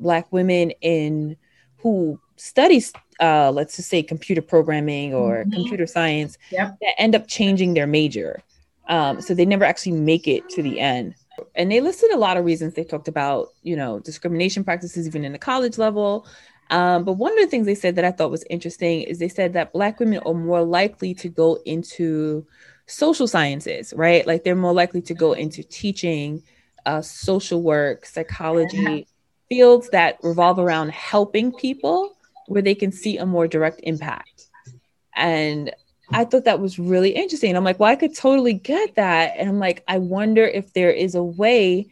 black 0.00 0.30
women 0.32 0.70
in 0.80 1.36
who 1.76 2.18
studies 2.36 2.92
uh, 3.20 3.50
let's 3.50 3.76
just 3.76 3.88
say 3.88 4.02
computer 4.02 4.42
programming 4.42 5.14
or 5.14 5.38
mm-hmm. 5.38 5.52
computer 5.52 5.86
science 5.86 6.36
yep. 6.50 6.76
that 6.80 6.94
end 6.98 7.14
up 7.14 7.26
changing 7.28 7.74
their 7.74 7.86
major 7.86 8.42
um, 8.88 9.20
so 9.20 9.34
they 9.34 9.46
never 9.46 9.64
actually 9.64 9.92
make 9.92 10.28
it 10.28 10.48
to 10.48 10.62
the 10.62 10.80
end 10.80 11.14
and 11.54 11.70
they 11.70 11.80
listed 11.80 12.10
a 12.10 12.16
lot 12.16 12.36
of 12.36 12.44
reasons 12.44 12.74
they 12.74 12.84
talked 12.84 13.08
about 13.08 13.48
you 13.62 13.76
know 13.76 13.98
discrimination 14.00 14.64
practices 14.64 15.06
even 15.06 15.24
in 15.24 15.32
the 15.32 15.38
college 15.38 15.78
level 15.78 16.26
um, 16.68 17.04
but 17.04 17.12
one 17.12 17.32
of 17.32 17.38
the 17.38 17.46
things 17.46 17.66
they 17.66 17.74
said 17.74 17.96
that 17.96 18.04
i 18.04 18.10
thought 18.10 18.30
was 18.30 18.44
interesting 18.50 19.02
is 19.02 19.18
they 19.18 19.28
said 19.28 19.52
that 19.52 19.72
black 19.72 20.00
women 20.00 20.20
are 20.26 20.34
more 20.34 20.62
likely 20.62 21.14
to 21.14 21.28
go 21.28 21.58
into 21.64 22.46
social 22.86 23.26
sciences, 23.26 23.92
right? 23.96 24.26
Like 24.26 24.44
they're 24.44 24.54
more 24.54 24.72
likely 24.72 25.02
to 25.02 25.14
go 25.14 25.32
into 25.32 25.62
teaching, 25.62 26.42
uh, 26.86 27.02
social 27.02 27.62
work, 27.62 28.06
psychology, 28.06 29.06
fields 29.48 29.90
that 29.90 30.18
revolve 30.22 30.58
around 30.58 30.90
helping 30.92 31.52
people 31.52 32.16
where 32.46 32.62
they 32.62 32.74
can 32.74 32.92
see 32.92 33.18
a 33.18 33.26
more 33.26 33.48
direct 33.48 33.80
impact. 33.82 34.46
And 35.14 35.72
I 36.10 36.24
thought 36.24 36.44
that 36.44 36.60
was 36.60 36.78
really 36.78 37.10
interesting. 37.10 37.56
I'm 37.56 37.64
like, 37.64 37.80
well, 37.80 37.90
I 37.90 37.96
could 37.96 38.14
totally 38.14 38.54
get 38.54 38.94
that. 38.94 39.34
And 39.36 39.48
I'm 39.48 39.58
like, 39.58 39.82
I 39.88 39.98
wonder 39.98 40.44
if 40.44 40.72
there 40.72 40.90
is 40.90 41.14
a 41.14 41.22
way 41.22 41.88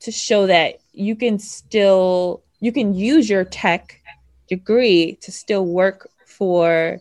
to 0.00 0.10
show 0.10 0.46
that 0.46 0.80
you 0.92 1.16
can 1.16 1.38
still 1.38 2.42
you 2.60 2.72
can 2.72 2.94
use 2.94 3.28
your 3.28 3.44
tech 3.44 4.00
degree 4.48 5.18
to 5.22 5.30
still 5.30 5.66
work 5.66 6.08
for 6.26 7.00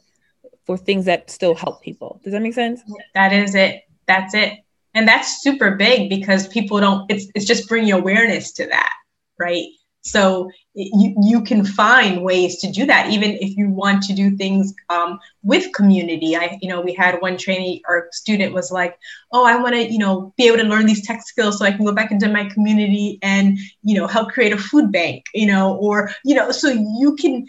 for 0.65 0.77
things 0.77 1.05
that 1.05 1.31
still 1.31 1.55
help 1.55 1.81
people. 1.81 2.19
Does 2.23 2.33
that 2.33 2.41
make 2.41 2.53
sense? 2.53 2.81
That 3.13 3.31
is 3.31 3.55
it. 3.55 3.83
That's 4.05 4.33
it. 4.33 4.59
And 4.93 5.07
that's 5.07 5.41
super 5.41 5.71
big 5.71 6.09
because 6.09 6.47
people 6.47 6.79
don't, 6.79 7.09
it's, 7.09 7.27
it's 7.35 7.45
just 7.45 7.69
bringing 7.69 7.93
awareness 7.93 8.51
to 8.53 8.67
that, 8.67 8.93
right? 9.39 9.67
So 10.11 10.49
you, 10.73 11.15
you 11.21 11.41
can 11.41 11.65
find 11.65 12.23
ways 12.23 12.59
to 12.59 12.71
do 12.71 12.85
that, 12.85 13.11
even 13.11 13.31
if 13.41 13.57
you 13.57 13.69
want 13.69 14.03
to 14.03 14.13
do 14.13 14.35
things 14.35 14.73
um, 14.89 15.19
with 15.43 15.73
community. 15.73 16.35
I, 16.35 16.57
you 16.61 16.69
know, 16.69 16.81
we 16.81 16.93
had 16.93 17.21
one 17.21 17.37
trainee 17.37 17.81
or 17.87 18.09
student 18.11 18.53
was 18.53 18.71
like, 18.71 18.97
oh, 19.31 19.45
I 19.45 19.57
want 19.57 19.75
to, 19.75 19.91
you 19.91 19.99
know, 19.99 20.33
be 20.37 20.47
able 20.47 20.57
to 20.57 20.63
learn 20.63 20.85
these 20.85 21.05
tech 21.05 21.21
skills 21.23 21.57
so 21.57 21.65
I 21.65 21.71
can 21.71 21.85
go 21.85 21.91
back 21.91 22.11
into 22.11 22.29
my 22.29 22.45
community 22.49 23.19
and, 23.21 23.57
you 23.83 23.95
know, 23.95 24.07
help 24.07 24.29
create 24.29 24.53
a 24.53 24.57
food 24.57 24.91
bank, 24.91 25.25
you 25.33 25.47
know, 25.47 25.75
or, 25.77 26.11
you 26.23 26.35
know, 26.35 26.51
so 26.51 26.69
you 26.69 27.15
can, 27.19 27.45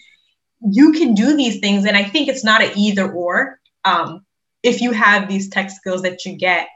you 0.60 0.92
can 0.92 1.14
do 1.14 1.36
these 1.36 1.60
things 1.60 1.84
and 1.84 1.96
i 1.96 2.02
think 2.02 2.28
it's 2.28 2.44
not 2.44 2.62
an 2.62 2.70
either 2.76 3.10
or 3.12 3.60
um, 3.84 4.24
if 4.62 4.80
you 4.80 4.92
have 4.92 5.28
these 5.28 5.48
tech 5.48 5.70
skills 5.70 6.02
that 6.02 6.24
you 6.24 6.36
get 6.36 6.68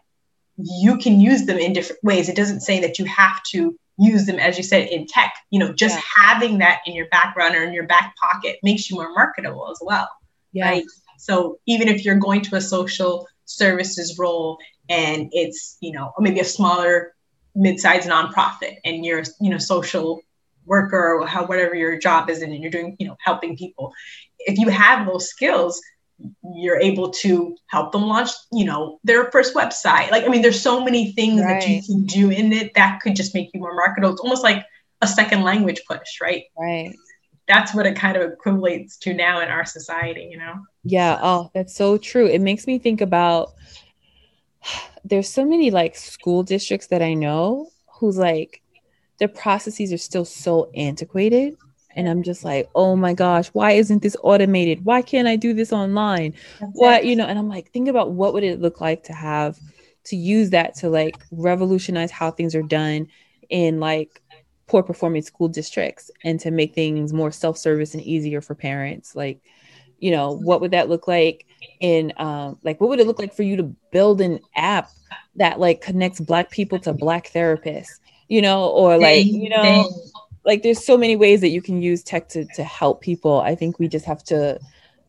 you 0.56 0.98
can 0.98 1.20
use 1.20 1.46
them 1.46 1.58
in 1.58 1.72
different 1.72 2.02
ways 2.04 2.28
it 2.28 2.36
doesn't 2.36 2.60
say 2.60 2.80
that 2.80 2.98
you 2.98 3.04
have 3.04 3.42
to 3.42 3.78
use 3.98 4.26
them 4.26 4.38
as 4.38 4.56
you 4.56 4.62
said 4.62 4.88
in 4.88 5.06
tech 5.06 5.34
you 5.50 5.58
know 5.58 5.72
just 5.72 5.96
yeah. 5.96 6.24
having 6.24 6.58
that 6.58 6.80
in 6.86 6.94
your 6.94 7.06
background 7.08 7.54
or 7.54 7.62
in 7.62 7.72
your 7.72 7.86
back 7.86 8.14
pocket 8.16 8.58
makes 8.62 8.90
you 8.90 8.96
more 8.96 9.12
marketable 9.12 9.68
as 9.70 9.78
well 9.82 10.08
yeah. 10.52 10.66
right 10.66 10.84
so 11.18 11.58
even 11.66 11.88
if 11.88 12.04
you're 12.04 12.16
going 12.16 12.40
to 12.40 12.56
a 12.56 12.60
social 12.60 13.26
services 13.44 14.18
role 14.18 14.58
and 14.88 15.28
it's 15.32 15.76
you 15.80 15.92
know 15.92 16.12
maybe 16.18 16.40
a 16.40 16.44
smaller 16.44 17.14
mid-sized 17.54 18.08
nonprofit 18.08 18.76
and 18.84 19.04
you're 19.04 19.22
you 19.40 19.50
know 19.50 19.58
social 19.58 20.22
worker 20.64 21.20
or 21.20 21.26
how 21.26 21.44
whatever 21.44 21.74
your 21.74 21.98
job 21.98 22.30
is 22.30 22.40
and 22.40 22.54
you're 22.56 22.70
doing 22.70 22.96
you 22.98 23.06
know 23.06 23.16
helping 23.20 23.56
people 23.56 23.92
if 24.40 24.58
you 24.58 24.68
have 24.68 25.06
those 25.06 25.28
skills 25.28 25.80
you're 26.54 26.78
able 26.78 27.10
to 27.10 27.56
help 27.68 27.92
them 27.92 28.02
launch 28.02 28.30
you 28.52 28.64
know 28.64 28.98
their 29.04 29.30
first 29.30 29.54
website. 29.54 30.10
Like 30.10 30.24
i 30.24 30.28
mean 30.28 30.42
there's 30.42 30.60
so 30.60 30.82
many 30.82 31.12
things 31.12 31.40
right. 31.40 31.60
that 31.60 31.68
you 31.68 31.82
can 31.82 32.04
do 32.04 32.30
in 32.30 32.52
it 32.52 32.74
that 32.74 33.00
could 33.00 33.16
just 33.16 33.34
make 33.34 33.50
you 33.52 33.60
more 33.60 33.74
marketable. 33.74 34.12
It's 34.12 34.20
almost 34.20 34.42
like 34.42 34.64
a 35.00 35.06
second 35.06 35.42
language 35.42 35.82
push 35.86 36.20
right? 36.20 36.44
Right. 36.58 36.94
That's 37.48 37.74
what 37.74 37.86
it 37.86 37.96
kind 37.96 38.16
of 38.16 38.32
equates 38.32 38.98
to 39.00 39.12
now 39.12 39.40
in 39.40 39.48
our 39.48 39.64
society 39.64 40.28
you 40.30 40.38
know? 40.38 40.54
Yeah. 40.84 41.18
Oh 41.22 41.50
that's 41.54 41.74
so 41.74 41.98
true. 41.98 42.26
It 42.26 42.40
makes 42.40 42.66
me 42.66 42.78
think 42.78 43.00
about 43.00 43.54
there's 45.04 45.28
so 45.28 45.44
many 45.44 45.70
like 45.70 45.96
school 45.96 46.44
districts 46.44 46.86
that 46.86 47.02
i 47.02 47.12
know 47.12 47.68
who's 47.98 48.16
like 48.16 48.62
their 49.22 49.28
processes 49.28 49.92
are 49.92 49.98
still 49.98 50.24
so 50.24 50.68
antiquated. 50.74 51.56
And 51.94 52.08
I'm 52.08 52.22
just 52.22 52.44
like, 52.44 52.68
oh 52.74 52.96
my 52.96 53.14
gosh, 53.14 53.48
why 53.48 53.72
isn't 53.72 54.02
this 54.02 54.16
automated? 54.22 54.84
Why 54.84 55.02
can't 55.02 55.28
I 55.28 55.36
do 55.36 55.52
this 55.54 55.72
online? 55.72 56.34
That's 56.60 56.72
what, 56.74 57.04
it. 57.04 57.08
you 57.08 57.16
know, 57.16 57.26
and 57.26 57.38
I'm 57.38 57.48
like, 57.48 57.70
think 57.70 57.88
about 57.88 58.12
what 58.12 58.32
would 58.34 58.44
it 58.44 58.60
look 58.60 58.80
like 58.80 59.04
to 59.04 59.12
have 59.12 59.58
to 60.04 60.16
use 60.16 60.50
that 60.50 60.74
to 60.76 60.88
like 60.88 61.16
revolutionize 61.30 62.10
how 62.10 62.30
things 62.30 62.54
are 62.54 62.62
done 62.62 63.08
in 63.48 63.78
like 63.80 64.20
poor 64.66 64.82
performing 64.82 65.22
school 65.22 65.48
districts 65.48 66.10
and 66.24 66.40
to 66.40 66.50
make 66.50 66.74
things 66.74 67.12
more 67.12 67.30
self-service 67.30 67.94
and 67.94 68.02
easier 68.02 68.40
for 68.40 68.54
parents. 68.54 69.14
Like, 69.14 69.40
you 69.98 70.10
know, 70.10 70.32
what 70.32 70.60
would 70.60 70.72
that 70.72 70.88
look 70.88 71.06
like? 71.06 71.46
in 71.80 72.12
um, 72.16 72.58
like 72.62 72.80
what 72.80 72.88
would 72.90 73.00
it 73.00 73.06
look 73.06 73.18
like 73.18 73.34
for 73.34 73.42
you 73.42 73.56
to 73.56 73.64
build 73.90 74.20
an 74.20 74.40
app 74.54 74.90
that 75.36 75.60
like 75.60 75.80
connects 75.80 76.20
black 76.20 76.50
people 76.50 76.78
to 76.78 76.92
black 76.92 77.28
therapists 77.28 77.98
you 78.28 78.40
know 78.40 78.68
or 78.68 78.98
like 78.98 79.26
you 79.26 79.48
know 79.48 79.90
like 80.44 80.62
there's 80.62 80.84
so 80.84 80.96
many 80.96 81.16
ways 81.16 81.40
that 81.40 81.50
you 81.50 81.62
can 81.62 81.82
use 81.82 82.02
tech 82.02 82.28
to 82.28 82.44
to 82.54 82.64
help 82.64 83.00
people 83.00 83.40
i 83.40 83.54
think 83.54 83.78
we 83.78 83.88
just 83.88 84.04
have 84.04 84.22
to 84.22 84.58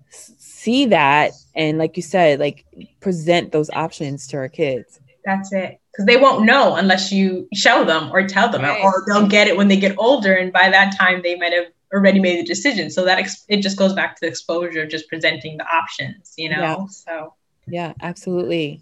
see 0.10 0.86
that 0.86 1.32
and 1.56 1.78
like 1.78 1.98
you 1.98 2.04
said 2.04 2.40
like 2.40 2.66
present 3.00 3.52
those 3.52 3.70
options 3.72 4.28
to 4.28 4.38
our 4.38 4.50
kids 4.50 5.00
that's 5.26 5.52
it 5.54 5.80
because 5.92 6.06
they 6.06 6.18
won't 6.18 6.46
know 6.46 6.76
unless 6.76 7.12
you 7.12 7.48
show 7.54 7.84
them 7.84 8.12
or 8.12 8.28
tell 8.28 8.50
them 8.50 8.62
right. 8.62 8.84
or 8.84 9.04
they'll 9.08 9.28
get 9.28 9.48
it 9.48 9.56
when 9.56 9.68
they 9.68 9.78
get 9.78 9.96
older 9.98 10.34
and 10.34 10.52
by 10.52 10.70
that 10.70 10.96
time 10.98 11.22
they 11.24 11.36
might 11.36 11.54
have 11.54 11.68
already 11.94 12.20
made 12.20 12.40
the 12.40 12.44
decision. 12.44 12.90
So 12.90 13.06
that 13.06 13.20
ex- 13.20 13.46
it 13.48 13.58
just 13.58 13.78
goes 13.78 13.94
back 13.94 14.16
to 14.16 14.22
the 14.22 14.28
exposure, 14.28 14.86
just 14.86 15.08
presenting 15.08 15.58
the 15.58 15.66
options, 15.66 16.34
you 16.38 16.50
know? 16.50 16.60
Yeah. 16.60 16.86
So, 16.88 17.34
yeah, 17.68 17.94
absolutely. 18.02 18.82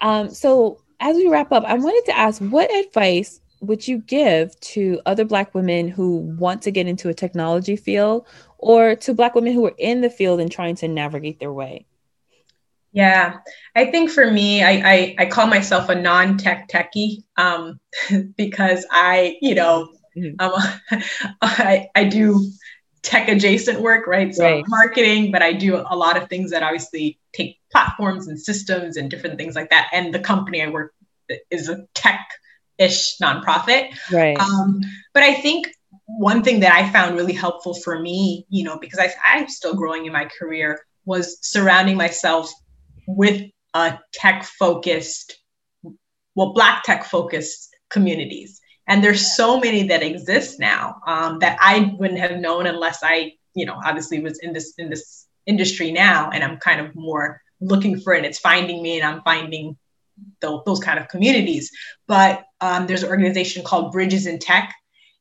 Um, 0.00 0.30
so 0.30 0.80
as 1.00 1.16
we 1.16 1.28
wrap 1.28 1.52
up, 1.52 1.64
I 1.64 1.74
wanted 1.74 2.04
to 2.06 2.16
ask 2.16 2.40
what 2.40 2.74
advice 2.74 3.40
would 3.60 3.86
you 3.86 3.98
give 3.98 4.58
to 4.60 5.00
other 5.06 5.24
Black 5.24 5.54
women 5.54 5.88
who 5.88 6.18
want 6.38 6.62
to 6.62 6.70
get 6.70 6.86
into 6.86 7.08
a 7.08 7.14
technology 7.14 7.76
field 7.76 8.26
or 8.58 8.94
to 8.96 9.14
Black 9.14 9.34
women 9.34 9.52
who 9.52 9.66
are 9.66 9.74
in 9.78 10.00
the 10.00 10.10
field 10.10 10.40
and 10.40 10.50
trying 10.50 10.76
to 10.76 10.88
navigate 10.88 11.40
their 11.40 11.52
way? 11.52 11.86
Yeah, 12.92 13.38
I 13.76 13.90
think 13.90 14.10
for 14.10 14.30
me, 14.30 14.62
I, 14.62 14.70
I, 14.70 15.14
I 15.18 15.26
call 15.26 15.46
myself 15.46 15.88
a 15.88 15.94
non 15.94 16.38
tech 16.38 16.68
techie 16.68 17.22
um, 17.36 17.78
because 18.36 18.86
I, 18.90 19.36
you 19.42 19.54
know, 19.54 19.90
Mm-hmm. 20.18 20.40
Um, 20.40 21.02
I, 21.42 21.88
I 21.94 22.04
do 22.04 22.50
tech 23.02 23.28
adjacent 23.28 23.80
work, 23.80 24.06
right? 24.06 24.34
So 24.34 24.44
right. 24.44 24.64
marketing, 24.68 25.30
but 25.30 25.42
I 25.42 25.52
do 25.52 25.76
a 25.76 25.96
lot 25.96 26.16
of 26.16 26.28
things 26.28 26.50
that 26.50 26.62
obviously 26.62 27.18
take 27.32 27.58
platforms 27.70 28.28
and 28.28 28.38
systems 28.38 28.96
and 28.96 29.10
different 29.10 29.38
things 29.38 29.54
like 29.54 29.70
that. 29.70 29.88
And 29.92 30.12
the 30.12 30.18
company 30.18 30.62
I 30.62 30.68
work 30.68 30.94
is 31.50 31.68
a 31.68 31.86
tech-ish 32.78 33.18
nonprofit. 33.18 33.94
Right. 34.12 34.38
Um, 34.38 34.80
but 35.14 35.22
I 35.22 35.34
think 35.34 35.68
one 36.06 36.42
thing 36.42 36.60
that 36.60 36.72
I 36.72 36.90
found 36.90 37.16
really 37.16 37.32
helpful 37.32 37.74
for 37.74 37.98
me, 38.00 38.46
you 38.48 38.64
know, 38.64 38.78
because 38.78 38.98
I, 38.98 39.12
I'm 39.26 39.48
still 39.48 39.74
growing 39.74 40.06
in 40.06 40.12
my 40.12 40.26
career, 40.26 40.80
was 41.04 41.38
surrounding 41.42 41.96
myself 41.96 42.52
with 43.06 43.42
a 43.74 43.98
tech-focused, 44.12 45.38
well, 46.34 46.52
Black 46.52 46.82
tech-focused 46.84 47.74
communities 47.90 48.60
and 48.88 49.04
there's 49.04 49.36
so 49.36 49.60
many 49.60 49.86
that 49.86 50.02
exist 50.02 50.58
now 50.58 51.00
um, 51.06 51.38
that 51.38 51.56
i 51.60 51.94
wouldn't 51.98 52.18
have 52.18 52.40
known 52.40 52.66
unless 52.66 53.00
i 53.02 53.32
you 53.54 53.64
know 53.64 53.80
obviously 53.84 54.20
was 54.20 54.38
in 54.40 54.52
this 54.52 54.74
in 54.78 54.90
this 54.90 55.26
industry 55.46 55.92
now 55.92 56.30
and 56.30 56.42
i'm 56.42 56.58
kind 56.58 56.84
of 56.84 56.94
more 56.94 57.40
looking 57.60 58.00
for 58.00 58.14
it 58.14 58.24
it's 58.24 58.38
finding 58.38 58.82
me 58.82 58.98
and 58.98 59.06
i'm 59.06 59.22
finding 59.22 59.76
those, 60.40 60.62
those 60.66 60.80
kind 60.80 60.98
of 60.98 61.08
communities. 61.08 61.70
But 62.06 62.44
um, 62.60 62.86
there's 62.86 63.02
an 63.02 63.10
organization 63.10 63.64
called 63.64 63.92
bridges 63.92 64.26
in 64.26 64.38
tech 64.38 64.74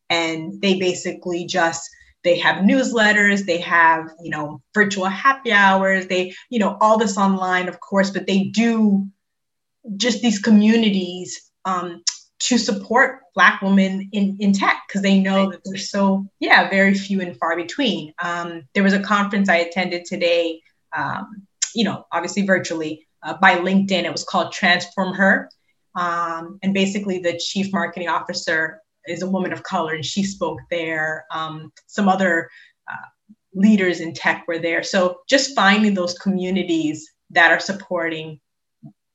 and 0.09 0.61
they 0.61 0.79
basically 0.79 1.45
just 1.45 1.89
they 2.23 2.37
have 2.37 2.63
newsletters 2.63 3.45
they 3.45 3.59
have 3.59 4.09
you 4.21 4.29
know 4.29 4.61
virtual 4.73 5.05
happy 5.05 5.51
hours 5.51 6.07
they 6.07 6.33
you 6.49 6.59
know 6.59 6.77
all 6.81 6.97
this 6.97 7.17
online 7.17 7.67
of 7.67 7.79
course 7.79 8.09
but 8.09 8.27
they 8.27 8.45
do 8.45 9.07
just 9.95 10.21
these 10.21 10.39
communities 10.39 11.49
um, 11.65 12.03
to 12.39 12.57
support 12.57 13.21
black 13.33 13.61
women 13.61 14.09
in, 14.11 14.37
in 14.39 14.53
tech 14.53 14.83
because 14.87 15.01
they 15.01 15.19
know 15.19 15.49
that 15.49 15.61
they're 15.63 15.77
so 15.77 16.25
yeah 16.39 16.69
very 16.69 16.93
few 16.93 17.21
and 17.21 17.37
far 17.37 17.55
between. 17.55 18.13
Um, 18.21 18.63
there 18.73 18.83
was 18.83 18.93
a 18.93 18.99
conference 18.99 19.49
i 19.49 19.57
attended 19.57 20.05
today 20.05 20.61
um, 20.95 21.47
you 21.73 21.83
know 21.83 22.05
obviously 22.11 22.45
virtually 22.45 23.06
uh, 23.23 23.35
by 23.41 23.55
linkedin 23.57 24.03
it 24.03 24.11
was 24.11 24.23
called 24.23 24.51
transform 24.51 25.13
her 25.13 25.49
um, 25.95 26.59
and 26.61 26.73
basically 26.73 27.19
the 27.19 27.39
chief 27.39 27.71
marketing 27.73 28.09
officer 28.09 28.79
is 29.07 29.21
a 29.21 29.29
woman 29.29 29.53
of 29.53 29.63
color 29.63 29.93
and 29.93 30.05
she 30.05 30.23
spoke 30.23 30.59
there 30.69 31.25
um, 31.31 31.71
some 31.87 32.07
other 32.07 32.49
uh, 32.91 33.07
leaders 33.53 33.99
in 33.99 34.13
tech 34.13 34.45
were 34.47 34.59
there 34.59 34.83
so 34.83 35.19
just 35.27 35.55
finding 35.55 35.93
those 35.93 36.13
communities 36.19 37.09
that 37.29 37.51
are 37.51 37.59
supporting 37.59 38.39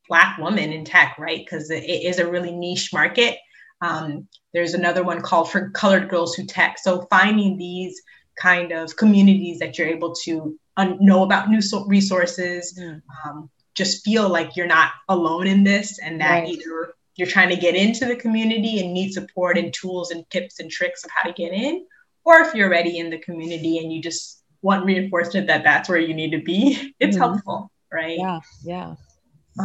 Black 0.08 0.36
women 0.38 0.72
in 0.72 0.84
tech, 0.84 1.16
right? 1.18 1.44
Because 1.44 1.70
it 1.70 1.84
is 1.84 2.18
a 2.18 2.30
really 2.30 2.52
niche 2.52 2.92
market. 2.92 3.38
Um, 3.80 4.28
there's 4.52 4.74
another 4.74 5.02
one 5.02 5.22
called 5.22 5.50
for 5.50 5.70
colored 5.70 6.08
girls 6.08 6.34
who 6.34 6.44
tech. 6.44 6.76
So 6.78 7.06
finding 7.08 7.56
these 7.56 8.00
kind 8.38 8.72
of 8.72 8.94
communities 8.96 9.58
that 9.60 9.78
you're 9.78 9.88
able 9.88 10.14
to 10.24 10.58
un- 10.76 10.98
know 11.00 11.22
about 11.22 11.48
new 11.48 11.62
so- 11.62 11.86
resources, 11.86 12.78
mm. 12.78 13.00
um, 13.24 13.50
just 13.74 14.04
feel 14.04 14.28
like 14.28 14.56
you're 14.56 14.66
not 14.66 14.90
alone 15.08 15.46
in 15.46 15.64
this, 15.64 15.98
and 15.98 16.20
that 16.20 16.40
right. 16.40 16.48
either 16.48 16.94
you're 17.16 17.28
trying 17.28 17.50
to 17.50 17.56
get 17.56 17.74
into 17.74 18.06
the 18.06 18.16
community 18.16 18.80
and 18.80 18.94
need 18.94 19.12
support 19.12 19.58
and 19.58 19.72
tools 19.72 20.10
and 20.10 20.28
tips 20.30 20.60
and 20.60 20.70
tricks 20.70 21.04
of 21.04 21.10
how 21.10 21.28
to 21.28 21.32
get 21.34 21.52
in, 21.52 21.84
or 22.24 22.40
if 22.40 22.54
you're 22.54 22.68
already 22.68 22.98
in 22.98 23.10
the 23.10 23.18
community 23.18 23.78
and 23.78 23.92
you 23.92 24.00
just 24.00 24.42
want 24.62 24.84
reinforcement 24.84 25.48
that 25.48 25.64
that's 25.64 25.88
where 25.88 25.98
you 25.98 26.14
need 26.14 26.30
to 26.30 26.42
be, 26.42 26.94
it's 27.00 27.16
mm 27.16 27.20
helpful, 27.20 27.70
right? 27.92 28.18
Yeah, 28.18 28.40
yeah. 28.64 28.94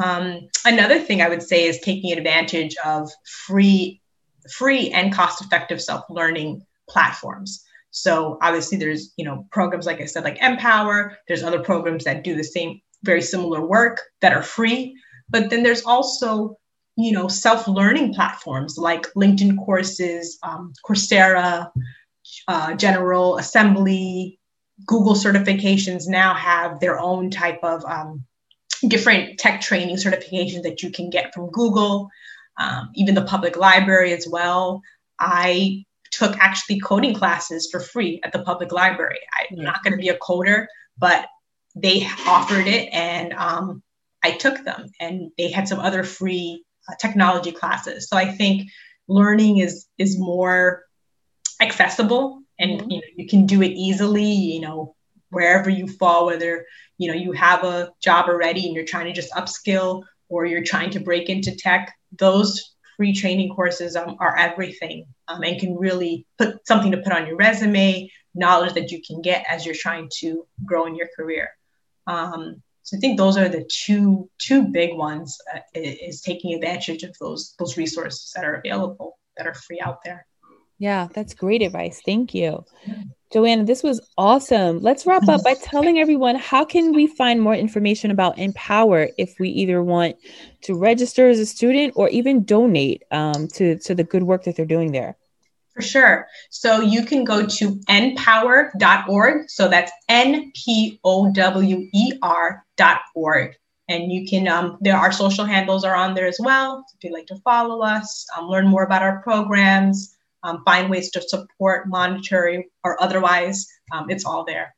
Um, 0.03 0.49
another 0.65 0.99
thing 0.99 1.21
I 1.21 1.29
would 1.29 1.43
say 1.43 1.65
is 1.65 1.79
taking 1.79 2.11
advantage 2.11 2.75
of 2.83 3.09
free, 3.25 4.01
free 4.51 4.91
and 4.91 5.13
cost-effective 5.13 5.81
self-learning 5.81 6.65
platforms. 6.89 7.63
So 7.91 8.37
obviously, 8.41 8.77
there's 8.77 9.13
you 9.17 9.25
know 9.25 9.47
programs 9.51 9.85
like 9.85 10.01
I 10.01 10.05
said, 10.05 10.23
like 10.23 10.37
NPower. 10.39 11.15
There's 11.27 11.43
other 11.43 11.59
programs 11.59 12.03
that 12.03 12.23
do 12.23 12.35
the 12.35 12.43
same, 12.43 12.81
very 13.03 13.21
similar 13.21 13.65
work 13.65 14.01
that 14.21 14.33
are 14.33 14.43
free. 14.43 14.95
But 15.29 15.49
then 15.49 15.63
there's 15.63 15.83
also 15.83 16.57
you 16.95 17.11
know 17.11 17.27
self-learning 17.27 18.13
platforms 18.13 18.77
like 18.77 19.13
LinkedIn 19.13 19.57
courses, 19.63 20.39
um, 20.43 20.73
Coursera, 20.85 21.71
uh, 22.47 22.73
General 22.75 23.37
Assembly, 23.37 24.39
Google 24.85 25.13
certifications 25.13 26.07
now 26.07 26.33
have 26.33 26.79
their 26.79 26.99
own 26.99 27.31
type 27.31 27.59
of 27.63 27.83
um, 27.85 28.23
different 28.87 29.39
tech 29.39 29.61
training 29.61 29.95
certifications 29.95 30.63
that 30.63 30.83
you 30.83 30.91
can 30.91 31.09
get 31.09 31.33
from 31.33 31.49
Google, 31.51 32.09
um, 32.59 32.89
even 32.95 33.15
the 33.15 33.23
public 33.23 33.57
library 33.57 34.13
as 34.13 34.27
well. 34.29 34.81
I 35.19 35.85
took 36.11 36.37
actually 36.37 36.79
coding 36.79 37.13
classes 37.13 37.69
for 37.71 37.79
free 37.79 38.21
at 38.23 38.31
the 38.31 38.43
public 38.43 38.71
library. 38.71 39.19
I'm 39.39 39.57
not 39.57 39.83
going 39.83 39.93
to 39.93 39.97
be 39.97 40.09
a 40.09 40.17
coder, 40.17 40.67
but 40.97 41.27
they 41.81 42.07
offered 42.27 42.67
it 42.67 42.89
and 42.93 43.33
um, 43.33 43.83
I 44.23 44.31
took 44.31 44.63
them 44.63 44.87
and 44.99 45.31
they 45.37 45.51
had 45.51 45.67
some 45.67 45.79
other 45.79 46.03
free 46.03 46.63
uh, 46.89 46.95
technology 46.99 47.51
classes. 47.51 48.09
So 48.09 48.17
I 48.17 48.25
think 48.25 48.69
learning 49.07 49.59
is 49.59 49.85
is 49.97 50.19
more 50.19 50.83
accessible 51.61 52.41
and 52.59 52.81
mm-hmm. 52.81 52.91
you 52.91 52.97
know 52.97 53.07
you 53.15 53.27
can 53.27 53.45
do 53.45 53.61
it 53.61 53.71
easily, 53.71 54.25
you 54.25 54.61
know, 54.61 54.95
wherever 55.29 55.69
you 55.69 55.87
fall, 55.87 56.25
whether 56.25 56.65
you 56.97 57.09
know 57.09 57.17
you 57.17 57.31
have 57.33 57.63
a 57.63 57.91
job 58.01 58.27
already 58.27 58.65
and 58.65 58.75
you're 58.75 58.85
trying 58.85 59.05
to 59.05 59.13
just 59.13 59.33
upskill 59.33 60.03
or 60.29 60.45
you're 60.45 60.63
trying 60.63 60.89
to 60.91 60.99
break 60.99 61.29
into 61.29 61.55
tech 61.55 61.93
those 62.17 62.75
free 62.97 63.13
training 63.13 63.53
courses 63.53 63.95
um, 63.95 64.17
are 64.19 64.35
everything 64.37 65.05
um, 65.27 65.43
and 65.43 65.59
can 65.59 65.75
really 65.75 66.25
put 66.37 66.65
something 66.67 66.91
to 66.91 66.97
put 66.97 67.13
on 67.13 67.27
your 67.27 67.35
resume 67.35 68.09
knowledge 68.33 68.73
that 68.73 68.91
you 68.91 69.01
can 69.05 69.21
get 69.21 69.45
as 69.47 69.65
you're 69.65 69.75
trying 69.75 70.09
to 70.11 70.45
grow 70.65 70.85
in 70.85 70.95
your 70.95 71.07
career 71.15 71.49
um, 72.07 72.61
so 72.83 72.97
i 72.97 72.99
think 72.99 73.17
those 73.17 73.37
are 73.37 73.49
the 73.49 73.67
two 73.69 74.29
two 74.37 74.63
big 74.63 74.95
ones 74.95 75.37
uh, 75.53 75.59
is 75.73 76.21
taking 76.21 76.53
advantage 76.53 77.03
of 77.03 77.15
those 77.19 77.55
those 77.59 77.77
resources 77.77 78.31
that 78.35 78.43
are 78.45 78.55
available 78.55 79.19
that 79.37 79.47
are 79.47 79.53
free 79.53 79.79
out 79.79 79.99
there 80.03 80.25
yeah 80.79 81.07
that's 81.13 81.33
great 81.33 81.61
advice 81.61 82.01
thank 82.05 82.33
you 82.33 82.63
Joanna, 83.31 83.65
this 83.65 83.83
was 83.83 83.99
awesome. 84.17 84.79
Let's 84.79 85.05
wrap 85.05 85.27
up 85.27 85.43
by 85.43 85.53
telling 85.61 85.99
everyone 85.99 86.35
how 86.35 86.63
can 86.63 86.93
we 86.93 87.07
find 87.07 87.41
more 87.41 87.55
information 87.55 88.09
about 88.09 88.37
NPower 88.37 89.09
if 89.17 89.35
we 89.37 89.49
either 89.49 89.83
want 89.83 90.15
to 90.61 90.75
register 90.75 91.27
as 91.27 91.39
a 91.39 91.45
student 91.45 91.93
or 91.97 92.07
even 92.09 92.43
donate 92.43 93.03
um, 93.11 93.47
to, 93.49 93.77
to 93.79 93.93
the 93.93 94.03
good 94.03 94.23
work 94.23 94.43
that 94.45 94.55
they're 94.55 94.65
doing 94.65 94.93
there. 94.93 95.17
For 95.77 95.83
sure. 95.83 96.27
So 96.49 96.81
you 96.81 97.05
can 97.05 97.23
go 97.23 97.45
to 97.45 97.75
npower.org. 97.87 99.47
So 99.47 99.67
that's 99.67 99.91
N 100.09 100.51
P 100.55 100.99
O 101.03 101.31
W 101.31 101.87
E 101.93 102.13
R.org. 102.19 103.55
And 103.87 104.11
you 104.11 104.27
can, 104.27 104.47
um, 104.47 104.79
there, 104.81 104.97
our 104.97 105.11
social 105.11 105.45
handles 105.45 105.83
are 105.83 105.95
on 105.95 106.15
there 106.15 106.25
as 106.25 106.39
well. 106.39 106.83
If 106.95 107.03
you'd 107.03 107.13
like 107.13 107.27
to 107.27 107.37
follow 107.43 107.83
us, 107.83 108.25
um, 108.35 108.47
learn 108.47 108.67
more 108.67 108.83
about 108.85 109.03
our 109.03 109.21
programs, 109.21 110.17
um, 110.41 110.63
find 110.65 110.89
ways 110.89 111.11
to 111.11 111.21
support 111.21 111.87
monetary 111.87 112.71
or 112.83 113.01
otherwise. 113.01 113.67
Um, 113.91 114.09
it's 114.09 114.25
all 114.25 114.45
there. 114.45 114.73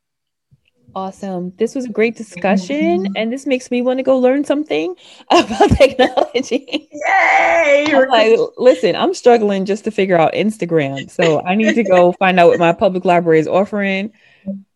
Awesome. 0.95 1.53
This 1.57 1.75
was 1.75 1.85
a 1.85 1.89
great 1.89 2.15
discussion, 2.15 3.03
mm-hmm. 3.03 3.13
and 3.15 3.31
this 3.31 3.45
makes 3.45 3.69
me 3.69 3.81
want 3.81 3.99
to 3.99 4.03
go 4.03 4.17
learn 4.17 4.43
something 4.43 4.95
about 5.31 5.69
technology. 5.71 6.89
Yay! 6.91 7.85
I'm 7.89 8.07
like, 8.09 8.39
listen, 8.57 8.95
I'm 8.95 9.13
struggling 9.13 9.65
just 9.65 9.83
to 9.83 9.91
figure 9.91 10.17
out 10.17 10.33
Instagram. 10.33 11.09
So 11.09 11.41
I 11.41 11.55
need 11.55 11.75
to 11.75 11.83
go 11.83 12.11
find 12.19 12.39
out 12.39 12.49
what 12.49 12.59
my 12.59 12.73
public 12.73 13.05
library 13.05 13.39
is 13.39 13.47
offering 13.47 14.11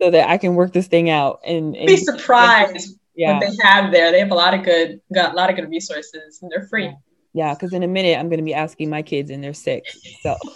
so 0.01 0.11
that 0.11 0.29
I 0.29 0.37
can 0.37 0.55
work 0.55 0.73
this 0.73 0.87
thing 0.87 1.09
out 1.09 1.39
and, 1.45 1.75
and 1.75 1.87
be 1.87 1.97
surprised 1.97 2.97
yeah. 3.15 3.39
what 3.39 3.41
they 3.41 3.55
have 3.63 3.91
there. 3.91 4.11
They 4.11 4.19
have 4.19 4.31
a 4.31 4.35
lot 4.35 4.53
of 4.53 4.63
good, 4.63 5.01
got 5.13 5.33
a 5.33 5.35
lot 5.35 5.49
of 5.49 5.55
good 5.55 5.69
resources, 5.69 6.39
and 6.41 6.51
they're 6.51 6.67
free. 6.67 6.93
Yeah, 7.33 7.55
because 7.55 7.73
in 7.73 7.81
a 7.81 7.87
minute 7.87 8.19
I'm 8.19 8.29
going 8.29 8.37
to 8.37 8.45
be 8.45 8.53
asking 8.53 8.89
my 8.89 9.01
kids, 9.01 9.31
and 9.31 9.43
they're 9.43 9.53
six. 9.53 9.97
So. 10.21 10.37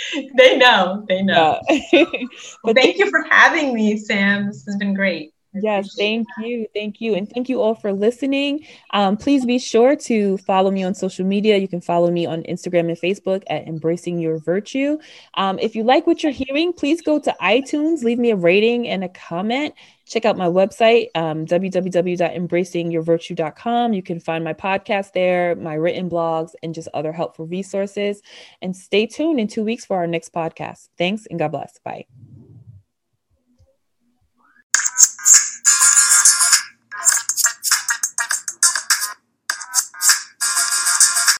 they 0.36 0.56
know. 0.56 1.04
They 1.08 1.22
know. 1.22 1.60
Yeah. 1.68 2.04
well, 2.64 2.74
thank 2.74 2.98
you 2.98 3.10
for 3.10 3.24
having 3.30 3.74
me, 3.74 3.96
Sam. 3.96 4.46
This 4.46 4.64
has 4.66 4.76
been 4.76 4.94
great. 4.94 5.32
Yes, 5.54 5.94
thank 5.96 6.26
that. 6.36 6.46
you. 6.46 6.66
Thank 6.74 7.00
you. 7.00 7.14
And 7.14 7.28
thank 7.28 7.48
you 7.48 7.60
all 7.60 7.74
for 7.74 7.92
listening. 7.92 8.66
Um, 8.92 9.16
please 9.16 9.46
be 9.46 9.58
sure 9.58 9.96
to 9.96 10.36
follow 10.38 10.70
me 10.70 10.82
on 10.82 10.94
social 10.94 11.24
media. 11.24 11.56
You 11.56 11.68
can 11.68 11.80
follow 11.80 12.10
me 12.10 12.26
on 12.26 12.42
Instagram 12.42 12.88
and 12.88 12.98
Facebook 12.98 13.42
at 13.48 13.66
Embracing 13.66 14.18
Your 14.18 14.38
Virtue. 14.38 14.98
Um, 15.34 15.58
if 15.58 15.74
you 15.74 15.84
like 15.84 16.06
what 16.06 16.22
you're 16.22 16.32
hearing, 16.32 16.72
please 16.72 17.00
go 17.00 17.18
to 17.18 17.34
iTunes, 17.40 18.02
leave 18.02 18.18
me 18.18 18.30
a 18.30 18.36
rating 18.36 18.88
and 18.88 19.02
a 19.02 19.08
comment. 19.08 19.74
Check 20.08 20.24
out 20.24 20.36
my 20.36 20.48
website, 20.48 21.06
um, 21.14 21.46
www.embracingyourvirtue.com. 21.46 23.92
You 23.92 24.02
can 24.02 24.18
find 24.20 24.44
my 24.44 24.54
podcast 24.54 25.12
there, 25.12 25.54
my 25.56 25.74
written 25.74 26.10
blogs, 26.10 26.52
and 26.62 26.74
just 26.74 26.88
other 26.94 27.12
helpful 27.12 27.46
resources. 27.46 28.22
And 28.62 28.74
stay 28.76 29.06
tuned 29.06 29.38
in 29.38 29.46
two 29.48 29.64
weeks 29.64 29.84
for 29.84 29.98
our 29.98 30.06
next 30.06 30.32
podcast. 30.32 30.88
Thanks 30.96 31.26
and 31.26 31.38
God 31.38 31.52
bless. 31.52 31.78
Bye. 31.84 32.06